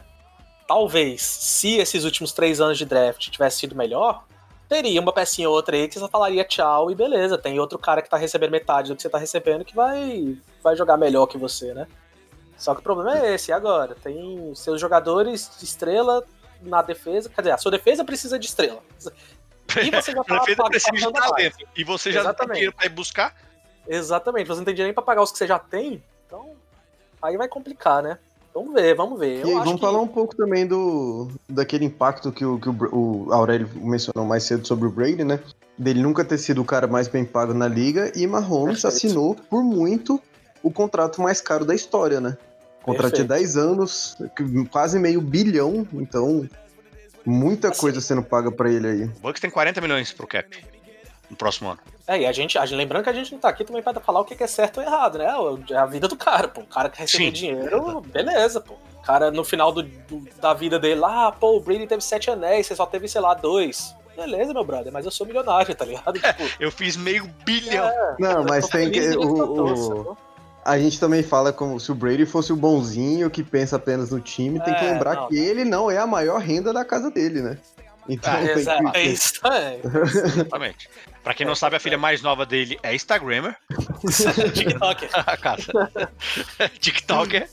Talvez, 0.67 1.21
se 1.21 1.77
esses 1.77 2.05
últimos 2.05 2.31
três 2.31 2.61
anos 2.61 2.77
de 2.77 2.85
draft 2.85 3.27
tivesse 3.29 3.57
sido 3.57 3.75
melhor, 3.75 4.23
teria 4.69 5.01
uma 5.01 5.11
pecinha 5.11 5.49
ou 5.49 5.55
outra 5.55 5.75
aí 5.75 5.87
que 5.87 5.99
você 5.99 6.07
falaria 6.07 6.45
tchau 6.45 6.91
e 6.91 6.95
beleza. 6.95 7.37
Tem 7.37 7.59
outro 7.59 7.79
cara 7.79 8.01
que 8.03 8.09
tá 8.09 8.15
recebendo 8.15 8.51
metade 8.51 8.89
do 8.89 8.95
que 8.95 9.01
você 9.01 9.09
tá 9.09 9.17
recebendo 9.17 9.65
que 9.65 9.75
vai, 9.75 10.37
vai 10.63 10.75
jogar 10.75 10.95
melhor 10.95 11.25
que 11.25 11.37
você, 11.37 11.73
né? 11.73 11.87
Só 12.55 12.75
que 12.75 12.81
o 12.81 12.83
problema 12.83 13.17
é 13.17 13.33
esse, 13.33 13.49
e 13.49 13.53
agora? 13.53 13.95
Tem 13.95 14.53
seus 14.53 14.79
jogadores 14.79 15.49
de 15.57 15.65
estrela 15.65 16.23
na 16.61 16.81
defesa. 16.81 17.29
Quer 17.29 17.41
dizer, 17.41 17.51
a 17.53 17.57
sua 17.57 17.71
defesa 17.71 18.05
precisa 18.05 18.37
de 18.37 18.45
estrela. 18.45 18.83
E 19.81 19.89
você 19.91 20.11
já 20.11 20.21
a 20.21 20.23
tá 20.23 20.39
defesa 20.39 20.63
precisa 20.65 21.07
de 21.07 21.13
mais. 21.13 21.29
talento. 21.29 21.67
E 21.75 21.83
você 21.83 22.11
já 22.11 22.19
não 22.19 22.25
tem 22.25 22.29
Exatamente. 22.31 22.55
dinheiro 22.55 22.75
pra 22.75 22.85
ir 22.85 22.89
buscar. 22.89 23.35
Exatamente, 23.87 24.47
você 24.47 24.59
não 24.59 24.65
tem 24.65 24.75
dinheiro 24.75 24.89
nem 24.89 24.93
pra 24.93 25.01
pagar 25.01 25.23
os 25.23 25.31
que 25.31 25.37
você 25.39 25.47
já 25.47 25.57
tem, 25.57 26.03
então 26.27 26.55
aí 27.19 27.35
vai 27.37 27.47
complicar, 27.47 28.03
né? 28.03 28.19
Vamos 28.53 28.73
ver, 28.73 28.95
vamos 28.95 29.19
ver. 29.19 29.37
E 29.37 29.41
Eu 29.41 29.47
aí, 29.47 29.53
acho 29.55 29.63
vamos 29.65 29.73
que- 29.79 29.85
falar 29.85 30.01
um 30.01 30.07
pouco 30.07 30.35
também 30.35 30.65
do 30.65 31.29
daquele 31.47 31.85
impacto 31.85 32.31
que, 32.31 32.43
o, 32.43 32.59
que 32.59 32.67
o, 32.69 33.27
o 33.27 33.33
Aurélio 33.33 33.69
mencionou 33.75 34.27
mais 34.27 34.43
cedo 34.43 34.67
sobre 34.67 34.87
o 34.87 34.91
Brady, 34.91 35.23
né? 35.23 35.39
Dele 35.77 36.01
nunca 36.01 36.25
ter 36.25 36.37
sido 36.37 36.61
o 36.61 36.65
cara 36.65 36.87
mais 36.87 37.07
bem 37.07 37.23
pago 37.23 37.53
na 37.53 37.67
liga 37.67 38.11
e 38.15 38.25
Mahomes 38.27 38.81
Perfeito. 38.81 38.87
assinou 38.87 39.35
por 39.35 39.63
muito 39.63 40.19
o 40.61 40.69
contrato 40.71 41.21
mais 41.21 41.39
caro 41.39 41.63
da 41.63 41.73
história, 41.73 42.19
né? 42.19 42.37
Contrato 42.83 43.15
de 43.15 43.23
Perfeito. 43.23 43.53
10 43.53 43.57
anos, 43.57 44.17
quase 44.71 44.97
meio 44.99 45.21
bilhão, 45.21 45.87
então 45.93 46.47
muita 47.25 47.69
Assim. 47.69 47.79
coisa 47.81 48.01
sendo 48.01 48.23
paga 48.23 48.51
pra 48.51 48.69
ele 48.71 48.87
aí. 48.87 49.03
O 49.03 49.19
Bucks 49.21 49.39
tem 49.39 49.49
40 49.49 49.79
milhões 49.79 50.11
pro 50.11 50.25
cap 50.27 50.47
no 51.29 51.35
próximo 51.35 51.69
ano. 51.69 51.79
É, 52.07 52.19
e 52.21 52.25
a 52.25 52.31
gente, 52.31 52.57
a 52.57 52.65
gente- 52.65 52.77
lembrando 52.77 53.03
que 53.03 53.09
a 53.09 53.13
gente 53.13 53.31
não 53.31 53.39
tá 53.39 53.49
aqui 53.49 53.63
também 53.63 53.83
pra 53.83 53.93
falar 53.99 54.19
o 54.21 54.25
que 54.25 54.41
é 54.43 54.47
certo 54.47 54.79
ou 54.79 54.83
errado, 54.83 55.17
né? 55.19 55.25
É 55.69 55.75
a 55.77 55.85
vida 55.85 56.07
do 56.07 56.15
cara, 56.15 56.47
pô. 56.47 56.61
O 56.61 56.65
cara 56.65 56.89
que 56.89 56.99
recebeu 56.99 57.31
dinheiro, 57.31 58.01
beleza, 58.01 58.59
pô. 58.61 58.73
O 58.73 59.01
cara 59.03 59.29
no 59.31 59.43
final 59.43 59.71
do, 59.71 59.83
do- 59.83 60.27
da 60.41 60.53
vida 60.53 60.77
dele 60.79 60.99
lá, 60.99 61.27
ah, 61.27 61.31
pô, 61.31 61.55
o 61.57 61.59
Brady 61.59 61.87
teve 61.87 62.03
sete 62.03 62.29
anéis, 62.31 62.67
você 62.67 62.75
só 62.75 62.85
teve, 62.85 63.07
sei 63.07 63.21
lá, 63.21 63.33
dois. 63.33 63.95
Beleza, 64.15 64.53
meu 64.53 64.65
brother, 64.65 64.91
mas 64.91 65.05
eu 65.05 65.11
sou 65.11 65.25
milionário, 65.25 65.73
tá 65.73 65.85
ligado? 65.85 66.19
Tipo, 66.19 66.43
Eu 66.59 66.71
fiz 66.71 66.97
meio 66.97 67.25
bilhão. 67.45 67.85
é, 67.85 68.15
Não, 68.19 68.43
mas 68.43 68.67
tem 68.67 68.91
que. 68.91 68.99
O, 69.15 70.11
o- 70.11 70.17
a 70.65 70.77
gente 70.77 70.99
também 70.99 71.23
fala 71.23 71.53
como 71.53 71.79
se 71.79 71.91
o 71.91 71.95
Brady 71.95 72.25
fosse 72.25 72.51
o 72.51 72.55
bonzinho 72.55 73.29
que 73.29 73.41
pensa 73.43 73.77
apenas 73.77 74.11
no 74.11 74.19
time. 74.19 74.59
Tem 74.59 74.73
que 74.75 74.83
É, 74.85 74.91
lembrar 74.91 75.15
não. 75.15 75.27
que 75.29 75.37
ele 75.37 75.63
não 75.63 75.89
é 75.89 75.97
a 75.97 76.05
maior 76.05 76.39
renda 76.41 76.73
da 76.73 76.83
casa 76.83 77.09
dele, 77.09 77.41
né? 77.41 77.57
Então 78.09 78.33
Ah, 78.33 78.41
Exato, 78.43 78.91
que. 78.91 78.97
é 78.97 79.03
isso 79.03 79.41
também. 79.41 79.79
Exatamente. 79.83 80.89
Pra 81.23 81.33
quem 81.33 81.45
não 81.45 81.53
sabe, 81.55 81.75
a 81.75 81.79
filha 81.79 81.97
mais 81.97 82.21
nova 82.21 82.45
dele 82.45 82.79
é 82.81 82.95
Instagrammer. 82.95 83.55
TikTok. 84.53 85.09
a 85.13 85.37
casa. 85.37 85.71
TikToker. 86.79 87.47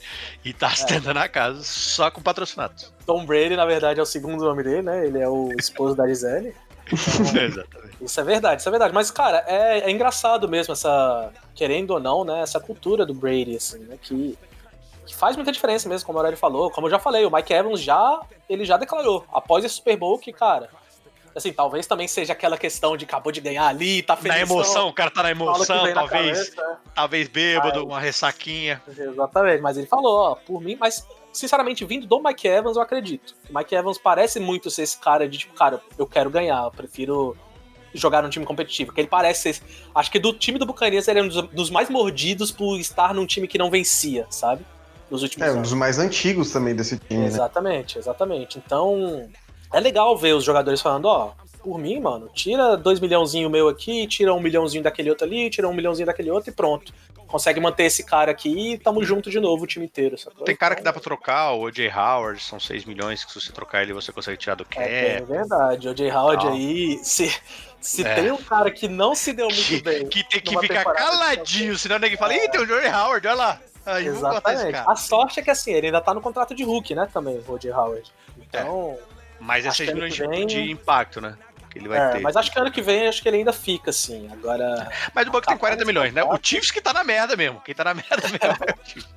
E 0.44 0.52
tá 0.52 0.68
estendendo 0.68 1.18
a 1.18 1.28
casa 1.28 1.62
só 1.62 2.10
com 2.10 2.22
patrocinados. 2.22 2.92
Tom 3.04 3.24
Brady, 3.26 3.56
na 3.56 3.66
verdade, 3.66 4.00
é 4.00 4.02
o 4.02 4.06
segundo 4.06 4.44
nome 4.44 4.62
dele, 4.62 4.82
né? 4.82 5.06
Ele 5.06 5.18
é 5.18 5.28
o 5.28 5.50
esposo 5.58 5.94
da 5.96 6.06
Gisele. 6.06 6.54
Então, 6.92 7.42
Exatamente. 7.42 7.96
isso 8.00 8.20
é 8.20 8.22
verdade, 8.24 8.60
isso 8.60 8.68
é 8.68 8.70
verdade. 8.70 8.94
Mas, 8.94 9.10
cara, 9.10 9.44
é, 9.48 9.80
é 9.80 9.90
engraçado 9.90 10.48
mesmo 10.48 10.72
essa, 10.72 11.32
querendo 11.52 11.90
ou 11.90 12.00
não, 12.00 12.24
né? 12.24 12.40
Essa 12.42 12.60
cultura 12.60 13.04
do 13.04 13.12
Brady, 13.12 13.56
assim, 13.56 13.80
né? 13.80 13.96
Que, 14.00 14.38
que 15.06 15.14
faz 15.14 15.36
muita 15.36 15.52
diferença 15.52 15.88
mesmo, 15.88 16.06
como 16.06 16.18
o 16.18 16.20
Aurélio 16.20 16.38
falou. 16.38 16.70
Como 16.70 16.86
eu 16.86 16.90
já 16.90 16.98
falei, 16.98 17.24
o 17.24 17.30
Mike 17.30 17.52
Evans 17.52 17.80
já, 17.80 18.20
ele 18.48 18.64
já 18.64 18.76
declarou, 18.76 19.24
após 19.32 19.64
esse 19.64 19.76
Super 19.76 19.96
Bowl, 19.96 20.18
que, 20.18 20.32
cara, 20.32 20.68
assim, 21.34 21.52
talvez 21.52 21.86
também 21.86 22.08
seja 22.08 22.32
aquela 22.32 22.58
questão 22.58 22.96
de 22.96 23.04
acabou 23.04 23.30
de 23.30 23.40
ganhar 23.40 23.66
ali, 23.66 24.02
tá 24.02 24.16
feliz. 24.16 24.36
Na 24.36 24.40
emoção, 24.40 24.88
o 24.88 24.92
cara 24.92 25.10
tá 25.10 25.22
na 25.22 25.30
emoção, 25.30 25.92
talvez, 25.94 26.52
talvez 26.94 27.28
bêbado, 27.28 27.80
Ai. 27.80 27.84
uma 27.84 28.00
ressaquinha. 28.00 28.82
Exatamente, 28.88 29.62
mas 29.62 29.76
ele 29.76 29.86
falou, 29.86 30.18
ó, 30.18 30.34
por 30.34 30.60
mim, 30.60 30.76
mas 30.78 31.06
sinceramente, 31.32 31.84
vindo 31.84 32.06
do 32.06 32.20
Mike 32.20 32.48
Evans, 32.48 32.76
eu 32.76 32.82
acredito. 32.82 33.34
O 33.48 33.56
Mike 33.56 33.74
Evans 33.74 33.98
parece 33.98 34.40
muito 34.40 34.70
ser 34.70 34.82
esse 34.82 34.98
cara 34.98 35.28
de 35.28 35.38
tipo, 35.38 35.54
cara, 35.54 35.80
eu 35.96 36.06
quero 36.06 36.30
ganhar, 36.30 36.64
eu 36.64 36.70
prefiro 36.70 37.36
jogar 37.92 38.22
num 38.22 38.30
time 38.30 38.44
competitivo. 38.44 38.92
Que 38.92 39.00
ele 39.00 39.08
parece 39.08 39.54
ser. 39.54 39.62
Acho 39.94 40.10
que 40.10 40.18
do 40.18 40.32
time 40.32 40.58
do 40.58 40.66
Buccaneers 40.66 41.08
ele 41.08 41.20
é 41.20 41.22
um 41.22 41.28
dos, 41.28 41.42
dos 41.48 41.70
mais 41.70 41.88
mordidos 41.88 42.50
por 42.50 42.78
estar 42.78 43.14
num 43.14 43.26
time 43.26 43.46
que 43.48 43.58
não 43.58 43.70
vencia, 43.70 44.26
sabe? 44.30 44.64
Nos 45.10 45.22
últimos 45.22 45.46
É, 45.46 45.50
um 45.50 45.54
anos. 45.56 45.70
dos 45.70 45.78
mais 45.78 45.98
antigos 45.98 46.50
também 46.52 46.74
desse 46.74 46.98
time, 46.98 47.20
né? 47.20 47.26
Exatamente, 47.26 47.98
exatamente. 47.98 48.58
Então, 48.64 49.28
é 49.72 49.78
legal 49.80 50.16
ver 50.16 50.34
os 50.34 50.42
jogadores 50.44 50.80
falando, 50.80 51.06
ó, 51.06 51.32
por 51.62 51.78
mim, 51.78 52.00
mano, 52.00 52.28
tira 52.34 52.76
dois 52.76 52.98
milhãozinho 53.00 53.48
meu 53.50 53.68
aqui, 53.68 54.06
tira 54.06 54.32
um 54.34 54.40
milhãozinho 54.40 54.82
daquele 54.82 55.10
outro 55.10 55.26
ali, 55.26 55.50
tira 55.50 55.68
um 55.68 55.74
milhãozinho 55.74 56.06
daquele 56.06 56.30
outro 56.30 56.50
e 56.50 56.52
pronto. 56.52 56.92
Consegue 57.26 57.58
manter 57.58 57.84
esse 57.84 58.04
cara 58.04 58.30
aqui 58.30 58.74
e 58.74 58.78
tamo 58.78 59.02
junto 59.02 59.28
de 59.30 59.40
novo, 59.40 59.64
o 59.64 59.66
time 59.66 59.84
inteiro. 59.84 60.16
Sacou? 60.16 60.44
Tem 60.44 60.54
cara 60.54 60.76
que 60.76 60.82
dá 60.82 60.92
pra 60.92 61.02
trocar, 61.02 61.50
o 61.54 61.62
O.J. 61.64 61.90
Howard, 61.90 62.40
são 62.40 62.60
6 62.60 62.84
milhões 62.84 63.24
que 63.24 63.32
se 63.32 63.40
você 63.40 63.52
trocar 63.52 63.82
ele 63.82 63.92
você 63.92 64.12
consegue 64.12 64.36
tirar 64.38 64.54
do 64.54 64.64
cap. 64.64 64.80
É, 64.80 65.16
é 65.16 65.20
verdade. 65.22 65.88
O 65.88 65.94
J. 65.94 66.08
Howard 66.12 66.44
Tal. 66.44 66.52
aí, 66.54 67.00
se, 67.02 67.28
se 67.80 68.06
É. 68.06 68.14
tem 68.14 68.30
um 68.30 68.36
cara 68.36 68.70
que 68.70 68.86
não 68.86 69.12
se 69.16 69.32
deu 69.32 69.46
muito 69.48 69.60
que, 69.64 69.82
bem. 69.82 70.06
que 70.06 70.22
tem 70.22 70.40
que 70.40 70.56
ficar 70.60 70.84
caladinho, 70.84 71.76
senão 71.76 71.98
ninguém 71.98 72.16
fala, 72.16 72.32
ih, 72.32 72.48
tem 72.48 72.60
o 72.60 72.66
Joey 72.66 72.86
Howard, 72.88 73.26
olha 73.26 73.36
lá. 73.36 73.60
Aí, 73.86 74.06
Exatamente. 74.06 74.76
A 74.86 74.96
sorte 74.96 75.38
é 75.40 75.42
que 75.42 75.50
assim, 75.50 75.72
ele 75.72 75.86
ainda 75.86 76.00
tá 76.00 76.12
no 76.12 76.20
contrato 76.20 76.54
de 76.54 76.64
Hulk, 76.64 76.94
né, 76.94 77.08
também, 77.12 77.42
o 77.46 77.58
J. 77.58 77.70
Howard. 77.72 78.12
Então, 78.36 78.98
Mas 79.40 79.64
é 79.64 79.68
Acho 79.68 79.76
6 79.78 79.86
que 79.88 79.92
ano 79.92 80.02
milhões 80.02 80.14
que 80.18 80.22
de, 80.22 80.28
vem- 80.28 80.46
de 80.46 80.70
impacto, 80.72 81.20
né? 81.20 81.36
Que 81.70 81.78
ele 81.78 81.88
vai 81.88 81.98
é, 81.98 82.12
ter. 82.12 82.20
mas 82.20 82.36
acho 82.36 82.50
que 82.50 82.58
ano 82.58 82.70
que 82.72 82.80
vem 82.82 83.06
acho 83.06 83.22
que 83.22 83.28
ele 83.28 83.36
ainda 83.38 83.52
fica, 83.52 83.90
assim. 83.90 84.28
Agora, 84.32 84.88
Mas 85.14 85.26
o 85.26 85.30
Bucks 85.30 85.46
tem 85.46 85.56
Capaz 85.56 85.60
40 85.60 85.78
de 85.78 85.84
milhões, 85.84 86.12
né? 86.12 86.24
O. 86.24 86.38
Chiefs 86.42 86.70
que 86.70 86.80
tá 86.80 86.92
na 86.92 87.04
merda 87.04 87.36
mesmo. 87.36 87.60
Quem 87.60 87.74
tá 87.74 87.84
na 87.84 87.94
merda 87.94 88.16
mesmo 88.28 88.38
é 88.64 88.72
o 88.82 88.86
Chiefs. 88.88 89.08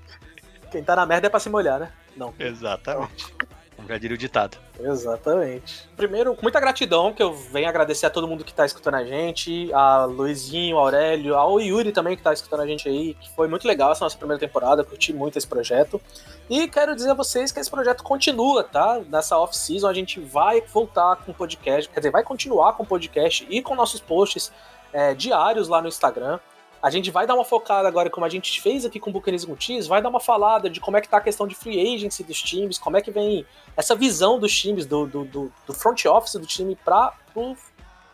quem 0.71 0.83
tá 0.83 0.95
na 0.95 1.05
merda 1.05 1.27
é 1.27 1.29
pra 1.29 1.39
se 1.39 1.49
molhar, 1.49 1.79
né? 1.79 1.91
Não. 2.17 2.33
Exatamente. 2.37 3.33
Como 3.75 3.87
já 3.87 3.97
diria 3.97 4.15
o 4.15 4.17
ditado. 4.17 4.57
Exatamente. 4.81 5.89
Primeiro, 5.95 6.35
com 6.35 6.41
muita 6.41 6.59
gratidão, 6.59 7.13
que 7.13 7.21
eu 7.21 7.33
venho 7.33 7.67
agradecer 7.67 8.05
a 8.05 8.09
todo 8.09 8.27
mundo 8.27 8.43
que 8.43 8.53
tá 8.53 8.65
escutando 8.65 8.95
a 8.95 9.03
gente, 9.03 9.71
a 9.73 10.05
Luizinho, 10.05 10.77
a 10.77 10.81
Aurélio, 10.81 11.35
ao 11.35 11.59
Yuri 11.59 11.91
também 11.91 12.15
que 12.15 12.23
tá 12.23 12.31
escutando 12.31 12.61
a 12.61 12.67
gente 12.67 12.87
aí, 12.87 13.13
que 13.15 13.29
foi 13.35 13.47
muito 13.47 13.67
legal 13.67 13.91
essa 13.91 14.05
nossa 14.05 14.17
primeira 14.17 14.39
temporada, 14.39 14.83
curti 14.83 15.11
muito 15.11 15.37
esse 15.37 15.47
projeto. 15.47 16.01
E 16.49 16.67
quero 16.67 16.95
dizer 16.95 17.11
a 17.11 17.13
vocês 17.13 17.51
que 17.51 17.59
esse 17.59 17.69
projeto 17.69 18.03
continua, 18.03 18.63
tá? 18.63 19.01
Nessa 19.09 19.37
off-season 19.37 19.87
a 19.87 19.93
gente 19.93 20.19
vai 20.19 20.61
voltar 20.61 21.17
com 21.17 21.33
podcast, 21.33 21.89
quer 21.89 21.99
dizer, 21.99 22.11
vai 22.11 22.23
continuar 22.23 22.73
com 22.73 22.85
podcast 22.85 23.45
e 23.49 23.61
com 23.61 23.75
nossos 23.75 23.99
posts 23.99 24.51
é, 24.93 25.13
diários 25.13 25.67
lá 25.67 25.81
no 25.81 25.87
Instagram. 25.87 26.39
A 26.81 26.89
gente 26.89 27.11
vai 27.11 27.27
dar 27.27 27.35
uma 27.35 27.43
focada 27.43 27.87
agora, 27.87 28.09
como 28.09 28.25
a 28.25 28.29
gente 28.29 28.61
fez 28.61 28.85
aqui 28.85 28.99
com 28.99 29.09
o 29.09 29.13
Buccaneers 29.13 29.43
com 29.43 29.55
vai 29.87 30.01
dar 30.01 30.09
uma 30.09 30.19
falada 30.19 30.69
de 30.69 30.79
como 30.79 30.95
é 30.95 31.01
que 31.01 31.09
tá 31.09 31.17
a 31.17 31.21
questão 31.21 31.45
de 31.45 31.53
free 31.53 31.95
agency 31.95 32.23
dos 32.23 32.41
times, 32.41 32.77
como 32.77 32.95
é 32.95 33.01
que 33.01 33.11
vem 33.11 33.45
essa 33.75 33.95
visão 33.95 34.39
dos 34.39 34.57
times, 34.57 34.85
do, 34.85 35.05
do, 35.05 35.25
do, 35.25 35.53
do 35.67 35.73
front 35.73 36.05
office 36.05 36.35
do 36.35 36.45
time 36.45 36.77
pra, 36.77 37.13
pro, 37.33 37.57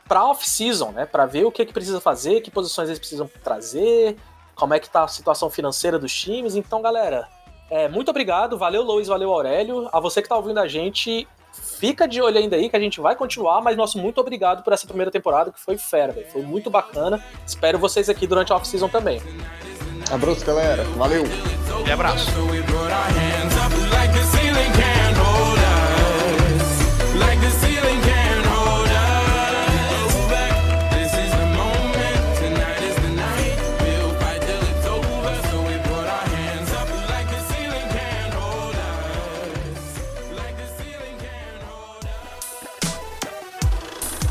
pra 0.08 0.26
off-season, 0.26 0.92
né? 0.92 1.06
Pra 1.06 1.28
ver 1.28 1.46
o 1.46 1.52
que, 1.52 1.66
que 1.66 1.74
precisa 1.74 2.02
fazer, 2.02 2.42
que 2.42 2.50
posições 2.50 2.90
eles 2.90 3.00
precisam 3.00 3.30
trazer, 3.44 4.18
como 4.56 4.74
é 4.74 4.80
que 4.80 4.90
tá 4.90 5.04
a 5.04 5.08
situação 5.08 5.50
financeira 5.50 6.00
dos 6.00 6.14
times. 6.14 6.56
Então, 6.56 6.82
galera, 6.82 7.28
é, 7.70 7.88
muito 7.88 8.10
obrigado, 8.10 8.58
valeu 8.58 8.82
Luiz, 8.82 9.08
valeu 9.08 9.32
Aurélio. 9.32 9.88
A 9.92 10.00
você 10.00 10.22
que 10.22 10.30
tá 10.30 10.36
ouvindo 10.36 10.60
a 10.60 10.68
gente, 10.68 11.28
fica 11.62 12.08
de 12.08 12.22
olho 12.22 12.38
ainda 12.38 12.56
aí 12.56 12.70
que 12.70 12.76
a 12.76 12.80
gente 12.80 13.00
vai 13.00 13.16
continuar, 13.16 13.62
mas 13.62 13.78
nosso 13.78 13.98
muito 13.98 14.20
obrigado 14.20 14.64
por 14.64 14.74
essa 14.74 14.88
primeira 14.88 15.12
temporada 15.12 15.52
que 15.52 15.60
foi 15.60 15.78
fera, 15.78 16.14
velho. 16.14 16.28
Foi 16.32 16.42
muito 16.42 16.70
bacana. 16.70 17.24
Espero 17.46 17.78
vocês 17.78 18.10
aqui 18.10 18.26
durante 18.26 18.52
a 18.52 18.56
off-season 18.56 18.90
também. 18.90 19.22
Abraço, 20.12 20.46
galera. 20.46 20.84
Valeu! 20.96 21.24
E 21.86 21.92
abraço. 21.92 22.32